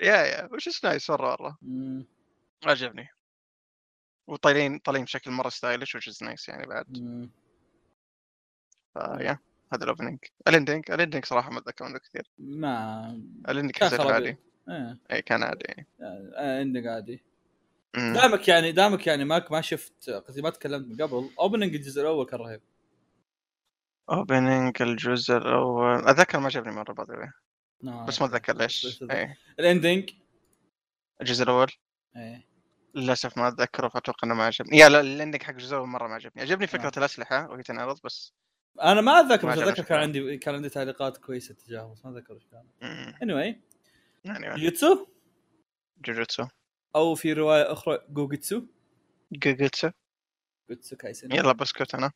yeah 0.00 0.16
yeah 0.16 0.48
وش 0.52 0.84
nice 0.84 1.10
مرة 1.10 1.36
مرة. 1.40 1.58
عجبني. 2.70 3.08
وطالعين 4.26 4.78
طالعين 4.78 5.04
بشكل 5.04 5.30
مرة 5.30 5.48
stylish 5.48 5.94
وش 5.94 6.22
nice 6.22 6.48
يعني 6.48 6.66
بعد. 6.66 6.86
فيا 8.94 9.38
هذا 9.72 9.84
الاوبننج 9.84 10.18
الاندنج 10.48 10.90
الاندنج 10.90 11.24
صراحة 11.24 11.50
ما 11.50 11.58
أتذكر 11.58 11.88
منه 11.88 11.98
كثير. 11.98 12.30
ما 12.38 13.06
ال 13.48 13.51
ending 13.51 13.70
كان 13.70 13.88
حسيته 13.88 14.04
خرابيط. 14.04 14.14
عادي. 14.14 14.38
إيه. 14.68 14.98
اي 15.10 15.22
كان 15.22 15.42
عادي. 15.42 15.86
آه، 16.00 16.60
عندك 16.60 16.86
عادي. 16.86 17.24
دامك 17.94 18.48
يعني 18.48 18.72
دامك 18.72 19.06
يعني 19.06 19.24
ما 19.24 19.46
ما 19.50 19.60
شفت 19.60 20.10
قصدي 20.10 20.42
ما 20.42 20.50
تكلمت 20.50 20.86
من 20.86 21.06
قبل 21.06 21.30
opening 21.40 21.74
الجزء 21.74 22.00
الأول 22.02 22.26
كان 22.26 22.40
رهيب. 22.40 22.60
اوبننج 24.10 24.82
الجزء 24.82 25.36
الأول. 25.36 26.08
أتذكر 26.08 26.38
ما 26.38 26.46
عجبني 26.46 26.74
مرة 26.74 26.92
بعد 26.92 27.30
نعم. 27.82 28.06
بس 28.06 28.20
ما 28.20 28.26
أتذكر 28.26 28.56
ليش. 28.56 29.02
ال 29.58 29.65
ending 29.65 30.10
الجزء 31.20 31.42
الأول. 31.42 31.70
إيه. 32.16 32.53
للأسف 32.94 33.38
ما 33.38 33.48
أتذكره 33.48 33.88
فأتوقع 33.88 34.18
إنه 34.24 34.34
ما 34.34 34.44
عجبني. 34.44 34.78
yeah 34.78 34.88
لا 34.88 35.00
ال 35.00 35.06
ending 35.06 35.42
حق 35.42 35.54
الأول 35.54 35.88
مرة 35.88 36.08
ما 36.08 36.14
عجبني. 36.14 36.42
عجبني 36.42 36.66
فكرة 36.66 36.82
نعم. 36.82 36.92
الاسلحه 36.96 37.50
وهي 37.50 37.62
تنعرض 37.62 38.00
بس 38.04 38.32
أنا 38.82 39.00
ما 39.00 39.20
أتذكر 39.20 39.48
بس 39.48 39.58
أتذكر 39.58 39.82
كان. 39.82 39.98
عندي 39.98 40.38
كان 40.38 40.54
عندي 40.54 40.68
تعليقات 40.68 41.16
كويسة 41.16 41.54
تجاهه 41.54 41.92
بس 41.92 42.04
ما 42.04 42.10
أتذكر 42.10 42.34
إيش 42.34 42.46
كان 42.46 42.64
anyway. 43.14 43.56
يعني 44.24 44.48
جوجوتسو 44.50 45.06
جوجوتسو 45.98 46.46
أو 46.96 47.14
في 47.14 47.32
رواية 47.32 47.72
أخرى 47.72 47.98
جوجوتسو 48.08 48.62
جوجوتسو 49.32 49.90
جوجوتسو 50.70 50.96
كايسن 50.96 51.32
يلا 51.32 51.52
بسكت 51.52 51.94
أنا. 51.94 52.10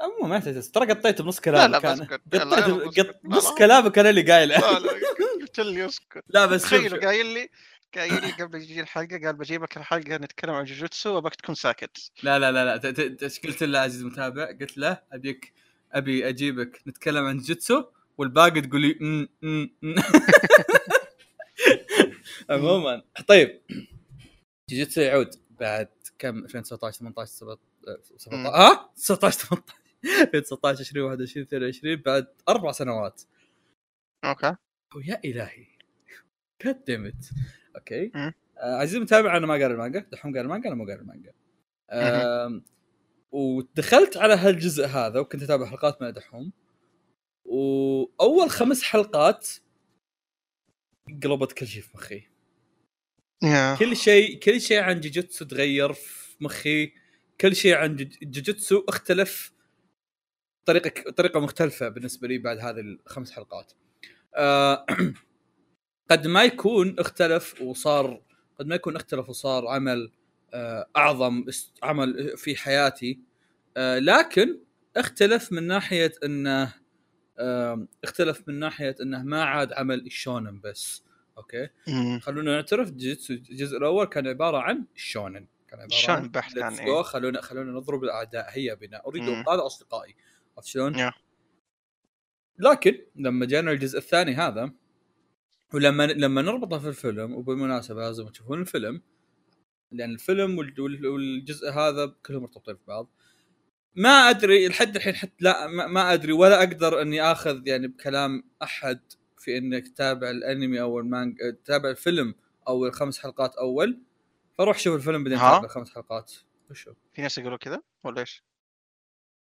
عموما 0.00 0.28
ما 0.28 0.36
يحتاج 0.36 0.70
ترى 0.70 0.92
قطيت 0.92 1.22
بنص 1.22 1.36
لا 1.36 1.42
كلامك 1.44 1.84
لا 2.32 2.44
لا 2.44 2.74
قطيت 2.74 3.24
نص 3.24 3.46
لا. 3.50 3.54
كلامك 3.58 3.98
أنا 3.98 4.10
اللي 4.10 4.32
قايله. 4.32 4.58
لا 4.58 4.78
لا 4.78 4.90
قلت 5.40 5.60
لي 5.60 5.86
اسكت. 5.86 6.24
لا 6.28 6.46
بس 6.46 6.66
شوف. 6.66 6.94
قايل 6.94 7.26
لي 7.26 7.50
قايل 7.94 8.20
لي 8.20 8.32
قبل 8.32 8.62
يجي 8.62 8.80
الحلقة 8.80 9.18
قال 9.18 9.36
بجيبك 9.36 9.76
الحلقة 9.76 10.16
نتكلم 10.16 10.54
عن 10.54 10.64
جوجوتسو 10.64 11.14
وابك 11.14 11.34
تكون 11.34 11.54
ساكت. 11.54 12.10
لا 12.22 12.38
لا 12.38 12.52
لا 12.52 12.64
لا 12.64 12.72
قلت 13.44 13.62
له 13.62 13.78
عزيز 13.78 14.00
المتابع؟ 14.00 14.46
قلت 14.46 14.78
له 14.78 15.02
أبيك 15.12 15.52
أبي 15.92 16.28
أجيبك 16.28 16.82
نتكلم 16.86 17.24
عن 17.24 17.38
جوجوتسو 17.38 17.84
والباقي 18.18 18.60
تقول 18.60 18.80
لي. 18.80 18.98
عموما. 22.50 23.02
طيب. 23.28 23.60
جوجوتسو 24.70 25.00
يعود 25.00 25.30
بعد 25.50 25.88
كم؟ 26.18 26.44
2019 26.44 26.98
18 26.98 27.32
17 27.32 27.60
17 28.16 28.48
ها؟ 28.48 28.90
19 28.96 29.38
18 29.38 29.62
2019 30.22 30.80
20 30.80 31.04
21 31.04 31.46
22 31.46 31.96
بعد 31.96 32.26
أربع 32.48 32.72
سنوات. 32.72 33.22
okay. 34.24 34.56
ويا 34.94 35.20
إلهي. 35.24 35.76
damn 36.86 37.15
it 37.15 37.30
okay. 37.76 38.10
آه 38.14 38.34
عزيزي 38.58 38.96
المتابع 38.98 39.36
أنا 39.36 39.46
ما 39.46 39.54
قاري 39.54 39.66
المانجا. 39.66 40.06
دحوم 40.12 40.32
قاري 40.32 40.44
المانجا 40.44 40.68
أنا 40.68 40.76
مو 40.76 40.84
قاري 40.86 41.00
المانجا. 41.00 41.32
آم، 41.90 42.64
ودخلت 43.32 44.16
على 44.16 44.34
هالجزء 44.34 44.86
هذا 44.86 45.20
وكنت 45.20 45.42
أتابع 45.42 45.66
حلقات 45.66 46.02
من 46.02 46.12
دحوم. 46.12 46.52
وأول 47.44 48.50
خمس 48.50 48.82
حلقات 48.82 49.48
قلبت 51.22 51.52
كل 51.52 51.66
شيء 51.66 51.82
في 51.82 51.96
مخي. 51.96 52.28
كل 53.78 53.96
شيء 53.96 54.38
كل 54.38 54.60
شيء 54.60 54.80
عن 54.80 55.00
جوجوتسو 55.00 55.44
تغير 55.44 55.92
في 55.92 56.36
مخي. 56.44 56.92
كل 57.40 57.56
شيء 57.56 57.74
عن 57.74 57.96
جوج- 57.96 58.18
جوجوتسو 58.22 58.84
اختلف 58.88 59.52
طريقة 60.68 61.10
طريقة 61.10 61.40
مختلفة 61.40 61.88
بالنسبة 61.88 62.28
لي 62.28 62.38
بعد 62.38 62.58
هذه 62.58 62.80
الخمس 62.80 63.30
حلقات. 63.32 63.72
آه، 64.34 64.86
قد 66.10 66.26
ما 66.26 66.44
يكون 66.44 66.96
اختلف 66.98 67.62
وصار 67.62 68.20
قد 68.58 68.66
ما 68.66 68.74
يكون 68.74 68.96
اختلف 68.96 69.28
وصار 69.28 69.68
عمل 69.68 70.12
آه، 70.54 70.86
أعظم 70.96 71.44
عمل 71.82 72.36
في 72.36 72.56
حياتي 72.56 73.20
آه، 73.76 73.98
لكن 73.98 74.58
اختلف 74.96 75.52
من 75.52 75.62
ناحية 75.66 76.12
إنه 76.24 76.74
اختلف 78.04 78.42
من 78.48 78.58
ناحية 78.58 78.94
إنه 79.02 79.22
ما 79.22 79.44
عاد 79.44 79.72
عمل 79.72 80.06
الشونن 80.06 80.60
بس 80.60 81.02
okay. 81.38 81.68
خلونا 82.20 82.54
نعترف 82.54 82.90
جوجوتسو 82.90 83.34
الجزء 83.34 83.76
الأول 83.76 84.04
كان 84.04 84.26
عبارة 84.26 84.58
عن 84.58 84.84
الشونن 84.96 85.46
كان 85.68 85.80
عبارة 85.80 85.98
شونن 85.98 86.18
عن 86.18 86.28
بحت 86.28 86.52
let's 86.58 86.80
إيه. 86.80 87.02
خلونا 87.02 87.40
خلونا 87.40 87.72
نضرب 87.72 88.04
الأعداء 88.04 88.46
هيا 88.48 88.74
بنا 88.74 89.02
أريد. 89.06 89.22
انقاذ 89.22 89.58
أصدقائي 89.58 90.14
عرفت 90.56 90.68
شلون؟ 90.68 90.98
يا. 90.98 91.12
لكن 92.58 92.98
لما 93.16 93.46
جانا 93.46 93.72
الجزء 93.72 93.98
الثاني 93.98 94.34
هذا 94.34 94.72
ولما 95.74 96.06
لما 96.06 96.42
نربطه 96.42 96.78
في 96.78 96.88
الفيلم 96.88 97.34
وبالمناسبة 97.34 98.00
لازم 98.00 98.28
تشوفون 98.28 98.60
الفيلم 98.60 99.02
لأن 99.92 100.10
الفيلم 100.10 100.58
وال- 100.58 100.80
وال- 100.80 101.06
والجزء 101.06 101.70
هذا 101.70 102.14
كلهم 102.26 102.42
مرتبطين 102.42 102.74
في 102.76 102.82
بعض 102.88 103.10
ما 103.94 104.10
أدري 104.30 104.68
لحد 104.68 104.96
الحين 104.96 105.14
حتى 105.14 105.34
لا 105.40 105.66
ما, 105.66 106.12
أدري 106.12 106.32
ولا 106.32 106.58
أقدر 106.58 107.02
أني 107.02 107.22
آخذ 107.22 107.66
يعني 107.68 107.88
بكلام 107.88 108.42
أحد 108.62 109.00
في 109.38 109.58
إنك 109.58 109.88
تتابع 109.88 110.30
الأنمي 110.30 110.80
أو 110.80 110.98
المانجا 111.00 111.50
تتابع 111.50 111.90
الفيلم 111.90 112.34
أو 112.68 112.86
الخمس 112.86 113.18
حلقات 113.18 113.54
أول 113.56 114.02
فروح 114.58 114.78
شوف 114.78 114.96
الفيلم 114.96 115.24
بعدين 115.24 115.38
ها؟ 115.38 115.50
تابع 115.54 115.64
الخمس 115.64 115.90
حلقات 115.94 116.32
وشو 116.70 116.94
في 117.14 117.22
ناس 117.22 117.38
يقولوا 117.38 117.58
كذا 117.58 117.82
ولا 118.04 118.20
إيش؟ 118.20 118.42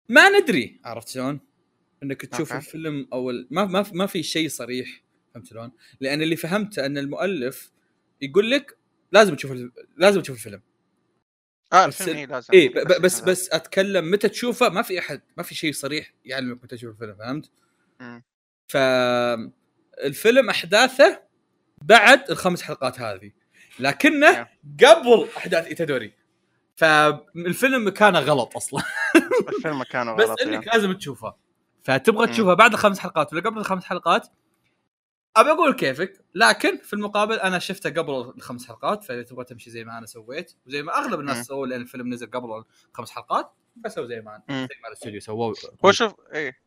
ما 0.09 0.29
ندري 0.41 0.81
عرفت 0.85 1.09
شلون؟ 1.09 1.41
إنك 2.03 2.27
تشوف 2.27 2.53
okay. 2.53 2.67
الفيلم 2.67 3.09
أو 3.13 3.33
ما 3.51 3.85
ما 3.95 4.07
في 4.07 4.23
شيء 4.23 4.49
صريح 4.49 5.02
فهمت 5.35 5.47
شلون؟ 5.47 5.73
لأن 6.01 6.23
اللي 6.23 6.37
فهمته 6.37 6.87
أن 6.87 6.99
المؤلف 6.99 7.71
يقول 8.21 8.51
لك 8.51 8.77
لازم 9.13 9.35
تشوف 9.37 9.53
لازم 9.97 10.21
تشوف 10.21 10.37
الفيلم 10.37 10.63
آه 11.73 11.87
بس 11.87 12.01
الفيلم 12.03 12.17
ال- 12.19 12.21
اي 12.21 12.27
لازم 12.27 12.55
اي 12.55 12.69
بس 13.01 13.19
يكون 13.19 13.31
بس 13.31 13.51
أتكلم 13.51 14.11
متى 14.11 14.29
تشوفه 14.29 14.69
ما 14.69 14.83
في 14.83 14.99
أحد 14.99 15.21
ما 15.37 15.43
في 15.43 15.55
شيء 15.55 15.73
صريح 15.73 16.15
يعلمك 16.25 16.65
متى 16.65 16.77
تشوف 16.77 16.91
الفيلم 16.95 17.15
فهمت؟ 17.17 17.51
ف 18.69 18.77
الفيلم 20.05 20.51
أحداثه 20.51 21.23
بعد 21.83 22.31
الخمس 22.31 22.63
حلقات 22.63 23.01
هذه 23.01 23.33
لكنه 23.81 24.49
قبل 24.85 25.29
أحداث 25.37 25.67
إيتادوري 25.67 26.13
فالفيلم 26.77 27.89
كان 27.89 28.17
غلط 28.17 28.57
أصلا 28.57 28.83
الفيلم 29.49 29.83
بس 30.17 30.29
غلط 30.29 30.41
إنك 30.41 30.53
يعني. 30.53 30.67
لازم 30.67 30.93
تشوفه 30.93 31.35
فتبغى 31.83 32.27
مم. 32.27 32.33
تشوفها 32.33 32.55
بعد 32.55 32.73
الخمس 32.73 32.99
حلقات 32.99 33.33
ولا 33.33 33.43
قبل 33.43 33.59
الخمس 33.59 33.85
حلقات 33.85 34.29
أبي 35.37 35.51
أقول 35.51 35.75
كيفك 35.75 36.25
لكن 36.35 36.77
في 36.79 36.93
المقابل 36.93 37.41
أنا 37.41 37.59
شفته 37.59 37.91
قبل 37.91 38.33
الخمس 38.37 38.67
حلقات 38.69 39.05
فإذا 39.05 39.23
تبغى 39.23 39.45
تمشي 39.45 39.71
زي 39.71 39.85
ما 39.85 39.99
أنا 39.99 40.07
سويت 40.07 40.55
وزي 40.67 40.83
ما 40.83 40.99
أغلب 40.99 41.21
الناس. 41.21 41.47
سووا 41.47 41.67
لأن 41.67 41.81
الفيلم 41.81 42.15
نزل 42.15 42.31
قبل 42.31 42.65
الخمس 42.91 43.11
حلقات 43.11 43.53
فسووا 43.85 44.07
زي 44.07 44.21
ما 44.21 44.43
مم. 44.49 44.57
زي 44.57 44.81
ما 44.83 44.89
الاستوديو 44.89 45.21
سووا 45.21 45.55
هو 45.85 45.93
شوف 45.93 46.15
إيه. 46.33 46.59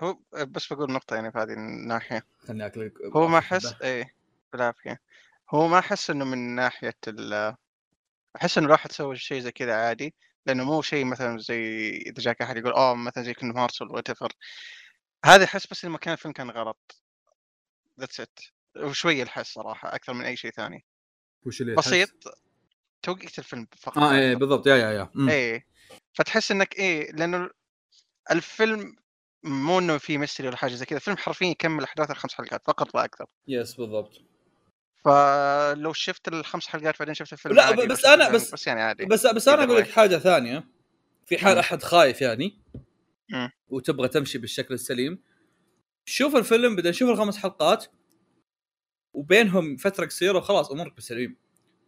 هو 0.00 0.18
بس 0.32 0.72
بقول 0.72 0.92
نقطة 0.92 1.14
يعني 1.14 1.32
في 1.32 1.38
هذه 1.38 1.52
الناحية. 1.52 2.26
خلني 2.38 2.66
أكل 2.66 2.92
هو 3.16 3.28
ما 3.28 3.38
احس 3.38 3.82
إيه 3.82 4.14
بالعافية. 4.52 5.00
هو 5.50 5.68
ما 5.68 5.78
احس 5.78 6.10
إنه 6.10 6.24
من 6.24 6.54
ناحية 6.54 6.98
ال 7.08 7.54
أحس 8.36 8.58
إنه 8.58 8.68
راح 8.68 8.86
تسوي 8.86 9.16
شيء 9.16 9.40
زي 9.40 9.52
كذا 9.52 9.74
عادي 9.74 10.14
لأنه 10.46 10.64
مو 10.64 10.82
شيء 10.82 11.04
مثلا 11.04 11.38
زي 11.38 11.90
إذا 11.90 12.22
جاك 12.22 12.42
أحد 12.42 12.56
يقول 12.56 12.72
آه 12.72 12.94
مثلا 12.94 13.24
زي 13.24 13.34
كينجدم 13.34 13.58
هارتس 13.58 13.82
ولا 13.82 13.92
what 13.92 14.08
هذا 15.24 15.44
احس 15.44 15.66
بس 15.66 15.84
لما 15.84 15.98
كان 15.98 16.12
الفيلم 16.12 16.32
كان 16.32 16.50
غلط. 16.50 17.05
that's 18.00 18.20
it 18.20 18.38
وشوية 18.76 19.22
الحس 19.22 19.52
صراحة 19.54 19.94
أكثر 19.94 20.12
من 20.12 20.24
أي 20.24 20.36
شيء 20.36 20.50
ثاني. 20.50 20.84
وش 21.46 21.60
اللي 21.60 21.74
بسيط 21.74 22.10
توقيت 23.02 23.38
الفيلم 23.38 23.66
فقط 23.80 23.98
آه 23.98 24.14
إيه. 24.14 24.34
بالضبط. 24.34 24.66
yeah 24.66 24.76
yeah 24.76 24.90
yeah. 24.90 25.10
إيه. 25.30 25.66
فتحس 26.14 26.50
إنك 26.50 26.74
إيه 26.78 27.12
لأنه 27.12 27.50
الفيلم 28.30 28.96
مو 29.44 29.78
إنه 29.78 29.98
في 29.98 30.18
mystery 30.18 30.48
ولا 30.48 30.56
حاجة 30.56 30.74
زي 30.74 30.84
كذا. 30.84 30.96
الفيلم 30.96 31.16
حرفيا 31.16 31.46
يكمل 31.46 31.84
احداث 31.84 32.10
الخمس 32.10 32.34
حلقات 32.34 32.62
فقط 32.66 32.94
لا 32.94 33.04
أكثر. 33.04 33.26
يس 33.48 33.74
بالضبط. 33.74 34.20
فلو 35.04 35.92
شفت 35.92 36.28
الخمس 36.28 36.66
حلقات 36.66 36.98
بعدين 36.98 37.14
شفت 37.14 37.32
الفيلم 37.32 37.54
لا، 37.56 37.70
بس 37.70 38.06
أنا- 38.06 38.08
الفيلم 38.08 38.32
بس- 38.32 38.52
بس 38.52 38.66
يعني 38.66 38.82
عادي. 38.82 39.04
بس 39.06 39.26
بس 39.26 39.48
أنا 39.48 39.64
أقول 39.64 39.76
لك. 39.78 39.90
حاجة 39.90 40.16
ثانية. 40.16 40.64
في 41.26 41.38
حال. 41.38 41.58
أحد 41.58 41.82
خايف 41.82 42.20
يعني. 42.22 42.58
وتبغى 43.68 44.08
تمشي 44.08 44.38
بالشكل 44.38 44.74
السليم 44.74 45.18
شوف 46.08 46.36
الفيلم 46.36 46.76
بعدين 46.76 46.92
شوف 46.92 47.10
الخمس 47.10 47.36
حلقات 47.36 47.86
وبينهم 49.14 49.76
فترة 49.76 50.06
قصيرة 50.06 50.38
وخلاص 50.38 50.70
أمورك 50.70 50.94
بالسليم 50.94 51.36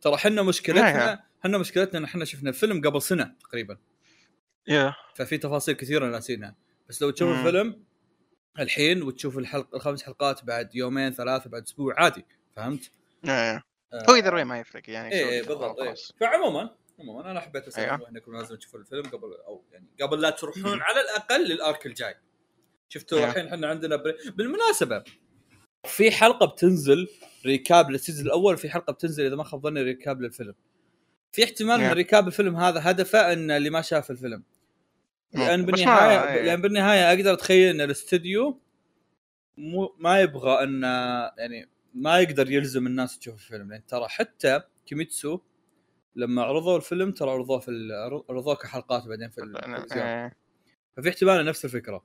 ترى 0.00 0.14
إحنا 0.14 0.42
مشكلتنا. 0.42 1.24
إحنا 1.40 1.58
مشكلتنا 1.58 1.98
إن 1.98 2.04
إحنا 2.04 2.24
شفنا 2.24 2.50
الفيلم 2.50 2.80
قبل 2.80 3.02
سنة 3.02 3.34
تقريبا 3.40 3.78
يا 4.68 4.94
ففي 5.14 5.38
تفاصيل 5.38 5.74
كثيرة 5.74 6.06
ناسينها 6.06 6.56
بس 6.88 7.02
لو 7.02 7.10
تشوف 7.10 7.28
مم. 7.28 7.46
الفيلم 7.46 7.84
الحين 8.58 9.02
وتشوف 9.02 9.38
الحلقة 9.38 9.76
الخمس 9.76 10.02
حلقات 10.02 10.44
بعد 10.44 10.74
يومين 10.74 11.12
ثلاثة 11.12 11.50
بعد 11.50 11.62
أسبوع 11.62 11.94
عادي 12.00 12.26
فهمت؟ 12.56 12.90
آه، 13.28 13.62
هو 14.10 14.14
اذا 14.14 14.44
ما 14.44 14.60
يفرق 14.60 14.90
يعني 14.90 15.12
إيه 15.12 15.24
شو 15.24 15.28
إيه، 15.30 15.42
تبغى 15.42 15.54
بالضبط 15.54 15.78
إيه 15.80 15.82
وخلاص. 15.82 16.12
فعموما 16.20 16.76
عموما 17.00 17.30
أنا 17.30 17.40
حبيت 17.40 17.66
أسأل 17.66 17.84
أيوه. 17.84 18.08
إنكم 18.08 18.32
لازم 18.36 18.56
تشوفوا 18.56 18.80
الفيلم 18.80 19.02
قبل 19.02 19.34
أو 19.46 19.64
يعني 19.72 19.86
قبل 20.00 20.20
لا 20.20 20.30
تروحون. 20.30 20.80
على 20.82 21.00
الأقل 21.00 21.48
لل 21.48 21.64
arc 21.64 21.86
الجاي 21.86 22.14
شفتوا 22.88 23.18
أيوه. 23.18 23.30
الحين 23.30 23.46
إحنا 23.46 23.66
عندنا 23.68 23.96
بري... 23.96 24.14
بالمناسبة 24.36 25.04
في 25.84 26.10
حلقة 26.10 26.46
بتنزل 26.46 27.08
recap 27.46 27.90
لل 27.90 27.99
season 27.99 28.26
الأول 28.26 28.56
في 28.56 28.70
حلقة 28.70 28.92
بتنزل 28.92 29.26
إذا 29.26 29.36
ما 29.36 29.44
خاب 29.44 29.62
ظني 29.62 29.82
recap 29.82 30.22
للفيلم 30.22 30.54
في 31.32 31.44
احتمال 31.44 31.74
إن 31.74 31.80
أيوه. 31.80 31.92
recap 31.92 32.26
الفيلم 32.26 32.56
هذا 32.56 32.90
هدفه 32.90 33.32
إن 33.32 33.50
اللي 33.50 33.70
ما 33.70 33.82
شاف 33.82 34.10
الفيلم 34.10 34.42
لأن 35.34 35.66
بس 35.66 35.70
ما- 35.70 35.76
بالنهايه 35.76 36.34
إيه. 36.34 36.42
لأن 36.42 36.62
بالنهاية 36.62 37.08
أقدر 37.08 37.32
أتخيل 37.32 37.74
إن 37.74 37.80
الاستوديو 37.80 38.60
مو 39.56 39.94
ما 39.98 40.20
يبغى 40.20 40.62
إن 40.64 40.82
يعني 41.38 41.68
ما 41.94 42.18
يقدر 42.20 42.50
يلزم 42.50 42.86
الناس 42.86 43.18
تشوف 43.18 43.34
الفيلم 43.34 43.72
لأن 43.72 43.86
ترى 43.86 44.08
حتى 44.08 44.60
كيميتسو 44.86 45.40
لما 46.16 46.42
عرضوا 46.42 46.76
الفيلم 46.76 47.12
ترى 47.12 47.30
عرضوه 47.30 47.58
في 47.58 47.70
عرضوه 48.30 48.54
كحلقات 48.54 49.06
بعدين 49.06 49.30
في 49.30 49.42
التلفزيون 49.42 50.06
إيه. 50.06 50.36
ففي 50.96 51.08
احتمال 51.08 51.44
نفس 51.46 51.64
الفكرة 51.64 52.04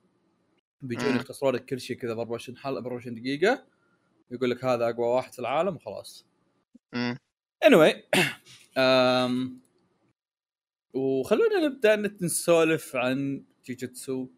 بيجون. 0.88 1.16
يختصروا 1.16 1.52
لك 1.52 1.64
كل 1.64 1.80
شيء 1.80 1.96
كذا 1.96 2.14
ب 2.14 2.18
24 2.18 2.58
حلقة 2.58 2.80
ب 2.80 2.86
24 2.86 3.14
دقيقة 3.14 3.66
يقول 4.30 4.50
لك 4.50 4.64
هذا 4.64 4.88
أقوى 4.88 5.06
واحد 5.06 5.32
في 5.32 5.38
العالم 5.38 5.76
وخلاص 5.76 6.26
مم. 6.94 7.16
anyway 7.64 7.94
أم 8.78 9.60
وخلونا 10.94 11.66
نبدأ 11.66 11.96
نسولف 11.96 12.96
عن 12.96 13.44
جيجيتسو 13.64 14.28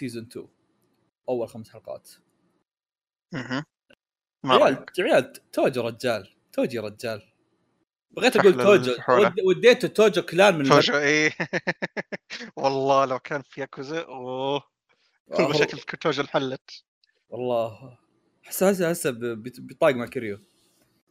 season 0.00 0.22
2 0.22 0.48
أول 1.28 1.48
خمس 1.48 1.70
حلقات. 1.70 2.10
ما 4.44 4.54
عيال؟ 4.54 4.86
عيال 4.98 5.32
توجو 5.52 5.80
رجال 5.80 6.34
توجي 6.52 6.78
رجال 6.78 7.22
بغيت 8.10 8.36
أقول 8.36 8.54
توجو 8.54 8.92
وديته 9.48 9.88
توجو 9.88 10.22
clan 10.22 10.58
من 10.58 10.64
توجو 10.64 10.96
إيه 10.98 11.30
والله 12.56 13.04
لو 13.04 13.18
كان 13.18 13.42
في 13.42 13.60
ياكوزا 13.60 14.00
أوه 14.02 14.73
كل 15.36 15.48
مشاكل 15.48 15.78
في 15.78 15.96
توجو 15.96 16.22
انحلت. 16.22 16.84
والله 17.30 17.98
هسه 18.46 18.90
هسه 18.90 19.10
بيطاق 19.58 19.94
مع 19.94 20.06
كيريو. 20.06 20.38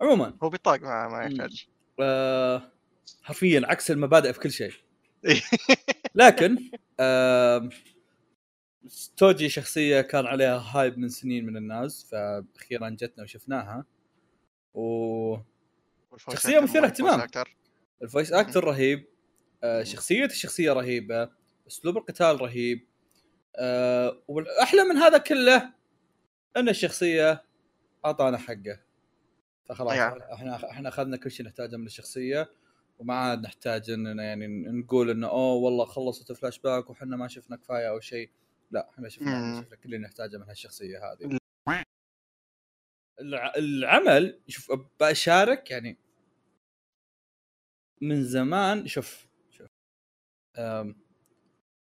عموما. 0.01 0.37
هو 0.43 0.49
بيطاق 0.49 0.81
ما 0.81 1.07
ما. 1.07 1.23
يحتاج 1.23 1.67
آه 1.99 2.71
حرفيا 3.23 3.61
عكس 3.65 3.91
المبادئ 3.91 4.33
في 4.33 4.39
كل 4.39 4.51
شيء. 4.51 4.73
إيه. 5.25 5.41
لكن 6.15 6.71
آه 6.99 7.69
توجي 9.17 9.49
شخصية 9.49 10.01
كان 10.01 10.25
عليها 10.25 10.57
hype 10.57 10.97
من 10.97 11.09
سنين 11.09 11.45
من 11.45 11.57
الناس 11.57 12.07
فاخيرا 12.11 12.89
جتنا 12.89 13.23
وشفناها. 13.23 13.85
و 14.73 15.37
شخصية 16.17 16.59
مثيرة 16.59 16.85
اهتمام. 16.85 17.27
ال 18.01 18.06
voice 18.06 18.33
actor 18.33 18.63
رهيب 18.63 19.07
آه 19.63 19.83
شخصية 19.83 20.25
الشخصية 20.25 20.73
رهيبة 20.73 21.29
أسلوب 21.67 21.97
القتال 21.97 22.41
رهيب. 22.41 22.87
آه 23.55 24.23
والأحلى 24.27 24.83
من 24.83 24.97
هذا 24.97 25.17
كله 25.17 25.73
إن 26.57 26.69
الشخصية 26.69 27.43
أعطانا 28.05 28.37
حقه 28.37 28.79
فخلاص 29.65 29.93
يا. 29.93 30.33
إحنا 30.33 30.69
إحنا 30.71 30.89
أخذنا 30.89 31.17
كل 31.17 31.31
شيء 31.31 31.45
نحتاجه 31.45 31.75
من 31.77 31.85
الشخصية 31.85 32.49
وما 32.99 33.13
عاد 33.13 33.41
نحتاج 33.43 33.89
اننا 33.89 34.23
يعني 34.23 34.47
نقول 34.71 35.09
إنه 35.09 35.27
أوه 35.27 35.53
والله 35.53 35.85
خلصت 35.85 36.31
فلاش 36.31 36.59
باك 36.59 36.89
وحنا 36.89 37.15
ما 37.17 37.27
شفنا 37.27 37.55
كفاية 37.57 37.89
أو 37.89 37.99
شيء 37.99 38.31
لا 38.71 38.89
إحنا 38.89 39.09
شفنا. 39.09 39.61
شفنا 39.61 39.75
كل 39.75 39.85
اللي 39.85 39.97
نحتاجه 39.97 40.37
من 40.37 40.43
هالشخصية 40.49 40.97
هذه 40.97 41.37
الع- 43.19 43.53
العمل 43.57 44.41
شوف 44.47 44.71
بشارك 45.01 45.71
يعني 45.71 45.97
من 48.01 48.23
زمان 48.23 48.87
شوف 48.87 49.27
شوف 49.51 49.67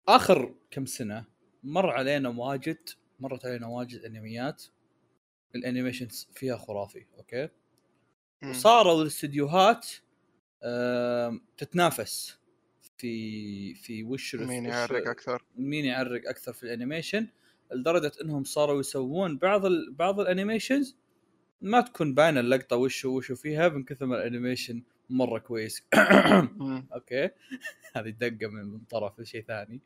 آخر 0.09 0.55
كم 0.71 0.87
سنة 0.87 1.25
مر 1.65 1.91
علينا 1.91 2.29
واجد 2.29 2.79
مرت 3.21 3.47
علينا 3.47 3.67
واجد 3.67 4.05
انميات. 4.05 4.65
ال 5.55 5.60
animation 5.60 6.09
فيها 6.35 6.57
خرافي 6.57 7.07
أوكي. 7.19 7.49
وصاروا 8.45 9.03
الاستديوهات 9.03 9.87
تتنافس 11.57 12.39
في 12.99 13.75
في 13.75 14.05
وش 14.05 14.35
مين 14.35 14.67
يعرق 14.67 15.09
أكثر؟ 15.09 15.45
مين 15.57 15.85
يعرق 15.85 16.29
أكثر 16.29 16.53
في 16.53 16.63
ال 16.63 16.69
animation؟ 16.69 17.29
لدرجة 17.73 18.13
إنهم 18.23 18.45
صاروا 18.45 18.81
يسوون 18.81 19.39
بعض 19.39 19.67
ال... 19.67 19.93
بعض 19.93 20.21
ال 20.21 20.28
animations 20.28 20.97
ما 21.63 21.81
تكون 21.81 22.15
باينة 22.15 22.41
اللقطة 22.41 22.77
وش 22.77 23.05
وش 23.05 23.33
فيها 23.33 23.69
من 23.69 23.85
كثر 23.85 24.07
ما 24.07 24.17
ال 24.17 24.24
animation 24.24 24.83
مرة 25.11 25.39
كويس. 25.39 25.83
أوكي؟ 26.95 27.31
هذه 27.97 28.11
دقة 28.11 28.49
من 28.49 28.79
طرف 28.79 29.23
شيء 29.23 29.45
ثاني. 29.45 29.81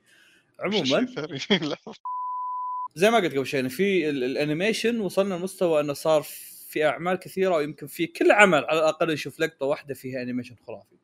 عموما. 0.60 1.06
زي 2.96 3.10
ما 3.10 3.16
قلت 3.16 3.34
قبل 3.34 3.46
شوي 3.46 3.68
في 3.68 4.08
ال- 4.10 4.24
ال 4.24 4.32
animation 4.32 5.00
وصلنا 5.00 5.34
لمستوى 5.34 5.80
إنه 5.80 5.92
صار 5.92 6.22
في 6.68 6.84
أعمال 6.86 7.16
كثيرة 7.16 7.56
ويمكن 7.56 7.86
في 7.86 8.06
كل 8.06 8.30
عمل 8.32 8.64
على 8.64 8.78
الأقل 8.78 9.12
نشوف 9.12 9.40
لقطة 9.40 9.66
واحدة 9.66 9.94
فيها 9.94 10.22
animation 10.22 10.56
خرافي. 10.66 10.96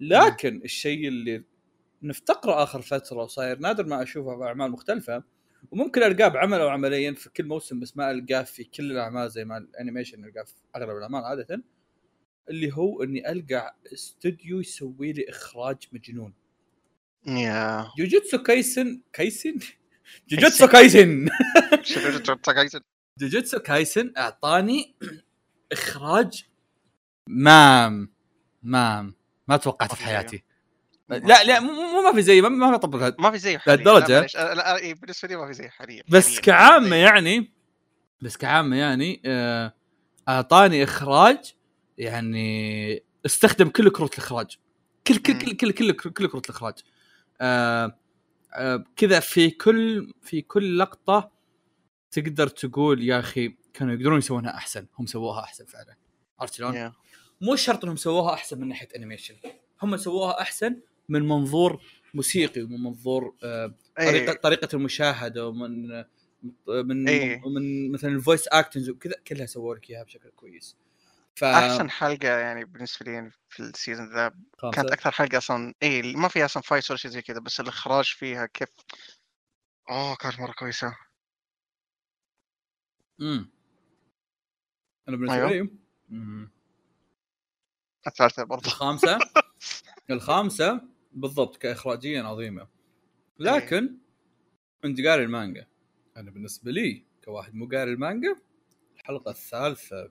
لكن 0.00 0.60
الشيء 0.64 1.08
اللي 1.08 1.44
نفتقره 2.02 2.62
آخر 2.62 2.82
فترة 2.82 3.16
وصاير 3.16 3.58
نادر 3.58 3.86
ما 3.86 4.02
أشوفه 4.02 4.36
في 4.38 4.44
أعمال 4.44 4.70
مختلفة 4.70 5.22
وممكن 5.70 6.02
ألقاه 6.02 6.28
بعمل 6.28 6.60
أو 6.60 6.68
عمليا 6.68 7.12
في 7.12 7.30
كل 7.30 7.44
موسم 7.44 7.80
بس 7.80 7.96
ما 7.96 8.10
ألقاه 8.10 8.42
في 8.42 8.64
كل 8.64 8.90
الأعمال 8.92 9.30
زي 9.30 9.44
ما 9.44 9.58
ال 9.58 9.65
animation 9.65 10.24
ألقاه 10.24 10.42
في 10.44 10.54
أغلب 10.76 10.96
الأعمال 10.96 11.24
عادة 11.24 11.62
اللي 12.50 12.72
هو 12.72 13.02
إني 13.02 13.32
ألقى 13.32 13.76
استوديو 13.92 14.60
يسوي 14.60 15.12
لي 15.12 15.26
إخراج 15.28 15.76
مجنون. 15.92 16.34
يا 17.26 17.90
جوجوتسو 17.98 18.42
كايسن 18.42 19.02
كايسن 19.12 19.58
جوجوتسو 20.28 20.66
كايسن 20.66 21.28
شو 21.82 22.36
كايسن 22.36 22.80
جوجوتسو 23.18 23.58
كايسن 23.58 24.12
اعطاني 24.16 24.96
اخراج 25.72 26.44
مام. 27.26 28.12
مام. 28.62 29.14
ما 29.48 29.56
توقعته 29.56 29.96
في 29.96 30.02
حياتي. 30.02 30.44
لا 31.08 31.44
لا 31.44 31.60
مو 31.60 32.02
ما 32.02 32.12
في 32.12 32.22
زي 32.22 32.40
ما 32.40 32.48
ما 32.48 32.76
بطبق 32.76 33.20
ما 33.20 33.30
في 33.30 33.38
لا، 34.54 34.76
إيه، 34.76 34.94
بالنسبة 34.94 35.28
لي 35.28 35.36
ما 35.36 35.46
في 35.46 35.52
زيه 35.52 35.68
حاليا. 35.68 36.02
بس. 36.08 36.40
كعامة 36.40 36.96
يعني 36.96 37.52
بس 38.22 38.36
كعامة 38.36 38.76
يعني 38.76 39.22
آه، 39.24 39.74
اعطاني 40.28 40.84
اخراج 40.84 41.54
يعني 41.98 43.04
استخدم 43.26 43.68
كل 43.68 43.90
كروت 43.90 44.18
الاخراج. 44.18 44.58
كل 45.06 45.16
كل. 45.16 45.38
كل 45.38 45.72
كل 45.72 45.72
كل, 45.72 45.92
كل 45.92 46.28
كروت 46.28 46.50
الاخراج. 46.50 46.74
كذا 48.96 49.20
في 49.20 49.50
كل 49.50 50.12
في 50.22 50.42
كل 50.42 50.78
لقطة 50.78 51.32
تقدر 52.10 52.46
تقول 52.46 53.04
يا 53.04 53.18
أخي 53.18 53.56
كانوا 53.74 53.94
يقدرون 53.94 54.18
يسوونها 54.18 54.54
أحسن 54.54 54.86
هم 54.98 55.06
سووها 55.06 55.40
أحسن 55.40 55.64
فعلا 55.64 55.96
عرفت 56.40 56.54
شلون؟ 56.54 56.74
yeah. 56.74 56.92
مو 57.40 57.56
شرط 57.56 57.84
إنهم 57.84 57.96
سووها 57.96 58.34
أحسن 58.34 58.60
من 58.60 58.68
ناحية 58.68 58.88
animation 58.96 59.34
هم 59.82 59.96
سووها 59.96 60.40
أحسن 60.40 60.80
من 61.08 61.28
منظور 61.28 61.82
موسيقي 62.14 62.62
ومن 62.62 62.82
منظور 62.82 63.34
آه، 63.42 63.74
طريقه 63.96 64.32
إيه. 64.32 64.38
طريقة 64.38 64.68
المشاهدة 64.74 65.48
ومن 65.48 65.88
من 66.66 67.08
إيه. 67.08 67.42
من 67.48 67.92
مثلا 67.92 68.10
ال 68.10 68.16
voice 68.16 68.48
acting 68.48 68.90
وكذا 68.90 69.14
كلها 69.26 69.46
سووا 69.46 69.74
لك 69.74 69.90
إياها 69.90 70.02
بشكل 70.02 70.30
كويس 70.30 70.76
ف 71.38 71.44
أحسن 71.44 71.90
حلقة 71.90 72.28
يعني 72.28 72.64
بالنسبة 72.64 73.06
لي 73.06 73.12
يعني 73.12 73.30
في 73.48 73.60
ال 73.60 73.68
season 73.68 74.14
ذا. 74.14 74.30
كانت 74.72 74.90
أكثر 74.92 75.10
حلقة 75.10 75.38
أصلا 75.38 75.74
إي 75.82 76.02
ما 76.16 76.28
فيها 76.28 76.44
أصلا 76.44 76.62
fight 76.62 76.90
ولا 76.90 76.98
شيء 76.98 77.10
زي 77.10 77.22
كذا 77.22 77.40
بس 77.40 77.60
الإخراج 77.60 78.04
فيها 78.04 78.46
كيف 78.46 78.68
oh 79.90 80.16
كانت 80.16 80.40
مرة 80.40 80.52
كويسة. 80.52 80.96
امم 83.20 83.50
أنا 85.08 85.16
بالنسبة 85.16 85.36
أيوه. 85.36 85.48
لي 85.48 85.70
مم. 86.08 86.50
الثالثة 88.06 88.44
برضه 88.44 88.66
الخامسة؟ 88.66 89.18
الخامسة 90.10 90.80
بالضبط 91.12 91.56
كاخراجيا 91.56 92.22
عظيمة. 92.22 92.68
لكن 93.38 93.98
انت 94.84 95.00
قاري 95.06 95.24
المانجا. 95.24 95.66
أنا 96.16 96.30
بالنسبة 96.30 96.70
لي 96.72 97.04
كواحد 97.24 97.54
مو 97.54 97.66
قاري 97.68 97.92
المانجا 97.92 98.36
الحلقة 98.96 99.30
الثالثة 99.30 100.10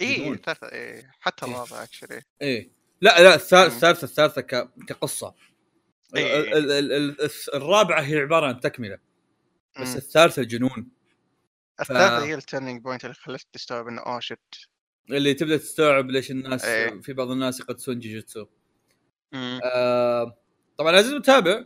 اي. 0.00 0.32
الثالثه 0.32 0.66
اي 0.72 1.10
حتى 1.20 1.46
إيه. 1.46 1.52
الرابعه 1.52 1.82
actually 1.82 2.22
إيه 2.42 2.70
لا 3.00 3.22
لا. 3.22 3.34
الثالثة 3.34 3.90
الثالثة. 3.90 4.40
كقصة 4.88 5.34
إيه. 6.16 6.40
ال- 6.40 6.52
ال- 6.56 6.70
ال- 6.72 6.92
ال- 6.92 7.30
الث- 7.30 7.54
الرابعة 7.54 8.00
هي 8.00 8.16
عبارة 8.18 8.46
عن 8.46 8.60
تكملة 8.60 8.98
بس 9.80 9.96
الثالثة 9.96 10.42
جنون 10.42 10.88
الثالثة 11.80 12.24
هي 12.24 12.34
ال 12.34 12.40
turning 12.40 12.82
point 12.82 13.04
اللي 13.04 13.14
خلتك 13.14 13.46
تستوعب 13.52 13.88
إنه 13.88 14.00
oh 14.02 14.20
shit 14.20 14.68
اللي 15.10 15.34
تبدأ 15.34 15.56
تستوعب 15.56 16.10
ليش 16.10 16.30
الناس 16.30 16.64
إيه. 16.64 17.00
في 17.00 17.12
بعض 17.12 17.30
الناس 17.30 17.60
يقدسون 17.60 17.98
جيجوتسو 17.98 18.46
مم. 19.32 19.60
آه 19.64 20.38
طبعا 20.78 20.96
عزيز 20.96 21.12
المتابع 21.12 21.64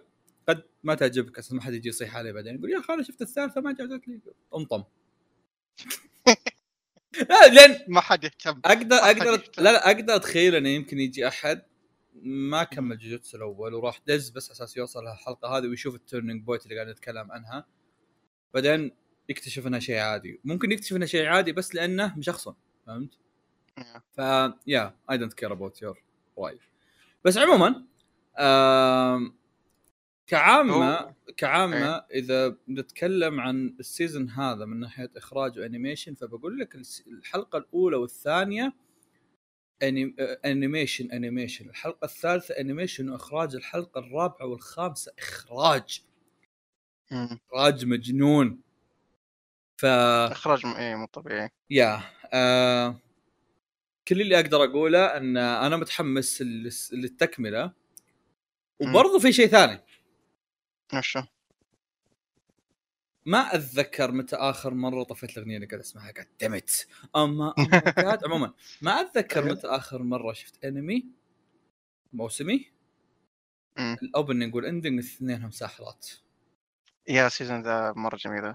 قد 0.49 0.63
ما 0.83 0.95
تعجبك 0.95 1.39
أصلا 1.39 1.57
ما 1.59 1.63
حد 1.65 1.73
يجي 1.75 1.89
يصيح 1.89 2.17
علي 2.17 2.33
بعدين 2.33 2.55
يقول 2.55 2.71
يا 2.71 2.83
أنا 2.91 3.03
شفت 3.03 3.23
الثالثة 3.23 3.61
ما 3.61 3.73
جازت 3.73 4.09
لي 4.09 4.21
أنطم 4.57 4.85
لأن 7.55 7.79
ما 7.89 8.01
حد 8.01 8.25
يهتم. 8.25 8.61
أقدر 8.65 8.97
أقدر 8.97 9.33
يهتم. 9.33 9.63
لا 9.63 9.73
لا 9.73 9.87
أقدر 9.91 10.17
أتخيل 10.17 10.55
انه 10.55 10.69
يمكن 10.69 10.99
يجي 10.99 11.29
أحد 11.29 11.63
ما 12.23 12.65
كمل 12.65 12.99
جوجوتسو 12.99 13.37
الأول 13.37 13.75
وراح 13.75 14.01
دز 14.07 14.31
بس 14.31 14.45
على 14.47 14.53
أساس 14.53 14.77
يوصل 14.77 15.05
للحلقة 15.05 15.49
هذه 15.59 15.67
ويشوف 15.67 15.95
ال 15.95 16.01
turning 16.01 16.43
point 16.45 16.65
اللي 16.65 16.75
قاعد 16.75 16.89
نتكلم 16.89 17.33
عنها. 17.33 17.67
بعدين 18.55 18.93
يكتشف 19.29 19.67
انها 19.67 19.79
شيء 19.81 19.97
عادي. 19.99 20.41
ممكن 20.45 20.73
يكتشف 20.73 20.97
انها 20.97 21.07
شيء 21.07 21.27
عادي 21.27 21.53
بس 21.53 21.75
لأنه 21.75 22.19
مشخصن 22.19 22.55
فهمت؟ 22.87 23.11
ف 24.17 24.19
yeah 24.67 24.97
I 25.11 25.19
don't 25.19 25.33
care 25.33 25.53
about 25.53 25.83
your 25.83 26.03
رأي 26.39 26.59
بس 27.25 27.39
عموما 27.39 27.85
آم، 28.39 29.35
كعامة 30.33 31.15
كعامة 31.37 32.05
إذا 32.15 32.57
نتكلم 32.69 33.41
عن 33.41 33.77
ال 33.81 33.88
season 33.88 34.31
هذا 34.31 34.65
من 34.65 34.81
ناحية 34.81 35.11
إخراج 35.17 35.59
و 35.59 35.64
animation 35.64 36.15
فبقول 36.15 36.59
لك 36.59 36.77
الحلقة 37.07 37.59
الأولى 37.59 37.97
والثانية 37.97 38.73
animation 40.45 41.13
animation. 41.13 41.69
الحلقة 41.69 42.05
الثالثة 42.05 42.55
animation 42.61 43.09
وإخراج 43.09 43.55
الحلقة 43.55 43.99
الرابعة 43.99 44.47
والخامسة 44.47 45.13
إخراج. 45.19 46.03
إخراج 47.13 47.87
مجنون. 47.87 48.61
ف 49.81 49.85
إخراج 49.85 50.67
إيه 50.67 50.95
مو 50.95 51.07
طبيعي. 51.07 51.49
يا 51.71 52.01
آه... 52.33 52.99
كل 54.09 54.21
اللي 54.21 54.41
أقدر 54.41 54.65
أقوله 54.65 55.17
أن 55.17 55.37
أنا 55.37 55.77
متحمس 55.77 56.43
للتكملة. 56.93 57.73
وبرضه 58.81 59.19
في 59.19 59.33
شيء 59.33 59.47
ثاني. 59.47 59.81
وشو؟ 60.95 61.23
ما 63.27 63.55
أتذكر 63.55 64.13
متى 64.13 64.37
آخر 64.37 64.75
مرة 64.75 65.03
طفيت 65.03 65.31
الأغنية 65.31 65.57
اللي 65.57 65.67
قاعد 65.67 65.81
أسمعها 65.81 66.13
قاعد 66.13 66.29
دمت 66.41 66.87
اما 67.17 67.51
قاعد 67.99 68.25
عموما 68.25 68.55
ما 68.83 69.01
أتذكر. 69.01 69.45
متى 69.45 69.67
آخر 69.67 70.03
مرة 70.03 70.33
شفت 70.33 70.65
انمي 70.65 71.07
موسمي. 72.13 72.73
الأوبننج 73.79 74.55
والإندنج 74.55 74.99
اثنينهم 74.99 75.51
ساحرات 75.51 76.09
يا 77.09 77.29
season 77.29 77.63
ذا 77.63 77.93
مرة 77.97 78.17
جميلة 78.17 78.55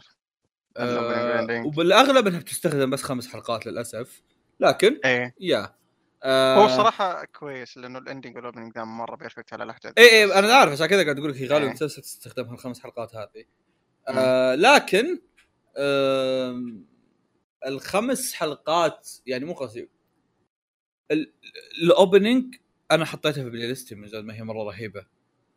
وال 0.78 0.97
ending. 0.97 1.66
وبالأغلب 1.66 2.28
إنها 2.28 2.40
بتستخدم 2.40 2.90
بس 2.90 3.04
خمس 3.04 3.28
حلقات 3.28 3.66
للأسف 3.66 4.22
لكن 4.60 5.00
إيه 5.06 5.36
يا 5.40 5.76
آه 6.28 6.56
هو 6.56 6.68
صراحة 6.68 7.26
كويس 7.26 7.78
لأنه 7.78 8.00
ال 8.00 8.05
ending 8.05 8.36
وال 8.36 8.44
opening 8.44 8.74
ذا 8.76 8.84
مرة 8.84 9.16
perfect 9.16 9.54
على 9.54 9.64
الاحداث 9.64 9.94
اي 9.98 10.04
اي 10.10 10.24
أنا 10.40 10.54
عارف 10.56 10.72
عشان 10.72 10.86
كذا 10.86 11.04
قاعد 11.04 11.18
أقول 11.20 11.32
لك 11.32 11.38
هي 11.38 11.48
غالبا 11.48 11.64
إيه. 11.64 11.70
المسلسل 11.70 12.02
تستخدمها 12.02 12.54
الخمس 12.54 12.80
حلقات 12.80 13.16
هذه 13.16 13.46
آه 14.10 14.56
لكن 14.56 15.20
آه 15.78 16.64
الخمس 17.66 18.34
حلقات 18.34 19.10
يعني 19.26 19.46
مو 19.46 19.54
قصدي 19.54 19.90
ال- 21.12 21.34
ال 21.84 21.93
opening 21.93 22.56
أنا 22.92 23.06
حطيتها 23.06 23.44
في 23.44 23.50
playlist 23.50 23.68
ي 23.68 23.96
من 23.96 24.08
زمان 24.08 24.26
ما 24.26 24.34
هي 24.36 24.44
مرة 24.44 24.64
رهيبة 24.64 25.06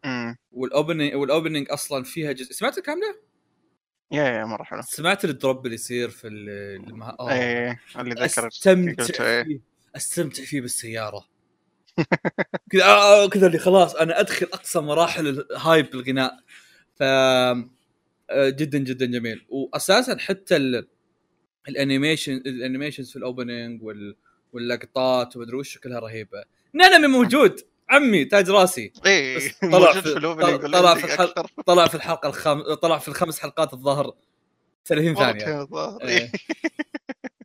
امم 0.05 0.37
وال 0.53 0.66
opening 0.66 1.14
وال 1.14 1.26
opening 1.26 1.66
أصلا 1.71 2.05
فيها 2.05 2.33
جزء 2.33 2.53
سمعت 2.53 2.79
الكامله؟ 2.79 3.16
yeah 4.12 4.24
yeah 4.24 4.45
مرة 4.45 4.62
حلو 4.62 4.83
سمعت 4.83 5.25
ال 5.24 5.32
drop 5.32 5.64
اللي 5.66 5.75
يصير 5.75 6.11
في 6.11 6.29
ال- 6.29 6.87
المه... 6.89 7.09
آه. 7.21 7.33
إيه 7.33 7.81
اللي 7.99 8.14
ذكرت 8.14 8.53
أستمتع 8.53 9.25
إيه. 9.25 9.43
فيه 9.45 9.70
أستمتع 9.97 10.45
فيه 10.45 10.61
بالسيارة. 10.61 11.26
كذا 12.72 12.84
آه، 12.84 13.24
آه، 13.24 13.28
كذا 13.28 13.47
اللي 13.47 13.59
خلاص 13.59 13.95
أنا 13.95 14.20
أدخل 14.20 14.47
أقصى 14.53 14.80
مراحل 14.80 15.28
ال 15.28 15.41
hype 15.41 15.91
بالغناء 15.91 16.36
ف 16.97 17.03
آه، 17.03 18.49
جدا 18.49 18.78
جدا 18.78 19.07
جميل. 19.07 19.47
واساسا 19.49 20.18
حتى 20.18 20.57
ال... 20.57 20.88
ال 21.68 21.75
animation 21.75 22.32
ال 22.32 22.40
animations 22.40 23.11
في 23.11 23.16
ال 23.16 23.25
opening 23.25 23.82
وال... 23.82 24.16
واللقطات 24.53 25.36
ومدري 25.36 25.57
وش 25.57 25.78
كلها 25.78 25.99
رهيبة. 25.99 26.45
نانامي 26.74 27.07
موجود! 27.07 27.61
عمي 27.91 28.24
تاج 28.24 28.51
راسي. 28.51 28.93
بس 29.36 29.49
طلع 29.72 29.93
في- 29.93 30.03
في 30.03 30.14
طلع- 30.68 30.95
في. 30.95 31.05
أكثر. 31.05 31.47
طلع 31.66 31.86
في 31.86 31.95
الحلقة 31.95 32.28
الخام 32.28 32.74
طلع 32.74 32.99
في 32.99 33.09
الخمس 33.09 33.38
حلقات 33.38 33.72
الظهر 33.72 34.14
30 34.84 35.14
ثانية. 35.14 35.68
إيه. 36.03 36.32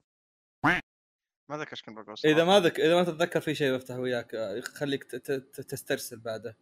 ما 1.50 1.58
ذكر 1.58 1.82
كنت 1.86 1.96
بقول 1.96 2.16
إذا. 2.26 2.44
ما 2.44 2.60
ذك... 2.60 2.80
إذا 2.80 2.96
ما 2.96 3.04
تتذكر 3.04 3.42
في 3.42 3.56
شيء 3.56 3.74
بفتح 3.76 3.96
وياك 3.96 4.36
آه، 4.36 4.60
خليك 4.60 5.04
ت... 5.04 5.16
ت... 5.16 5.32
ت- 5.32 5.62
تسترسل 5.62 6.20
بعده 6.20 6.58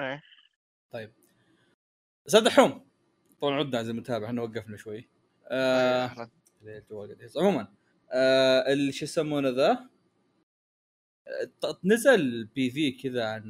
إيه 0.00 0.22
طيب 0.90 1.12
أستاذ 2.26 2.44
دحوم 2.44 2.86
طبعا 3.40 3.54
عدنا 3.54 3.78
عزيزي 3.78 3.92
المتابع 3.92 4.26
إحنا 4.26 4.42
وقفنا 4.42 4.76
شوي 4.76 5.08
آه... 5.48 6.30
يهز. 6.62 7.38
عموما 7.38 7.68
آه... 8.12 8.72
اللي 8.72 8.92
شو 8.92 9.04
يسمونه 9.04 9.48
ذا 9.48 9.88
آه، 11.28 11.78
نزل 11.84 12.44
بي 12.44 12.70
في 12.70 12.92
كذا 12.92 13.24
عن 13.24 13.44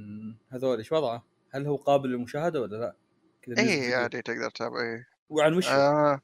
هذول 0.51 0.79
إيش 0.79 0.93
وضعه؟ 0.93 1.27
هل 1.51 1.67
هو 1.67 1.77
قابل 1.77 2.09
للمشاهدة 2.09 2.61
ولا 2.61 2.77
لا؟ 2.77 2.97
كذا 3.43 3.55
فيديو. 3.55 3.97
عادي 3.97 4.23
تقدر 4.23 4.51
تتابع 4.51 4.81
إيه 4.81 5.09
وعن 5.29 5.55
وش؟ 5.55 5.69
آه 5.69 6.21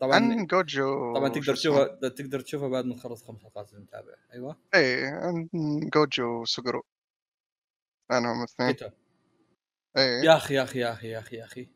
طبعا 0.00 0.14
عن 0.14 0.46
جوجو 0.46 1.14
طبعا 1.14 1.28
تقدر؟ 1.28 1.54
تشوفها 1.54 2.08
تقدر 2.08 2.40
تشوفها 2.40 2.68
بعد 2.68 2.84
ما 2.84 2.94
تخلص 2.94 3.24
خمس 3.24 3.42
حلقات 3.42 3.70
اللي 3.70 3.82
متابع. 3.82 4.14
أيوه. 4.32 4.56
إيه 4.74 5.06
عن 5.06 5.48
جوجو 5.94 6.42
وسوجورو 6.42 6.84
أنا 8.10 8.32
هم 8.32 8.38
الاثنين. 8.38 8.92
إيه. 9.96 10.22
يا 10.24 10.36
أخي 10.36 10.54
يا 10.54 10.62
أخي 10.62 10.78
يا 10.78 10.92
أخي 10.92 11.08
يا 11.10 11.18
أخي 11.18 11.36
يا 11.36 11.44
أخي. 11.44 11.68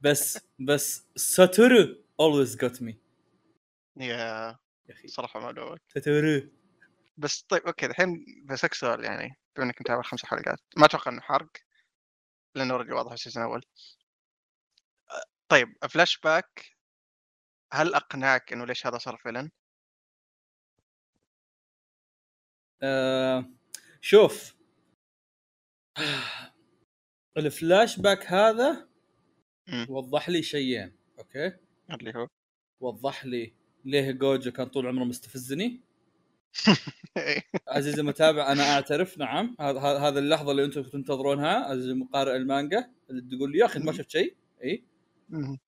بس 0.00 0.38
بس 0.58 1.06
ساتورو 1.16 1.94
always 2.22 2.56
got 2.56 2.80
me. 2.80 2.94
يا 3.96 4.58
يا 4.88 4.90
أخي. 4.90 5.08
صراحة 5.08 5.40
معلومات 5.40 5.80
ساتورو. 5.94 6.40
بس 7.16 7.42
طيب 7.42 7.62
okay 7.62 7.86
الحين 7.86 8.24
بسألك 8.44 8.74
سؤال 8.74 9.04
يعني 9.04 9.36
بما 9.56 9.64
إنك 9.66 9.80
متابع 9.80 10.02
خمس 10.02 10.24
حلقات 10.24 10.58
ما 10.76 10.86
أتوقع 10.86 11.10
إنه 11.10 11.20
حرق؟ 11.20 11.50
لأنه 12.54 12.74
already 12.74 12.92
واضح 12.92 13.12
ال 13.12 13.17
season 13.17 13.44
الأول. 13.44 13.64
طيب 15.48 15.68
فلاش 15.90 16.18
باك 16.20 16.74
هل 17.72 17.94
أقنعك 17.94 18.52
إنه 18.52 18.64
ليش 18.64 18.86
هذا 18.86 18.98
صار 18.98 19.16
villain؟ 19.16 19.50
آه 22.82 23.50
شوف. 24.00 24.54
الفلاش 27.38 28.00
باك 28.00 28.26
هذا. 28.26 28.88
وضح 29.88 30.28
لي 30.28 30.42
شيئين 30.42 30.96
okay؟ 31.18 31.52
اللي 31.90 32.12
هو؟ 32.16 32.28
وضح 32.80 33.24
لي 33.24 33.54
ليه 33.84 34.10
جوجو 34.10 34.52
كان 34.52 34.66
طول 34.66 34.86
عمره 34.86 35.04
مستفزني. 35.04 35.80
عزيزي 37.68 38.00
المتابع 38.00 38.52
أنا 38.52 38.62
أعترف 38.62 39.18
نعم. 39.18 39.56
هذا 39.60 40.18
اللحظة 40.18 40.50
اللي 40.50 40.64
أنتم 40.64 40.82
تنتظرونها 40.82 41.54
عزيزي 41.54 42.06
قارئ 42.12 42.36
المانجا 42.36 42.90
اللي 43.10 43.36
تقول 43.36 43.52
لي 43.52 43.58
يا 43.58 43.66
أخي 43.66 43.78
ما 43.80 43.92
شفت 43.92 44.10
شيء؟ 44.10 44.36
إي. 44.64 44.84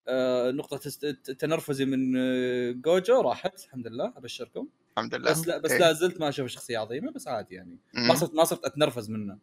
آه 0.08 0.50
نقطة 0.50 0.76
تست- 0.76 1.30
تنرفزي 1.30 1.84
من 1.84 2.16
آه، 2.16 2.70
جوجو 2.70 3.20
راحت 3.20 3.64
الحمد 3.64 3.86
لله 3.86 4.12
أبشركم. 4.16 4.68
الحمد 4.92 5.14
لله. 5.14 5.30
بس 5.30 5.46
لا 5.46 5.58
بس 5.58 5.70
إيه. 5.70 5.78
لا 5.78 5.92
زلت 5.92 6.20
ما 6.20 6.28
أشوف 6.28 6.46
شخصية 6.46 6.78
عظيمة 6.78 7.12
بس 7.12 7.28
عادي 7.28 7.54
يعني. 7.54 7.78
ما 7.94 8.14
صرت 8.14 8.34
ما 8.34 8.44
صرت 8.44 8.64
أتنرفز 8.64 9.10
منه. 9.10 9.38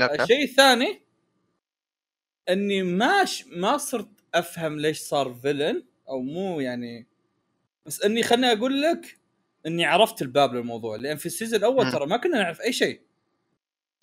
الشيء 0.00 0.44
الثاني 0.44 1.02
إني 2.48 2.82
ما 2.82 3.24
ش... 3.24 3.44
ما 3.46 3.76
صرت 3.76 4.08
أفهم 4.34 4.78
ليش 4.80 4.98
صار 4.98 5.34
villain 5.34 5.82
أو 6.08 6.20
مو 6.20 6.60
يعني 6.60 7.06
بس 7.86 8.02
إني 8.02 8.22
خليني 8.22 8.52
أقول 8.52 8.82
لك 8.82 9.18
إني 9.66 9.84
عرفت 9.84 10.22
الباب 10.22 10.54
للموضوع 10.54 10.96
لأن 10.96 11.16
في 11.16 11.26
ال 11.26 11.31
season 11.31 11.58
الأول. 11.58 11.92
ترى 11.92 12.06
ما 12.06 12.16
كنا 12.16 12.42
نعرف 12.42 12.60
أي 12.60 12.72
شيء. 12.72 13.00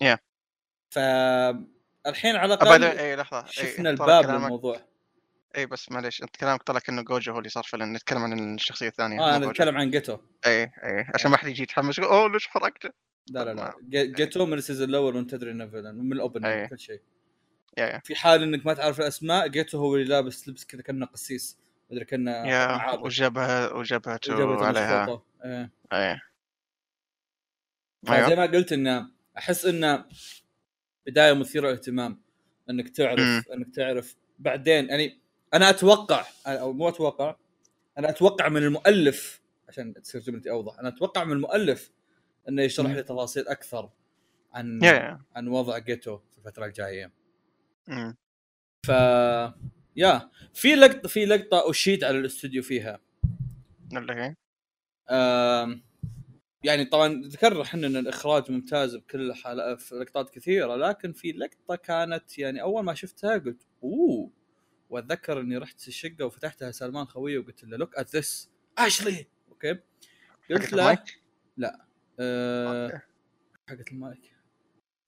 Yeah. 0.04 0.18
فالحين 0.90 2.36
على 2.36 2.54
آه، 2.54 2.62
الأقل 2.62 2.84
اي 2.84 3.16
لحظة. 3.16 3.38
إيه، 3.40 3.46
شفنا 3.50 3.90
الباب 3.90 4.30
للموضوع. 4.30 4.80
اي 5.56 5.66
بس 5.66 5.90
معليش 5.92 6.22
أنت 6.22 6.36
كلامك 6.36 6.62
طلع 6.62 6.80
انه 6.88 7.02
جوجو 7.02 7.32
هو 7.32 7.38
اللي 7.38 7.48
صار 7.48 7.62
villain 7.64 7.92
نتكلم 7.92 8.18
عن 8.18 8.54
الشخصية 8.54 8.88
الثانية 8.88 9.20
آه 9.20 9.36
أنا. 9.36 9.50
أتكلم 9.50 9.76
عن 9.76 9.90
جيتو 9.90 10.18
اي 10.46 10.62
اي 10.62 11.06
عشان 11.14 11.30
ما 11.30 11.36
حد 11.36 11.48
يجي 11.48 11.62
يتحمس 11.62 11.98
يقول 11.98 12.10
أوه 12.10 12.32
ليش 12.32 12.48
حرقته؟ 12.48 12.90
لا 13.30 13.44
لا 13.44 13.54
لا 13.54 13.74
جي- 13.88 14.06
جيتو 14.06 14.46
من 14.46 14.52
ال 14.58 14.62
season 14.62 14.88
الأول 14.88 15.16
وأنت 15.16 15.30
تدري 15.30 15.50
إنه 15.50 15.66
villain 15.66 16.00
ومن 16.00 16.12
ال 16.12 16.44
opening. 16.44 16.68
كل 16.68 16.78
شيء 16.78 17.00
في 18.04 18.14
حال 18.14 18.42
إنك 18.42 18.66
ما 18.66 18.74
تعرف 18.74 19.00
الأسماء 19.00 19.46
جيتو 19.48 19.78
هو 19.78 19.94
اللي 19.96 20.06
لابس 20.08 20.48
لبس 20.48 20.64
كذا 20.64 20.82
كأنه 20.82 21.06
قسيس 21.06 21.58
مدري 21.90 22.04
كأنه 22.04 22.30
يا. 22.30 22.94
وجبهة 22.94 23.74
وجبهته 23.74 24.64
عليها 24.66 25.02
مسقوطة. 25.02 25.24
إيه. 25.44 25.70
اي 25.92 26.18
فزي 28.06 28.14
أيوه. 28.16 28.34
ما 28.34 28.46
قلت 28.46 28.72
إنه 28.72 29.10
أحس 29.38 29.64
إنه 29.66 30.04
بداية 31.06 31.32
مثيرة 31.32 31.68
للاهتمام 31.68 32.20
إنك 32.70 32.88
تعرف. 32.88 33.20
إنك 33.52 33.74
تعرف 33.74 34.16
بعدين 34.38 34.88
يعني 34.88 35.20
أنا 35.56 35.70
أتوقع 35.70 36.24
أو 36.46 36.72
مو 36.72 36.88
أتوقع 36.88 37.36
أنا 37.98 38.10
أتوقع 38.10 38.48
من 38.48 38.62
المؤلف 38.62 39.40
عشان 39.68 39.94
تصير 40.02 40.20
جملتي 40.20 40.50
أوضح 40.50 40.78
أنا 40.78 40.88
أتوقع 40.88 41.24
من 41.24 41.32
المؤلف 41.32 41.92
إنه 42.48 42.62
يشرح. 42.62 42.90
لي 42.90 43.02
تفاصيل 43.02 43.48
أكثر 43.48 43.90
عن 44.52 44.80
يا 44.82 45.20
عن 45.36 45.48
وضع 45.48 45.78
جيتو 45.78 46.18
في 46.18 46.38
الفترة 46.38 46.66
الجاية. 46.66 47.12
أمم. 47.88 48.16
ف 48.86 48.88
يا 49.96 50.30
في 50.54 50.74
لقطه 50.74 51.08
في 51.08 51.24
لقطة 51.24 51.70
أشيد 51.70 52.04
على 52.04 52.18
الاستوديو 52.18 52.62
فيها. 52.62 53.00
اللي 53.92 54.12
هي 54.14 54.34
يعني 56.62 56.84
طبعا 56.84 57.22
ذكرنا 57.24 57.62
إحنا 57.62 57.86
إن 57.86 57.96
الإخراج 57.96 58.50
ممتاز 58.50 58.96
بكل 58.96 59.34
حال 59.34 59.78
في 59.78 59.94
لقطات 59.94 60.30
كثيرة 60.30 60.76
لكن 60.76 61.12
في 61.12 61.32
لقطة 61.32 61.76
كانت 61.76 62.38
يعني 62.38 62.62
أول 62.62 62.84
ما 62.84 62.94
شفتها 62.94 63.38
قلت 63.38 63.62
أوه. 63.82 64.30
واتذكر 64.90 65.40
اني 65.40 65.56
رحت 65.56 65.88
الشقة 65.88 66.24
وفتحتها 66.24 66.70
سلمان 66.70 67.04
خويه 67.06 67.38
وقلت 67.38 67.64
له 67.64 67.76
look 67.76 67.96
at 67.96 68.16
this 68.16 68.50
actually 68.78 69.26
okay. 69.48 69.72
قلت 70.50 70.62
حقت 70.62 70.72
له 70.72 70.82
المايك؟ 70.82 71.22
آه 72.20 72.86
okay. 72.86 73.00
حقت 73.68 73.92
المايك. 73.92 74.36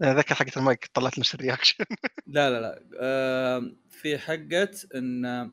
أنا 0.02 0.14
ذكر 0.14 0.34
حقت 0.34 0.56
المايك 0.56 0.86
طلعت 0.94 1.18
نفس 1.18 1.34
ال 1.34 1.40
reaction 1.40 1.84
لا 2.26 2.50
لا 2.50 2.60
لا. 2.60 2.82
آه 3.00 3.72
في 3.90 4.18
حقه 4.18 4.70
إن 4.94 5.50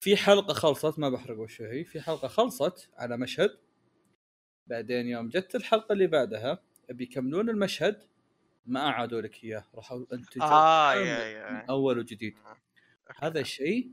في 0.00 0.16
حلقة 0.16 0.54
خلصت 0.54 0.98
ما 0.98 1.08
بحرق 1.08 1.38
وش 1.38 1.62
هي 1.62 1.84
في 1.84 2.00
حلقة 2.00 2.28
خلصت 2.28 2.90
على 2.96 3.16
مشهد. 3.16 3.58
بعدين 4.66 5.06
يوم 5.06 5.28
جت 5.28 5.54
الحلقة 5.54 5.92
اللي 5.92 6.06
بعدها 6.06 6.62
بيكملون 6.90 7.50
المشهد 7.50 8.02
ما 8.66 8.80
أعادوا 8.80 9.20
لك 9.20 9.44
إياه. 9.44 9.64
راحوا 9.74 10.04
انتجوا 10.12 10.48
كامل 10.94 11.06
يا 11.06 11.50
من 11.50 11.56
يا 11.56 11.66
أول 11.70 11.98
وجديد. 11.98 12.34
هذا. 13.20 13.40
الشيء 13.40 13.90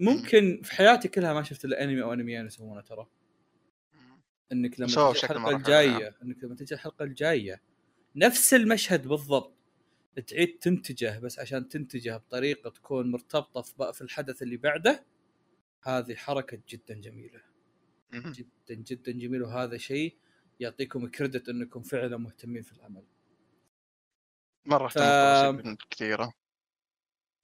ممكن 0.00 0.60
في 0.64 0.74
حياتي 0.74 1.08
كلها 1.08 1.32
ما 1.32 1.42
شفت 1.42 1.64
إلا 1.64 1.84
أنمي 1.84 2.02
أو 2.02 2.12
أنميين 2.12 2.46
يسوونه 2.46 2.80
ترى. 2.80 3.06
إنك 4.52 4.80
لما 4.80 4.88
تجي 4.88 5.10
الحلقة 5.24 5.56
الجاية 5.56 6.16
إنك 6.22 6.44
لما 6.44 6.54
تجي 6.54 6.74
الحلقة 6.74 7.02
الجاية 7.04 7.62
نفس 8.16 8.54
المشهد 8.54 9.08
بالضبط. 9.08 9.54
تعيد 10.26 10.58
تنتجه 10.58 11.18
بس 11.18 11.38
عشان 11.38 11.68
تنتجه 11.68 12.16
بطريقة 12.16 12.70
تكون 12.70 13.10
مرتبطة 13.10 13.62
في 13.92 14.00
الحدث 14.00 14.42
اللي 14.42 14.56
بعده. 14.56 15.04
هذه 15.82 16.14
حركة 16.14 16.58
جدا 16.68 16.94
جميلة. 16.94 17.42
جدا 18.14 18.74
جدا 18.74 19.12
جميل. 19.12 19.42
وهذا 19.42 19.76
شيء 19.76 20.16
يعطيكم 20.60 21.08
credit 21.08 21.48
إنكم 21.48 21.82
فعلا 21.82 22.16
مهتمين 22.16 22.62
في 22.62 22.72
العمل. 22.72 23.04
مرة 24.66 24.88
ف- 24.88 25.78
كثيره 25.90 26.32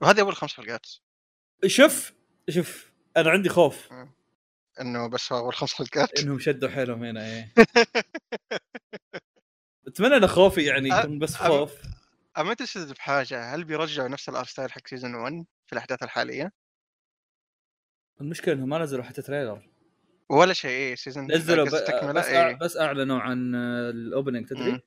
وهذه 0.00 0.20
أول 0.20 0.36
خمس 0.36 0.54
حلقات. 0.54 0.86
شوف 1.66 2.12
شوف 2.50 2.92
أنا 3.16 3.30
عندي 3.30 3.48
خوف. 3.48 3.88
إنه 4.80 5.08
بس 5.08 5.32
أول 5.32 5.54
خمس 5.54 5.74
حلقات. 5.74 6.20
إنهم 6.20 6.38
شدوا 6.38 6.68
حيلهم 6.68 7.04
هنا 7.04 7.26
إيه. 7.26 7.54
أتمنى 9.88 10.16
إن 10.16 10.26
خوفي 10.26 10.62
يعني 10.64 10.88
يكون 10.88 11.18
بس 11.18 11.34
خوف. 11.34 11.82
أما 12.38 12.54
تشتد 12.54 12.92
بحاجة 12.92 13.54
هل 13.54 13.64
بيرجعوا 13.64 14.08
نفس 14.08 14.28
ال 14.28 14.33
art 14.33 14.48
style 14.48 14.72
حق 14.72 14.86
season 14.86 15.14
1 15.14 15.44
في 15.66 15.72
الأحداث 15.72 16.02
الحالية؟ 16.02 16.52
المشكلة 18.20 18.54
إنهم 18.54 18.68
ما 18.68 18.78
نزلوا 18.78 19.04
حتى 19.04 19.22
trailer. 19.22 19.70
ولا 20.30 20.52
شيء 20.52 20.70
إيه 20.70 20.94
season 20.94 21.32
نزلوا 21.32 21.64
ب... 21.64 21.68
بس 22.14 22.28
أع... 22.28 22.52
بس 22.52 22.76
أعلنوا 22.76 23.20
عن 23.20 23.54
ال 23.90 23.97
opening 23.97 24.46
تدري؟ 24.46 24.80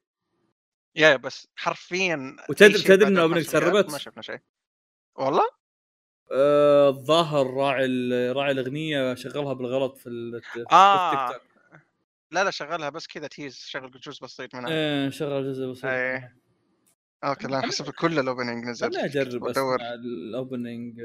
yeah 0.96 1.16
بس 1.16 1.48
حرفيا 1.56 2.36
وتدري- 2.50 2.82
تدري 2.84 3.22
opening 3.22 3.48
حلقات؟ 3.48 3.64
سربت؟ 3.64 3.92
ما 3.92 3.98
شفنا 3.98 4.22
شيء. 4.22 4.40
والله؟ 5.16 5.50
آه، 6.32 6.90
الظاهر 6.90 7.54
راعي 7.54 7.86
ال- 7.86 8.36
راعي 8.36 8.52
الأغنية 8.52 9.16
شغلها 9.16 9.54
بالغلط 9.54 9.98
في 9.98 10.10
ال- 10.10 10.42
في 10.42 10.66
آه. 10.72 11.28
التيك 11.30 11.42
توك. 11.42 11.50
لا 12.32 12.44
لا 12.44 12.52
شغلها 12.52 12.90
بس 12.90 13.08
كذا 13.08 13.28
tease 13.28 13.56
شغل 13.56 13.92
جزء 13.92 14.24
بسيط 14.24 14.56
منها. 14.56 14.70
إيه 14.72 15.10
شغل 15.10 15.52
جزء 15.54 15.66
بسيط 15.72 15.86
إيه 15.86 16.36
okay 17.24 17.48
لا 17.48 17.62
حسب 17.62 17.90
كل 17.90 18.20
ال 18.20 18.26
opening 18.26 18.66
نزل 18.66 18.88
خليني 18.92 19.06
أجرب 19.06 19.46
أسمع 19.46 19.76
ال 19.94 20.06
opening. 20.06 21.02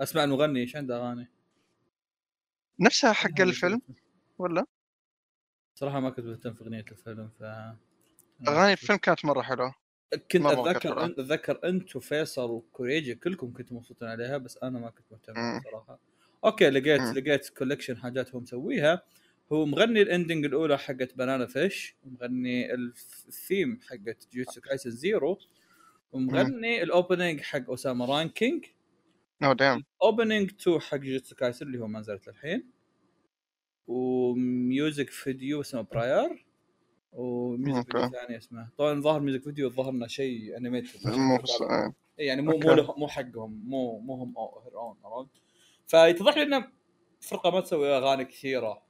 أسمع 0.00 0.24
المغني 0.24 0.60
إيش 0.60 0.76
عنده 0.76 0.96
أغاني؟ 0.96 1.30
نفسها 2.80 3.12
حق 3.12 3.40
الفيلم 3.40 3.82
ولا؟ 4.38 4.66
صراحة 5.74 6.00
ما 6.00 6.10
كنت 6.10 6.26
مهتم 6.26 6.54
في 6.54 6.64
أغنية 6.64 6.84
الفيلم 6.90 7.30
ف 7.40 7.42
أغاني 8.48 8.72
الفيلم 8.72 8.98
كانت 8.98 9.24
مرة 9.24 9.42
حلوة. 9.42 9.74
كنت 10.32 10.46
أتذكر. 10.46 11.04
أتذكر 11.06 11.60
انت 11.64 11.96
وفيصل 11.96 12.50
وكوريجي 12.50 13.14
كلكم 13.14 13.52
كنتوا 13.52 13.76
مبسوطين 13.76 14.08
عليها 14.08 14.38
بس 14.38 14.58
أنا 14.62 14.78
ما 14.78 14.90
كنت 14.90 15.06
مهتم. 15.12 15.60
صراحة 15.70 15.98
okay 16.44 16.70
لقيت 16.70 17.00
مم. 17.00 17.12
لقيت 17.14 17.48
collection 17.48 17.96
حاجات 17.96 18.34
هو 18.34 18.40
مسويها. 18.40 19.02
هو 19.52 19.66
مغني 19.66 20.02
ال 20.02 20.08
ending 20.08 20.44
الأولى 20.44 20.78
حقت 20.78 21.14
Banana 21.18 21.46
Fish 21.46 21.96
ومغني 22.04 22.74
الثيم 22.74 23.80
حقت 23.88 24.28
جوتسو 24.32 24.60
كايسن 24.60 24.90
زيرو 24.90 25.38
ومغني 26.12 26.82
الاوبننج 26.82 27.40
حق 27.40 27.70
اسامه 27.70 28.06
رانكينج 28.06 28.66
نو 29.40 29.52
دام 29.60 29.84
اوبننج 30.02 30.50
2 30.60 30.80
حق 30.80 30.96
جوتسو 30.96 31.36
كايسن 31.36 31.66
اللي 31.66 31.78
هو 31.78 31.86
ما 31.86 32.00
نزلت 32.00 32.28
للحين. 32.28 32.70
وميوزك 33.86 35.10
فيديو 35.10 35.60
اسمه 35.60 35.82
براير 35.82 36.46
وميوزك 37.12 37.92
فيديو. 37.92 38.08
ثاني 38.08 38.36
اسمه. 38.36 38.68
طبعا 38.78 39.00
ظهر 39.00 39.20
ميوزك 39.20 39.42
فيديو 39.42 39.70
ظهر 39.70 39.92
لنا 39.92 40.06
شيء 40.06 40.56
انيميتد 40.56 41.06
آه. 41.70 41.94
يعني 42.18 42.42
مو 42.42 42.52
مو 42.52 42.94
مو 42.96 43.08
حقهم. 43.08 43.62
مو 43.64 43.98
مو 43.98 44.14
هم 44.14 44.34
هير 44.64 44.78
اون 44.78 44.96
عرفت؟ 45.04 45.30
فيتضح 45.86 46.36
لي 46.36 46.42
إنه 46.42 46.68
فرقة 47.20 47.50
ما 47.50 47.60
تسوي 47.60 47.96
أغاني 47.96 48.24
كثيرة 48.24 48.82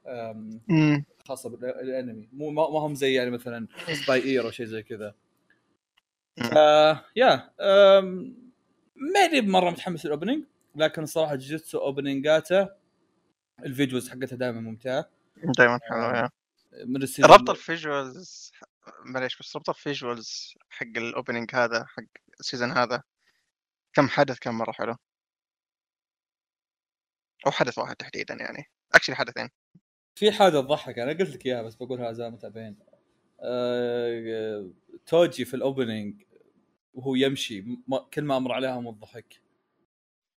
خاصة 1.24 1.50
بالانمي 1.50 2.28
مو 2.32 2.50
ما 2.50 2.78
هم 2.78 2.94
زي 2.94 3.14
يعني 3.14 3.30
مثلا 3.30 3.66
Spyair 4.04 4.44
أو 4.44 4.50
شيء 4.50 4.66
زي 4.66 4.82
كذا. 4.82 5.14
ف 6.36 6.54
yeah 7.16 7.50
ماني 8.96 9.40
مره 9.40 9.70
متحمس 9.70 10.06
لل 10.06 10.15
opening 10.15 10.44
لكن 10.76 11.02
الصراحه 11.02 11.34
جوجيتسو 11.34 11.78
اوبننجاته 11.78 12.68
ال 13.64 13.71
videos 13.71 14.10
حقتها 14.10 14.36
دائما 14.36 14.60
ممتعة. 14.60 15.08
دائما 15.58 15.78
حلو 15.82 15.98
آه، 15.98 16.16
yeah. 16.16 16.30
من 16.72 17.02
ال 17.02 17.06
season 17.06 17.30
ربط 17.30 17.50
ال 17.50 17.63
visuals 17.63 18.52
معليش 19.04 19.38
بس 19.38 19.56
ربط 19.56 19.68
ال 19.68 19.79
visuals 19.79 20.54
حق 20.70 20.86
ال 20.96 21.03
opening 21.03 21.54
هذا 21.54 21.84
حق 21.84 22.02
ال 22.40 22.45
season 22.45 22.70
هذا. 22.70 23.02
كم 23.92 24.08
حدث 24.08 24.38
كان 24.38 24.54
مرة 24.54 24.72
حلو. 24.72 24.96
أو 27.46 27.50
حدث 27.50 27.78
واحد 27.78 27.96
تحديدا 27.96 28.34
يعني. 28.34 28.64
actually 28.94 29.16
حدثين. 29.16 29.48
في 30.14 30.32
حاجة 30.32 30.60
تضحك 30.60 30.98
أنا 30.98 31.12
قلت 31.12 31.30
لك 31.30 31.46
إياها 31.46 31.62
بس 31.62 31.74
بقولها 31.74 32.06
اعزائي 32.06 32.28
المتابعين 32.28 32.76
آه، 33.40 34.70
توجي 35.06 35.44
في 35.44 35.54
ال 35.54 35.63
opening 35.63 36.22
وهو 36.94 37.14
يمشي 37.14 37.64
كل 38.14 38.22
ما 38.22 38.36
أمر 38.36 38.52
عليها 38.52 38.80
من 38.80 38.88
الضحك. 38.88 39.41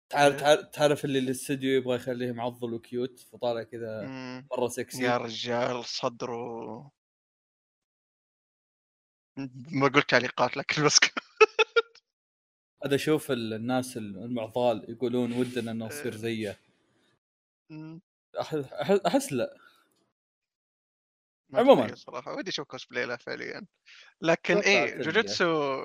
تعرف 0.10 0.40
تعرف- 0.40 0.66
تعرف 0.66 1.06
اللي 1.06 1.20
الاستوديو 1.20 1.78
يبغى 1.78 1.96
يخليه 1.96 2.32
معضل 2.32 2.74
و 2.74 2.83
cute 2.83 3.20
فطالع 3.20 3.64
كذا. 3.64 4.06
مرة 4.52 4.68
سكسي 4.68 5.04
يا 5.04 5.18
رجال 5.18 5.86
صدره 5.86 6.92
ما 9.72 9.88
قلت 9.88 10.10
تعليقات 10.10 10.58
لكن 10.58 10.86
بس 10.86 11.00
هذا 12.86 12.96
أشوف 12.96 13.32
ال- 13.32 13.54
الناس 13.54 13.98
المعضال 13.98 14.86
يقولون 14.90 15.32
ودنا 15.34 15.72
إنه. 15.72 15.86
نصير 15.86 16.16
زيه 16.16 16.60
مم. 17.72 18.02
أحس 19.08 19.32
لا 19.34 19.58
ما 21.50 21.60
عموماً. 21.60 21.96
صراحة 21.96 22.34
ودي 22.36 22.50
أشوف 22.50 22.68
كوسبلاي 22.68 23.06
له 23.06 23.16
فعليا 23.16 23.66
لكن 24.22 24.58
إيه. 24.58 25.02
جوجوتسو 25.02 25.82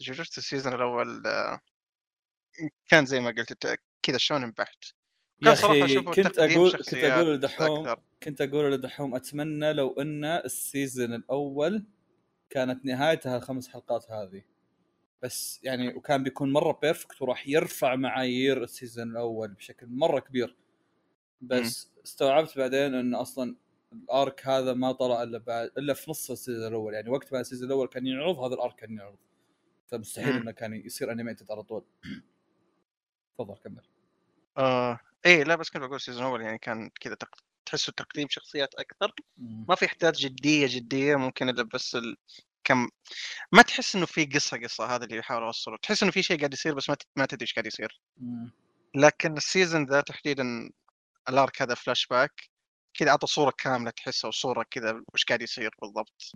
جوجوتسو 0.00 0.40
ال 0.40 0.45
season 0.45 0.72
الأول 0.74 1.26
آه، 1.26 1.60
كان 2.88 3.06
زي 3.06 3.20
ما 3.20 3.30
قلت 3.30 3.78
كذا 4.02 4.18
shonen 4.18 4.50
بحت 4.50 4.84
يا 5.42 5.52
أخي 5.52 6.02
كنت 6.02 6.38
أقول 6.38 6.72
كنت 6.72 6.94
أقول 6.94 7.34
لدحوم. 7.34 7.96
كنت 8.22 8.40
أقول 8.40 8.72
لدحوم 8.72 9.14
أتمنى 9.14 9.72
لو 9.72 10.00
إن 10.00 10.24
ال 10.24 10.37
season 10.37 11.14
الأول 11.14 11.84
كانت 12.50 12.84
نهايتها 12.84 13.36
الخمس 13.36 13.68
حلقات 13.68 14.10
هذه. 14.10 14.42
بس 15.22 15.60
يعني 15.62 15.94
وكان 15.94 16.22
بيكون 16.22 16.52
مرة 16.52 16.78
perfect 16.82 17.22
وراح 17.22 17.48
يرفع 17.48 17.96
معايير 17.96 18.62
ال 18.62 18.69
season 18.69 19.10
الأول 19.10 19.48
بشكل 19.48 19.86
مرة 19.86 20.20
كبير. 20.20 20.56
بس 21.40 21.90
استوعبت 22.04 22.58
بعدين 22.58 22.94
انه 22.94 23.20
أصلا 23.20 23.56
ال 23.92 24.05
arc 24.05 24.46
هذا 24.46 24.72
ما 24.72 24.92
طلع 24.92 25.22
إلا 25.22 25.38
بعد 25.38 25.70
إلا 25.78 25.94
في 25.94 26.10
نص 26.10 26.30
ال 26.30 26.35
season 26.35 26.66
الأول. 26.66 26.94
يعني 26.94 27.10
وقت 27.10 27.32
ما 27.32 27.40
ال 27.40 27.44
season 27.44 27.66
الأول 27.66 27.88
كان 27.88 28.06
ينعرض 28.06 28.38
هذا 28.38 28.54
ال 28.54 28.59
arc 28.59 28.74
كان 28.74 28.92
ينعرض 28.92 29.18
فمستحيل. 29.86 30.36
إنه 30.36 30.50
كان 30.50 30.74
يصير 30.74 31.12
animated 31.12 31.50
على 31.50 31.62
طول. 31.62 31.84
تفضل 33.38 33.54
كمل 33.64 33.82
آه 34.58 34.98
إيه 35.26 35.44
لا 35.44 35.56
بس 35.56 35.70
كنت 35.70 35.82
بقول 35.82 35.96
ال 35.96 36.00
season 36.00 36.22
الأول 36.22 36.42
يعني 36.42 36.58
كان 36.58 36.90
كذا 37.00 37.14
تق... 37.14 37.36
تحسه 37.66 37.92
تقديم 37.96 38.28
شخصيات 38.30 38.74
أكثر 38.74 39.12
مم. 39.38 39.64
ما 39.68 39.74
في 39.74 39.86
احداث 39.86 40.16
جدية 40.16 40.66
جدية 40.70 41.16
ممكن 41.16 41.48
الا 41.48 41.62
بس 41.62 41.94
ال... 41.94 42.16
كم 42.64 42.88
ما 43.52 43.62
تحس 43.62 43.96
إنه 43.96 44.06
في 44.06 44.24
قصة 44.24 44.58
قصة 44.58 44.86
هذا 44.94 45.04
اللي 45.04 45.16
يحاول 45.16 45.42
اوصله 45.42 45.76
تحس 45.82 46.02
إنه 46.02 46.12
في 46.12 46.22
شيء 46.22 46.38
قاعد 46.38 46.52
يصير 46.52 46.74
بس 46.74 46.88
ما 46.88 46.94
ت... 46.94 47.02
ما 47.16 47.26
تدري 47.26 47.42
إيش 47.42 47.54
قاعد 47.54 47.66
يصير 47.66 48.00
مم. 48.16 48.50
لكن 48.94 49.36
ال 49.36 49.43
season 49.43 49.86
ذا 49.86 50.00
تحديدا 50.00 50.70
ال 51.28 51.36
arc 51.36 51.62
هذا 51.62 51.74
فلاش 51.74 52.06
باك 52.06 52.50
كذا 52.94 53.10
أعطى 53.10 53.26
صورة 53.26 53.52
كاملة 53.58 53.90
تحسها 53.90 54.28
وصورة 54.28 54.66
كذا 54.70 55.02
وش 55.14 55.24
قاعد 55.24 55.42
يصير 55.42 55.70
بالضبط. 55.82 56.32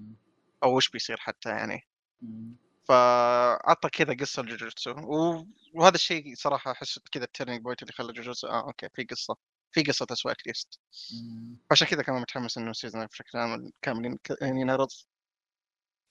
أو 0.63 0.77
وش 0.77 0.89
بيصير 0.91 1.17
حتى 1.17 1.49
يعني 1.49 1.87
مم. 2.23 2.57
فأعطى 2.91 3.89
كذا 3.89 4.15
قصة 4.15 4.43
لجوجوتسو. 4.43 4.95
وهذا 5.75 5.95
الشيء 5.95 6.35
صراحة 6.35 6.73
أحس 6.73 6.99
كذا 7.13 7.25
ال 7.25 7.29
turning 7.29 7.63
point 7.63 7.83
اللي 7.83 7.93
خلى 7.93 8.13
جوجوتسو 8.13 8.47
آه 8.49 8.61
okay 8.67 8.89
في 8.95 9.05
قصة 9.05 9.37
في 9.73 9.83
قصة 9.83 10.07
تسوى 10.07 10.33
at 10.33 10.45
least. 10.45 10.81
عشان 11.71 11.87
كذا 11.87 12.03
كمان 12.03 12.21
متحمس 12.23 12.59
إنه 12.59 12.71
ال 12.71 12.76
season 12.76 13.07
بشكل 13.07 13.39
عام 13.39 13.71
كامل 13.83 14.05
ينك- 14.07 14.43
يعني 14.43 14.61
ينعرض 14.61 14.89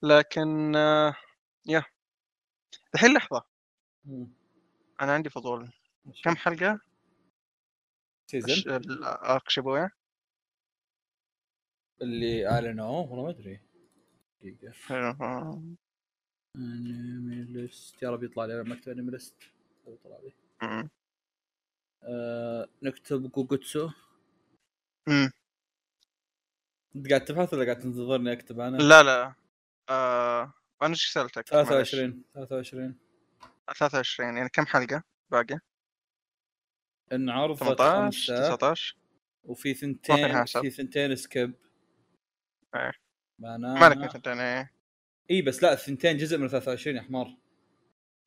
لكن 0.03 0.75
آه، 0.75 1.15
yeah 1.65 1.83
الحين 2.95 3.13
لحظة. 3.13 3.43
مم. 4.05 4.27
أنا 5.01 5.11
عندي 5.13 5.29
فضول. 5.29 5.71
كم 6.23 6.35
حلقة؟ 6.35 6.79
season 8.27 8.75
ال 8.75 8.94
arc 8.94 9.49
شيبويا 9.49 9.89
اللي 12.01 12.47
اعلنوه 12.47 13.11
والله 13.11 13.23
ما 13.23 13.29
أدري. 13.29 13.61
دقيقة. 14.41 14.73
آه، 15.21 15.61
anime 16.59 17.43
list 17.43 18.03
يا 18.03 18.09
رب 18.09 18.23
يطلع 18.23 18.45
لي 18.45 18.63
مكتب 18.63 18.91
anime 18.91 19.11
list 19.11 19.35
يطلع 19.87 20.17
لي. 20.17 20.33
آه 22.03 22.69
نكتب 22.83 23.31
جوجوتسو 23.31 23.89
أمم. 25.07 25.31
أنت 26.95 27.09
قاعد 27.09 27.25
تبحث 27.25 27.53
ولا 27.53 27.63
قاعد 27.63 27.79
تنتظرني 27.79 28.33
أكتب 28.33 28.59
أنا؟ 28.59 28.77
لا 28.77 29.03
لا 29.03 29.33
آه، 29.89 30.53
أنا 30.81 30.89
إيش 30.89 31.11
سألتك؟ 31.13 31.53
معلش. 31.53 31.67
23 31.69 32.23
23 32.33 32.95
23 33.77 34.35
يعني 34.37 34.49
كم 34.49 34.65
حلقة 34.65 35.03
باقي؟ 35.31 35.59
انعرضت 37.11 37.59
18 37.59 38.01
خمسة 38.01 38.55
19 38.55 38.97
وفي 39.43 39.69
ما 39.69 39.73
في 39.73 39.79
ثنتين. 39.79 40.45
في 40.45 40.69
ثنتين 40.69 41.15
skip 41.15 41.53
إيه. 42.75 42.91
معناها 43.39 43.79
مالك 43.79 44.15
مثلا 44.15 44.59
إيه 44.59 44.78
إي 45.31 45.41
بس 45.41 45.63
لا 45.63 45.73
الثنتين 45.73 46.17
جزء 46.17 46.37
من 46.37 46.47
23 46.47 46.95
يا 46.95 47.01
حمار. 47.01 47.37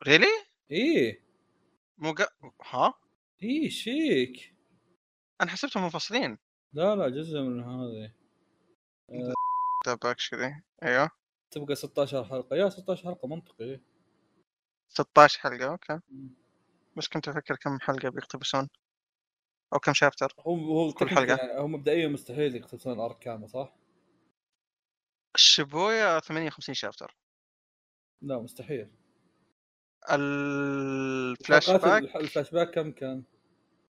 really؟ 0.06 0.26
إي. 0.72 1.22
مو 1.98 2.14
ق... 2.14 2.22
ها؟ 2.62 2.94
إي 3.42 3.62
إيش 3.64 3.82
فيك؟ 3.82 4.54
أنا 5.40 5.50
حسبتهم 5.50 5.82
منفصلين. 5.82 6.38
لا 6.72 6.96
لا 6.96 7.08
جزء 7.08 7.40
من 7.40 7.64
هذه. 7.64 8.12
طب 9.86 9.98
actually. 10.04 10.62
أيوه. 10.82 11.10
تبقى 11.50 11.74
16 11.74 12.24
حلقة. 12.24 12.56
yeah 12.56 12.68
16 12.68 13.04
حلقة 13.04 13.28
منطقي. 13.28 13.80
16 14.88 15.40
حلقة 15.40 15.66
okay. 15.70 16.00
بس 16.96 17.08
كنت 17.08 17.28
أفكر 17.28 17.56
كم 17.56 17.80
حلقة 17.80 18.08
بيقتبسون. 18.08 18.68
أو 19.74 19.78
كم 19.78 19.94
chapter. 19.94 20.34
هو 20.40 20.54
هو 20.54 20.92
كل 20.92 21.08
حلقة. 21.08 21.36
يعني 21.36 21.58
هو 21.58 21.68
مبدئيا 21.68 22.08
مستحيل 22.08 22.56
يقتبسون 22.56 22.92
ال 22.92 22.99
arc 22.99 23.18
كامل 23.18 23.48
صح؟ 23.48 23.74
الشبوية 25.34 26.20
58 26.20 26.74
chapter. 26.74 27.16
لا 28.22 28.38
مستحيل. 28.38 28.90
الفلاش 30.10 31.70
باك 31.70 32.16
الفلاش 32.16 32.50
باك 32.50 32.74
كم 32.74 32.92
كان؟ 32.92 33.24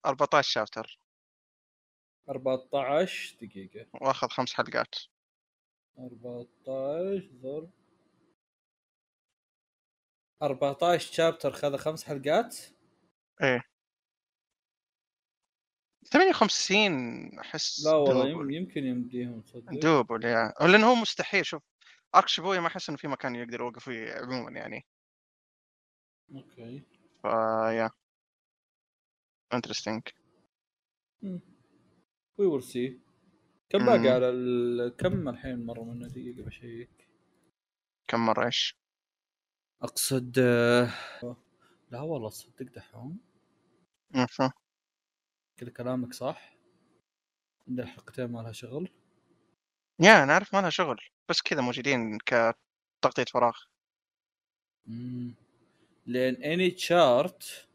14 0.07 0.51
chapter. 0.51 1.01
14 2.29 3.37
دقيقة. 3.41 3.87
واخذ 4.01 4.29
خمس 4.29 4.55
حلقات. 4.55 4.95
14 5.99 7.31
ضرب 7.43 7.71
14 10.43 11.13
chapter 11.13 11.53
خذ 11.53 11.77
خمس 11.77 12.05
حلقات؟ 12.05 12.57
58 16.11 17.39
أحس 17.39 17.85
لا 17.87 17.93
والله 17.93 18.53
يمكن 18.53 18.85
يمديهم 18.85 19.41
تصدق 19.41 19.73
double 19.73 20.25
yeah. 20.25 20.53
لأن 20.61 20.85
هو 20.85 20.95
مستحيل 20.95 21.47
شوف 21.47 21.63
arc 22.15 22.29
شبوية 22.29 22.61
ما 22.61 22.67
أحس 22.67 22.89
إنه 22.89 22.99
في 22.99 23.09
مكان 23.09 23.37
يقدر 23.37 23.61
يوقف 23.61 23.85
فيه 23.85 24.13
عموما 24.13 24.51
يعني. 24.51 24.87
okay. 26.35 26.83
ف 27.23 27.91
yeah 29.53 29.66
interesting 29.66 30.03
we 32.39 32.47
will 32.47 32.63
see 32.63 33.01
كم. 33.71 33.87
باقي 33.87 34.09
على 34.09 34.29
ال... 34.29 34.97
كم 34.97 35.29
الحين 35.29 35.67
مرة 35.67 35.83
منه 35.83 36.09
دقيقه 36.09 36.43
بشيك 36.43 37.09
كم 38.09 38.27
مرة 38.27 38.47
إيش؟ 38.47 38.79
أقصد 39.83 40.39
آه، 40.39 40.91
لا 41.91 42.01
والله 42.01 42.29
صدق 42.29 42.63
دحوم. 42.63 43.19
كذا 45.57 45.71
كلامك 45.71 46.13
صح 46.15 46.57
عندنا 47.69 47.87
حلقتين 47.87 48.25
ما 48.27 48.39
لها 48.41 48.53
شغل 48.53 48.91
yeah 50.01 50.23
أنا 50.23 50.33
أعرف 50.33 50.55
ما 50.55 50.61
لها 50.61 50.71
شغل 50.71 51.01
بس 51.31 51.43
كذا 51.43 51.61
موجودين 51.61 52.19
كتغطية 52.19 53.25
فراغ 53.33 53.57
مم. 54.87 55.35
لأن 56.07 56.35
اني 56.35 56.71
تشارت 56.71 57.69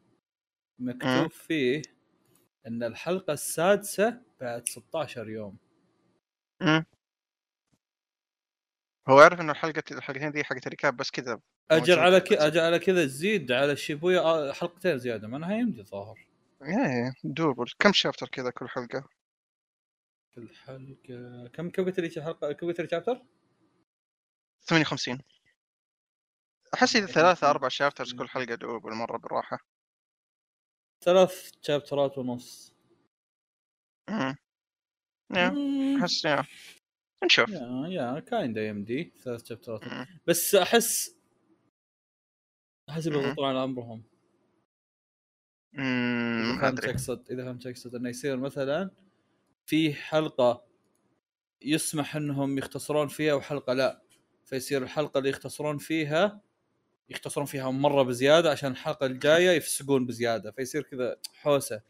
مكتوب 0.80 1.10
مم. 1.10 1.28
فيه 1.30 1.82
إن 2.68 2.84
الحلقة 2.84 3.34
السادسة 3.34 4.22
بعد 4.42 4.68
16 4.70 5.30
يوم 5.30 5.58
مم. 6.62 6.86
هو 9.10 9.22
يعرف 9.22 9.40
إنه 9.42 9.52
الحلقة 9.52 9.84
الحلقتين 9.92 10.32
دي 10.32 10.44
حقت 10.44 10.68
الركاب 10.68 10.98
بس 10.98 11.12
كذا 11.12 11.40
أجل 11.72 12.00
على. 12.00 12.20
كذا 12.20 12.48
أجل 12.48 12.60
على 12.60 12.80
كذا 12.80 13.06
تزيد 13.06 13.52
على 13.52 13.72
الشيبويا 13.72 14.20
آه، 14.20 14.52
حلقتين 14.52 14.98
زيادة 14.98 15.28
معناها 15.28 15.54
يمدي 15.54 15.84
ظاهر 15.84 16.31
إيه 16.62 17.14
دوبل 17.24 17.66
كم 17.80 17.93
شابتر 17.93 18.28
كذا 18.28 18.49
كل 18.51 18.70
حلقة؟ 18.70 19.09
كل 20.36 20.55
حلقة. 20.55 21.47
كم 21.47 21.70
كم 21.70 21.86
قلت 21.86 21.99
لي 21.99 22.07
الحلقة 22.07 22.51
كم 22.51 22.68
قلت 22.68 22.82
لي 22.82 22.88
شابتر؟ 22.88 23.26
58 24.62 25.22
احس 26.74 26.95
اذا 26.95 27.05
ثلاثة 27.05 27.49
أربع 27.49 27.68
شابترز 27.68 28.14
كل 28.14 28.30
حلقة 28.30 28.55
دوبل 28.55 28.93
مرة 28.93 29.18
بالراحة. 29.18 29.57
ثلاث 31.03 31.51
شابترات 31.62 32.18
ونص. 32.18 32.74
امم 34.09 34.36
يا. 35.36 35.53
أحس 35.99 36.26
يا. 36.26 36.43
نشوف. 37.24 37.49
يا 37.49 37.88
يا 37.89 38.20
كايندا 38.20 38.68
يمدي. 38.68 39.14
ثلاث 39.24 39.45
شابترات. 39.45 39.82
بس 40.28 40.55
أحس 40.55 41.16
أحس 42.89 43.07
مم. 43.07 43.14
يضغطون 43.14 43.45
على 43.45 43.64
أمرهم. 43.64 44.11
امم 45.78 46.60
ما 46.62 46.68
أدري. 46.68 46.90
اقصد 46.92 47.32
إذا 47.32 47.46
فهمت 47.46 47.68
اقصد 47.68 47.96
إنه 47.96 48.10
يصير 48.10 48.38
مثلا 48.38 48.92
في 49.66 49.94
حلقة 49.94 50.66
يسمح 51.62 52.16
إنهم 52.16 52.58
يختصرون 52.58 53.08
فيها 53.08 53.34
وحلقة 53.34 53.74
لا. 53.74 54.02
فيصير 54.46 54.84
الحلقة 54.84 55.18
اللي 55.18 55.30
يختصرون 55.30 55.78
فيها 55.78 56.42
يختصرون 57.10 57.46
فيها 57.48 57.72
مرة 57.72 58.04
بزيادة 58.04 58.52
عشان 58.52 58.72
الحلقة 58.72 59.06
الجاية 59.06 59.52
يفسقون 59.52 60.06
بزيادة. 60.08 60.52
فيصير 60.52 60.84
كذا 60.84 61.18
حوسة. 61.34 61.82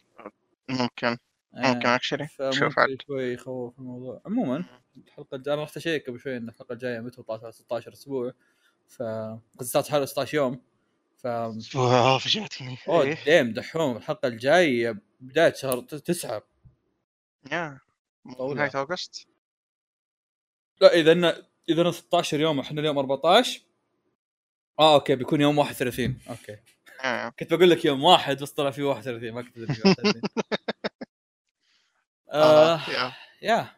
ممكن 0.70 1.18
ممكن 1.66 1.88
آه، 1.90 1.96
actually 1.96 2.28
شوف 2.50 2.80
عاد. 2.80 2.90
شوي 3.08 3.34
يخوف 3.34 3.80
الموضوع. 3.80 4.22
عموما 4.26 4.66
الحلقة 5.08 5.36
الجايه 5.36 5.54
أنا 5.56 5.64
رحت 5.64 5.78
أشيك 5.78 6.08
قبل 6.10 6.20
شوي 6.20 6.38
إن 6.38 6.50
الحلقة 6.50 6.74
الجاية 6.74 7.00
متى؟ 7.00 7.14
16 7.22 7.52
16 7.52 7.94
أسبوع. 7.94 8.34
ف 8.88 9.04
قصدي 9.60 9.92
حلقه 9.92 10.06
16 10.06 10.36
يوم. 10.38 10.62
ف 11.22 11.26
wow 11.76 12.20
فجأتني 12.20 12.78
oh 12.88 13.14
damn 13.26 13.54
دحوم 13.54 13.98
الحلقة 13.98 14.28
الجاية 14.28 15.02
بداية 15.20 15.54
شهر 15.54 15.82
9 15.82 16.44
yeah. 17.52 17.80
نهاية 18.26 18.72
August 18.76 19.28
لا 20.82 20.94
إذا 20.94 21.12
إن 21.12 21.26
إذا 21.70 21.82
إن 21.82 21.92
16 21.92 22.40
يوم 22.40 22.60
إحنا 22.60 22.82
اليوم 22.82 22.98
14 22.98 23.62
آه 24.80 24.94
okay 24.94 25.16
بيكون 25.16 25.42
يوم 25.42 25.58
31 25.58 26.20
okay. 26.30 26.58
آه. 27.04 27.30
كنت 27.40 27.54
بقول 27.54 27.70
لك 27.70 27.86
يوم 27.86 28.04
واحد 28.04 28.42
بس 28.44 28.52
طلع 28.52 28.72
في 28.72 28.84
31 28.84 29.32
ما 29.32 29.42
كنت 29.42 29.58
أدري 29.58 29.74
في 29.74 29.82
31 29.88 30.22
آه. 32.34 32.76
آه 32.76 33.16
yeah. 33.42 33.76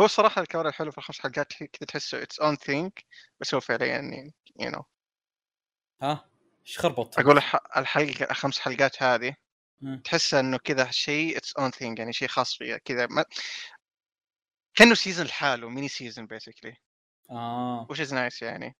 هو 0.00 0.04
الصراحة 0.04 0.42
الكاميرا 0.42 0.68
الحلو 0.68 0.90
في 0.90 0.98
الخمس 0.98 1.20
حلقات 1.20 1.52
كذا 1.52 1.86
تحسه 1.88 2.22
its 2.22 2.40
own 2.40 2.56
thing 2.56 3.04
بس 3.40 3.54
هو 3.54 3.60
فعليا 3.60 3.86
يعني 3.86 4.34
you 4.60 4.70
know 4.70 4.82
ها؟ 6.02 6.24
إيش 6.66 6.78
خربط؟ 6.78 7.18
أقول 7.18 7.36
الح- 7.36 7.76
الحلقة 7.76 8.30
الخمس 8.30 8.58
حلقات 8.58 9.02
هذه. 9.02 9.36
تحس 10.04 10.34
إنه 10.34 10.58
كذا 10.58 10.90
شيء 10.90 11.36
its 11.36 11.56
own 11.56 11.70
thing 11.70 11.98
يعني 11.98 12.12
شيء 12.12 12.28
خاص 12.28 12.54
فيها 12.56 12.78
كذا 12.78 13.06
ما... 13.06 13.24
كأنه 14.74 14.94
season 14.94 15.26
لحاله 15.26 15.68
mini 15.68 15.88
season 15.88 16.26
basically 16.26 16.76
آه. 17.30 17.86
which 17.90 18.00
is 18.00 18.14
nice 18.14 18.42
يعني. 18.42 18.76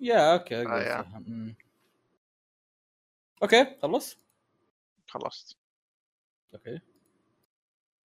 yeah 0.00 0.32
okay 0.32 0.56
آه، 0.56 0.82
yeah. 0.82 1.02
مم. 1.26 1.56
okay 3.42 3.78
خلص؟ 3.82 4.16
خلصت. 5.08 5.56
okay 6.54 6.80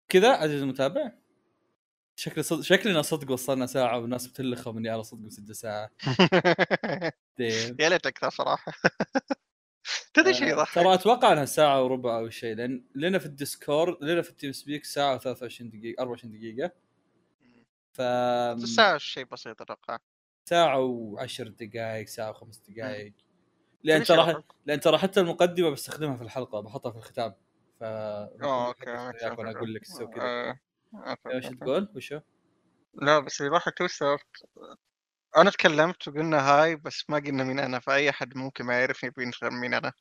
كذا 0.09 0.31
عزيزي 0.37 0.63
المتابع؟ 0.63 1.11
شكلي 2.19 2.43
صد... 2.43 2.61
شكلنا 2.61 3.01
صدق 3.01 3.31
وصلنا 3.31 3.65
ساعة 3.65 3.99
والناس 3.99 4.27
بتلخم 4.27 4.77
إني 4.77 4.93
أنا 4.93 5.03
صدق 5.03 5.19
مسجل 5.19 5.55
ساعة 5.55 5.89
يا 7.79 7.89
ليت 7.89 8.05
أكثر 8.05 8.29
صراحة. 8.29 8.71
تدري 10.13 10.33
شيء 10.33 10.47
آه، 10.47 10.51
يضحك 10.51 10.75
ترى 10.75 10.93
أتوقع 10.93 11.33
إنها 11.33 11.45
ساعة 11.45 11.83
وربع 11.83 12.17
أو 12.19 12.29
شيء 12.29 12.55
لأن 12.55 12.83
لنا 12.95 13.19
في 13.19 13.25
ال 13.25 13.35
Discord 13.35 14.03
لنا 14.03 14.21
في 14.21 14.29
ال 14.29 14.51
TeamSpeak 14.51 14.85
ساعة 14.85 15.19
و23 15.19 15.61
دقيقة 15.61 16.01
24 16.01 16.33
دقيقة. 16.33 16.71
ف 17.93 18.01
الساعة 18.01 18.97
شيء 18.97 19.25
بسيط 19.25 19.61
أتوقع. 19.61 19.97
ساعة 20.49 20.77
و10 21.15 21.41
دقائق 21.41 22.07
ساعة 22.07 22.29
وخمس 22.29 22.57
دقائق 22.69 23.13
لأن 23.83 24.03
ترى؟ 24.03 24.43
لأن 24.65 24.79
ترى 24.79 24.97
حتى 24.97 25.19
المقدمة 25.19 25.69
بستخدمها 25.69 26.15
في 26.15 26.23
الحلقة 26.23 26.59
بحطها 26.61 26.91
في 26.91 26.97
الختام. 26.97 27.33
ف 27.79 27.83
okay 27.83 28.91
أقول 28.91 29.73
لك 29.73 29.83
تسوي 29.83 30.07
كذا. 30.07 30.66
okay. 31.05 31.49
تقول؟ 31.55 31.89
وشو؟ 31.95 32.19
لا 32.93 33.19
بس 33.19 33.41
اللي 33.41 33.51
يضحك 33.55 33.77
تو 33.77 33.87
صرت 33.87 34.25
أنا 35.37 35.49
تكلمت 35.51 36.07
وقلنا 36.07 36.49
hi 36.49 36.75
بس 36.75 37.09
ما 37.09 37.17
قلنا 37.17 37.43
مين 37.43 37.59
أنا 37.59 37.79
فأي 37.79 38.09
أحد 38.09 38.37
ممكن 38.37 38.63
ما 38.65 38.79
يعرفني 38.79 39.09
بينفهم 39.09 39.61
مين 39.61 39.73
أنا. 39.73 39.93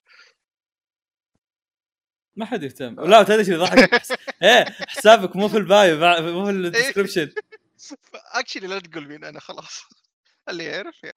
ما 2.36 2.47
حد 2.47 2.62
يهتم. 2.62 3.01
لا 3.01 3.22
تدري 3.22 3.44
شو 3.44 3.53
يضحك 3.53 3.94
حس- 4.01 4.12
إيه 4.42 4.64
حسابك 4.64 5.36
مو 5.36 5.49
في 5.49 5.57
ال 5.57 5.66
bio 5.66 5.97
مو 6.32 6.44
في 6.44 6.51
ال 6.51 6.57
description 6.57 7.32
actually 8.14 8.66
لا 8.74 8.78
تقول 8.80 9.09
مين 9.09 9.24
أنا 9.24 9.40
خلاص. 9.40 9.84
اللي 10.49 10.64
يعرف 10.64 11.05
yeah 11.05 11.12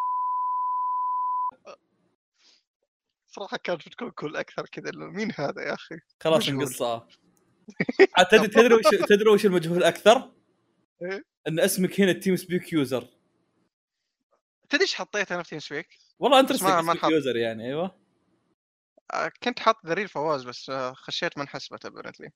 صراحة 3.27 3.57
كانت 3.57 3.87
بتكون 3.87 4.11
cool 4.11 4.35
أكثر 4.35 4.65
كذا 4.71 4.91
مين 4.93 5.31
هذا 5.37 5.61
يا 5.61 5.73
أخي؟ 5.73 5.95
خلاص 6.23 6.49
مجهول. 6.49 7.09
تدري 8.31 8.47
تدري 8.47 8.73
وش 8.73 8.83
تدري 9.09 9.29
وش 9.29 9.45
المجهول 9.45 9.83
أكثر؟ 9.83 10.31
إيه؟ 11.01 11.23
إن 11.47 11.59
اسمك 11.59 12.01
هنا 12.01 12.11
ال 12.11 12.35
TeamSpeak 12.35 12.73
user 12.73 13.07
تدري 14.69 14.81
إيش 14.81 14.95
حطيت 14.95 15.31
أنا 15.31 15.43
في 15.43 15.49
TeamSpeak؟ 15.49 15.87
والله 16.19 16.39
انت 16.39 16.51
اسمك. 16.51 17.03
user 17.03 17.35
يعني 17.35 17.65
أيوه 17.65 17.99
آه، 19.13 19.31
كنت 19.43 19.59
حاط 19.59 19.85
the 19.85 19.95
real 19.95 20.07
فواز 20.07 20.43
بس 20.43 20.69
آه، 20.69 20.93
خشيت 20.93 21.37
ما 21.37 21.43
انحسبت 21.43 21.85
apparently 21.85 22.31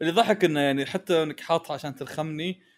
اللي 0.00 0.12
ضحك 0.12 0.44
إنه 0.44 0.60
يعني 0.60 0.86
حتى 0.86 1.22
إنك 1.22 1.40
حاطها 1.40 1.74
عشان 1.74 1.94
ترخمني 1.94 2.50
آه 2.50 2.77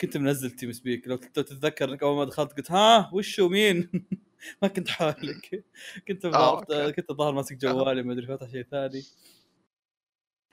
كنت 0.00 0.16
منزل 0.16 0.50
TeamSpeak. 0.50 1.08
لو 1.08 1.16
تتذكر 1.16 1.90
انك 1.90 2.02
أول 2.02 2.16
ما 2.16 2.24
دخلت 2.24 2.52
قلت 2.52 2.70
ها 2.70 3.10
وشو 3.12 3.48
مين؟ 3.48 3.90
ما 4.62 4.68
كنت 4.68 4.88
حالك 4.88 5.64
كنت 6.08 6.24
الظاهر 6.24 6.58
okay. 6.58 6.92
كنت 6.92 7.10
الظاهر 7.10 7.32
ماسك 7.32 7.56
جوالي 7.56 8.02
ما 8.02 8.12
أدري 8.12 8.26
فاتح 8.26 8.50
شيء 8.50 8.62
ثاني. 8.62 9.02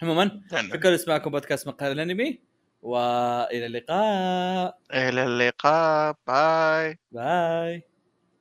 عموما 0.01 0.41
شكرا 0.51 0.91
لسماعكم 0.91 1.31
بودكاست 1.31 1.67
مقهى 1.67 1.91
الأنمي 1.91 2.39
وإلى 2.81 3.65
اللقاء. 3.65 4.79
إلى 4.93 5.23
اللقاء. 5.23 6.15
bye 6.27 6.99
bye 7.11 7.83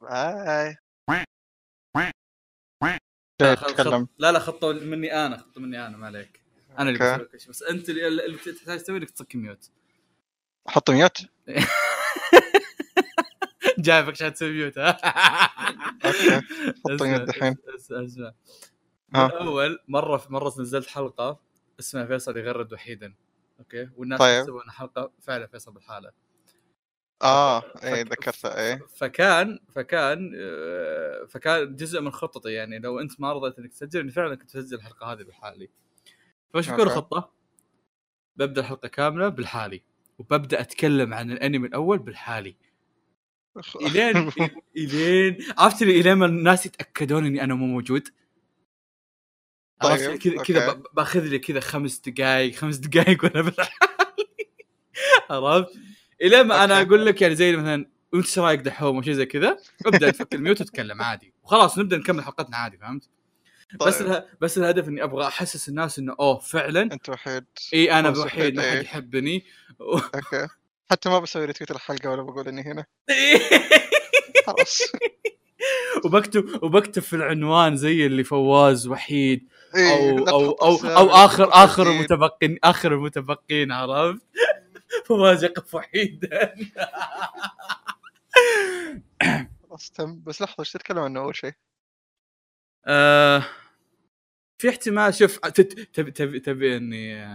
bye 0.03 0.77
لا 3.43 3.55
تكلم 3.55 4.09
لا 4.19 4.33
لا 4.33 4.39
خطوا 4.39 4.73
مني 4.73 5.27
أنا 5.27 5.37
خطوا 5.37 5.63
مني 5.63 5.87
أنا 5.87 5.97
ما 5.97 6.07
عليك. 6.07 6.41
أنا 6.79 6.91
اللي. 6.91 7.15
بسوي 7.15 7.25
كل 7.29 7.41
شيء 7.41 7.51
بس 7.51 7.63
أنت 7.63 7.89
اللي, 7.89 8.09
اللي 8.09 8.39
تحتاج 8.39 8.79
تسوي 8.79 8.99
لك 8.99 9.11
تصك 9.11 9.37
mute. 9.37 9.71
أحط 10.69 10.91
mute؟ 10.91 11.19
جايبك 13.79 14.13
عشان 14.13 14.35
تسوي 14.35 14.51
mute 14.53 14.79
okay 14.79 16.41
حط 16.85 17.03
mute 17.03 17.21
دحين. 17.21 17.57
أسمع 17.77 18.05
أسمع. 18.05 18.33
اول 19.17 19.79
مرة 19.89 20.17
في 20.17 20.33
مرة 20.33 20.53
نزلت 20.61 20.87
حلقة 20.87 21.41
اسمها 21.81 22.05
فيصل 22.07 22.37
يغرد 22.37 22.73
وحيدا 22.73 23.15
okay؟ 23.59 23.89
والناس 23.97 24.19
طيب. 24.21 24.49
انها 24.49 24.71
حلقة 24.73 25.11
فعلا 25.23 25.47
فيصل 25.47 25.73
بالحالة. 25.73 26.11
آه 27.23 27.63
إيه 27.85 28.03
ذكرتها 28.03 28.61
إيه. 28.61 28.87
فكان 28.97 29.59
فكان 29.75 30.33
آه، 30.37 31.25
فكان 31.29 31.77
جزء 31.77 32.01
من 32.01 32.11
خطتي 32.11 32.53
يعني 32.53 32.79
لو 32.79 33.01
أنت 33.01 33.21
ما 33.21 33.33
رضيت 33.33 33.59
إنك 33.59 33.71
تسجل 33.73 34.01
إني 34.01 34.11
فعلا 34.11 34.35
كنت 34.35 34.57
أسجل 34.57 34.77
الحلقة 34.77 35.13
هذه 35.13 35.23
بالحالي. 35.23 35.71
فايش 36.55 36.71
okay. 36.71 36.83
الخطة؟ 36.83 37.33
ببدأ 38.37 38.61
الحلقة 38.61 38.89
كاملة 38.89 39.29
بالحالي. 39.29 39.83
وببدأ 40.19 40.61
أتكلم 40.61 41.15
عن 41.15 41.31
الأنمي 41.31 41.67
الأول 41.67 41.99
بالحالي 41.99 42.57
الين 43.83 44.31
الين 44.77 45.39
عرفت 45.59 45.83
لي 45.83 46.01
إلين 46.01 46.15
ما 46.15 46.27
الناس 46.27 46.67
يتأكدون 46.67 47.27
إني 47.27 47.45
أنا 47.45 47.55
مو 47.55 47.67
موجود 47.67 48.09
طيب، 49.81 50.17
كذا 50.17 50.43
كذا 50.43 50.83
بأخذ 50.95 51.21
لي 51.21 51.39
كذا 51.39 51.61
خمس 51.61 51.99
دقائق 51.99 52.55
خمس 52.55 52.77
دقائق 52.77 53.25
وأنا 53.25 53.43
بالحالي 53.43 53.71
عرفت؟ 55.31 55.73
إلين 56.23 56.47
ما 56.47 56.65
أنا. 56.65 56.83
أقول 56.83 57.07
لك 57.07 57.23
يعني 57.23 57.35
زي 57.35 57.57
مثلا 57.57 57.87
وإنت 58.13 58.27
إيش 58.27 58.39
رأيك 58.39 58.61
دحوم 58.61 58.97
وشي 58.97 59.15
زي 59.15 59.27
كذا 59.27 59.57
أبدأ 59.87 60.11
تفك 60.11 60.35
الميوت 60.35 60.61
وتتكلم 60.61 61.03
عادي 61.03 61.33
وخلاص 61.43 61.79
نبدأ 61.79 61.97
نكمل 61.97 62.25
حلقتنا 62.25 62.57
عادي 62.57 62.79
فهمت؟ 62.79 63.09
بس 63.75 63.99
طيب. 63.99 64.07
اله... 64.07 64.25
بس 64.41 64.59
الهدف 64.59 64.89
إني 64.89 65.05
أبغى 65.05 65.27
أحسس 65.27 65.69
الناس 65.69 65.99
إنه 65.99 66.17
أوه 66.21 66.39
فعلا 66.39 66.83
أنت 66.83 67.09
وحيد 67.09 67.45
إي 67.75 67.93
أنا 67.99 68.09
الوحيد 68.09 68.55
ما 68.57 68.71
حد. 68.71 68.83
يحبني 68.85 69.45
okay 69.81 70.49
حتى 70.91 71.09
ما 71.09 71.19
بسوي 71.19 71.45
retweet 71.45 71.71
الحلقة 71.71 72.11
ولا 72.11 72.23
بقول 72.23 72.49
إني 72.49 72.63
هنا 72.63 72.85
خلاص 74.47 74.83
وبكتب 76.05 76.63
وبكتب 76.63 77.03
في 77.03 77.17
العنوان 77.17 77.77
زي 77.77 78.07
اللي 78.07 78.25
فواز 78.25 78.87
وحيد 78.87 79.49
أو 79.75 80.19
أو 80.29 80.51
أو, 80.51 80.77
أو 80.77 81.07
آخر 81.11 81.49
آخر. 81.53 81.91
المتبقين 81.91 82.59
آخر 82.65 82.95
المتبقين 82.95 83.73
عرفت؟ 83.73 84.23
فواز 85.07 85.45
يقف 85.45 85.75
وحيدا 85.75 86.55
بس 90.27 90.43
لحظة 90.43 90.61
إيش 90.61 90.73
تتكلم 90.73 90.99
عنه 90.99 91.21
أول 91.21 91.37
شيء؟ 91.37 91.53
آه 92.87 93.47
في 94.59 94.69
احتمال 94.69 95.15
شوف 95.15 95.39
تبي 95.39 96.11
تبي 96.11 96.41
تبي 96.41 96.77
إني 96.77 97.27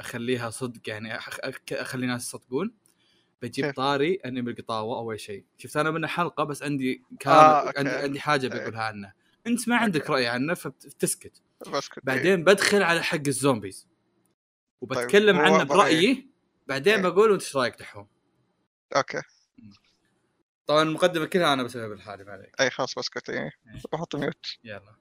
أخليها 0.00 0.50
صدق 0.50 0.88
يعني 0.88 1.16
أخلي 1.72 2.04
الناس 2.04 2.26
يصدقون 2.26 2.72
بجيب؟ 3.42 3.74
طاري 3.74 4.14
أنمي 4.14 4.50
القطاوة 4.50 4.98
أول 4.98 5.20
شيء 5.20 5.44
شفت 5.58 5.76
أنا 5.76 5.90
منه 5.90 6.06
حلقه 6.06 6.44
بس 6.44 6.62
عندي 6.62 7.02
كان 7.20 7.32
آه،. 7.32 7.72
عندي, 7.76 7.90
عندي 7.90 8.20
حاجة 8.20 8.54
إيه. 8.54 8.60
بقولها 8.60 8.82
عنه 8.82 9.12
أنت 9.46 9.68
ما 9.68 9.76
عندك 9.76 10.00
okay. 10.00 10.12
رأي 10.12 10.26
عنه 10.26 10.54
فبتسكت 10.54 11.42
بس 11.72 11.88
كنت- 11.88 12.06
بعدين 12.06 12.44
بدخل 12.44 12.82
على 12.82 13.02
حق 13.02 13.26
ال 13.26 13.34
zombies 13.34 13.88
وبتكلم 14.80 15.36
طيب، 15.36 15.46
عنه 15.46 15.62
برأيي 15.64 16.30
بعدين 16.66 16.94
إيه. 16.94 17.02
بقول 17.02 17.30
وإنت 17.30 17.42
إيش 17.42 17.56
رأيك 17.56 17.78
دحوم 17.78 18.06
okay 18.96 19.22
طبعا 20.70 20.82
المقدمه 20.82 21.26
كلها 21.26 21.52
أنا 21.52 21.62
بسويها 21.62 21.88
بالحالي 21.88 22.24
ما 22.24 22.32
عليك. 22.32 22.60
أي 22.60 22.70
خلاص 22.70 22.94
بس 22.98 23.08
كنت 23.08 23.30
إيه. 23.30 23.50
بحط 23.92 24.16
ميوت. 24.16 24.46
يلا. 24.64 24.99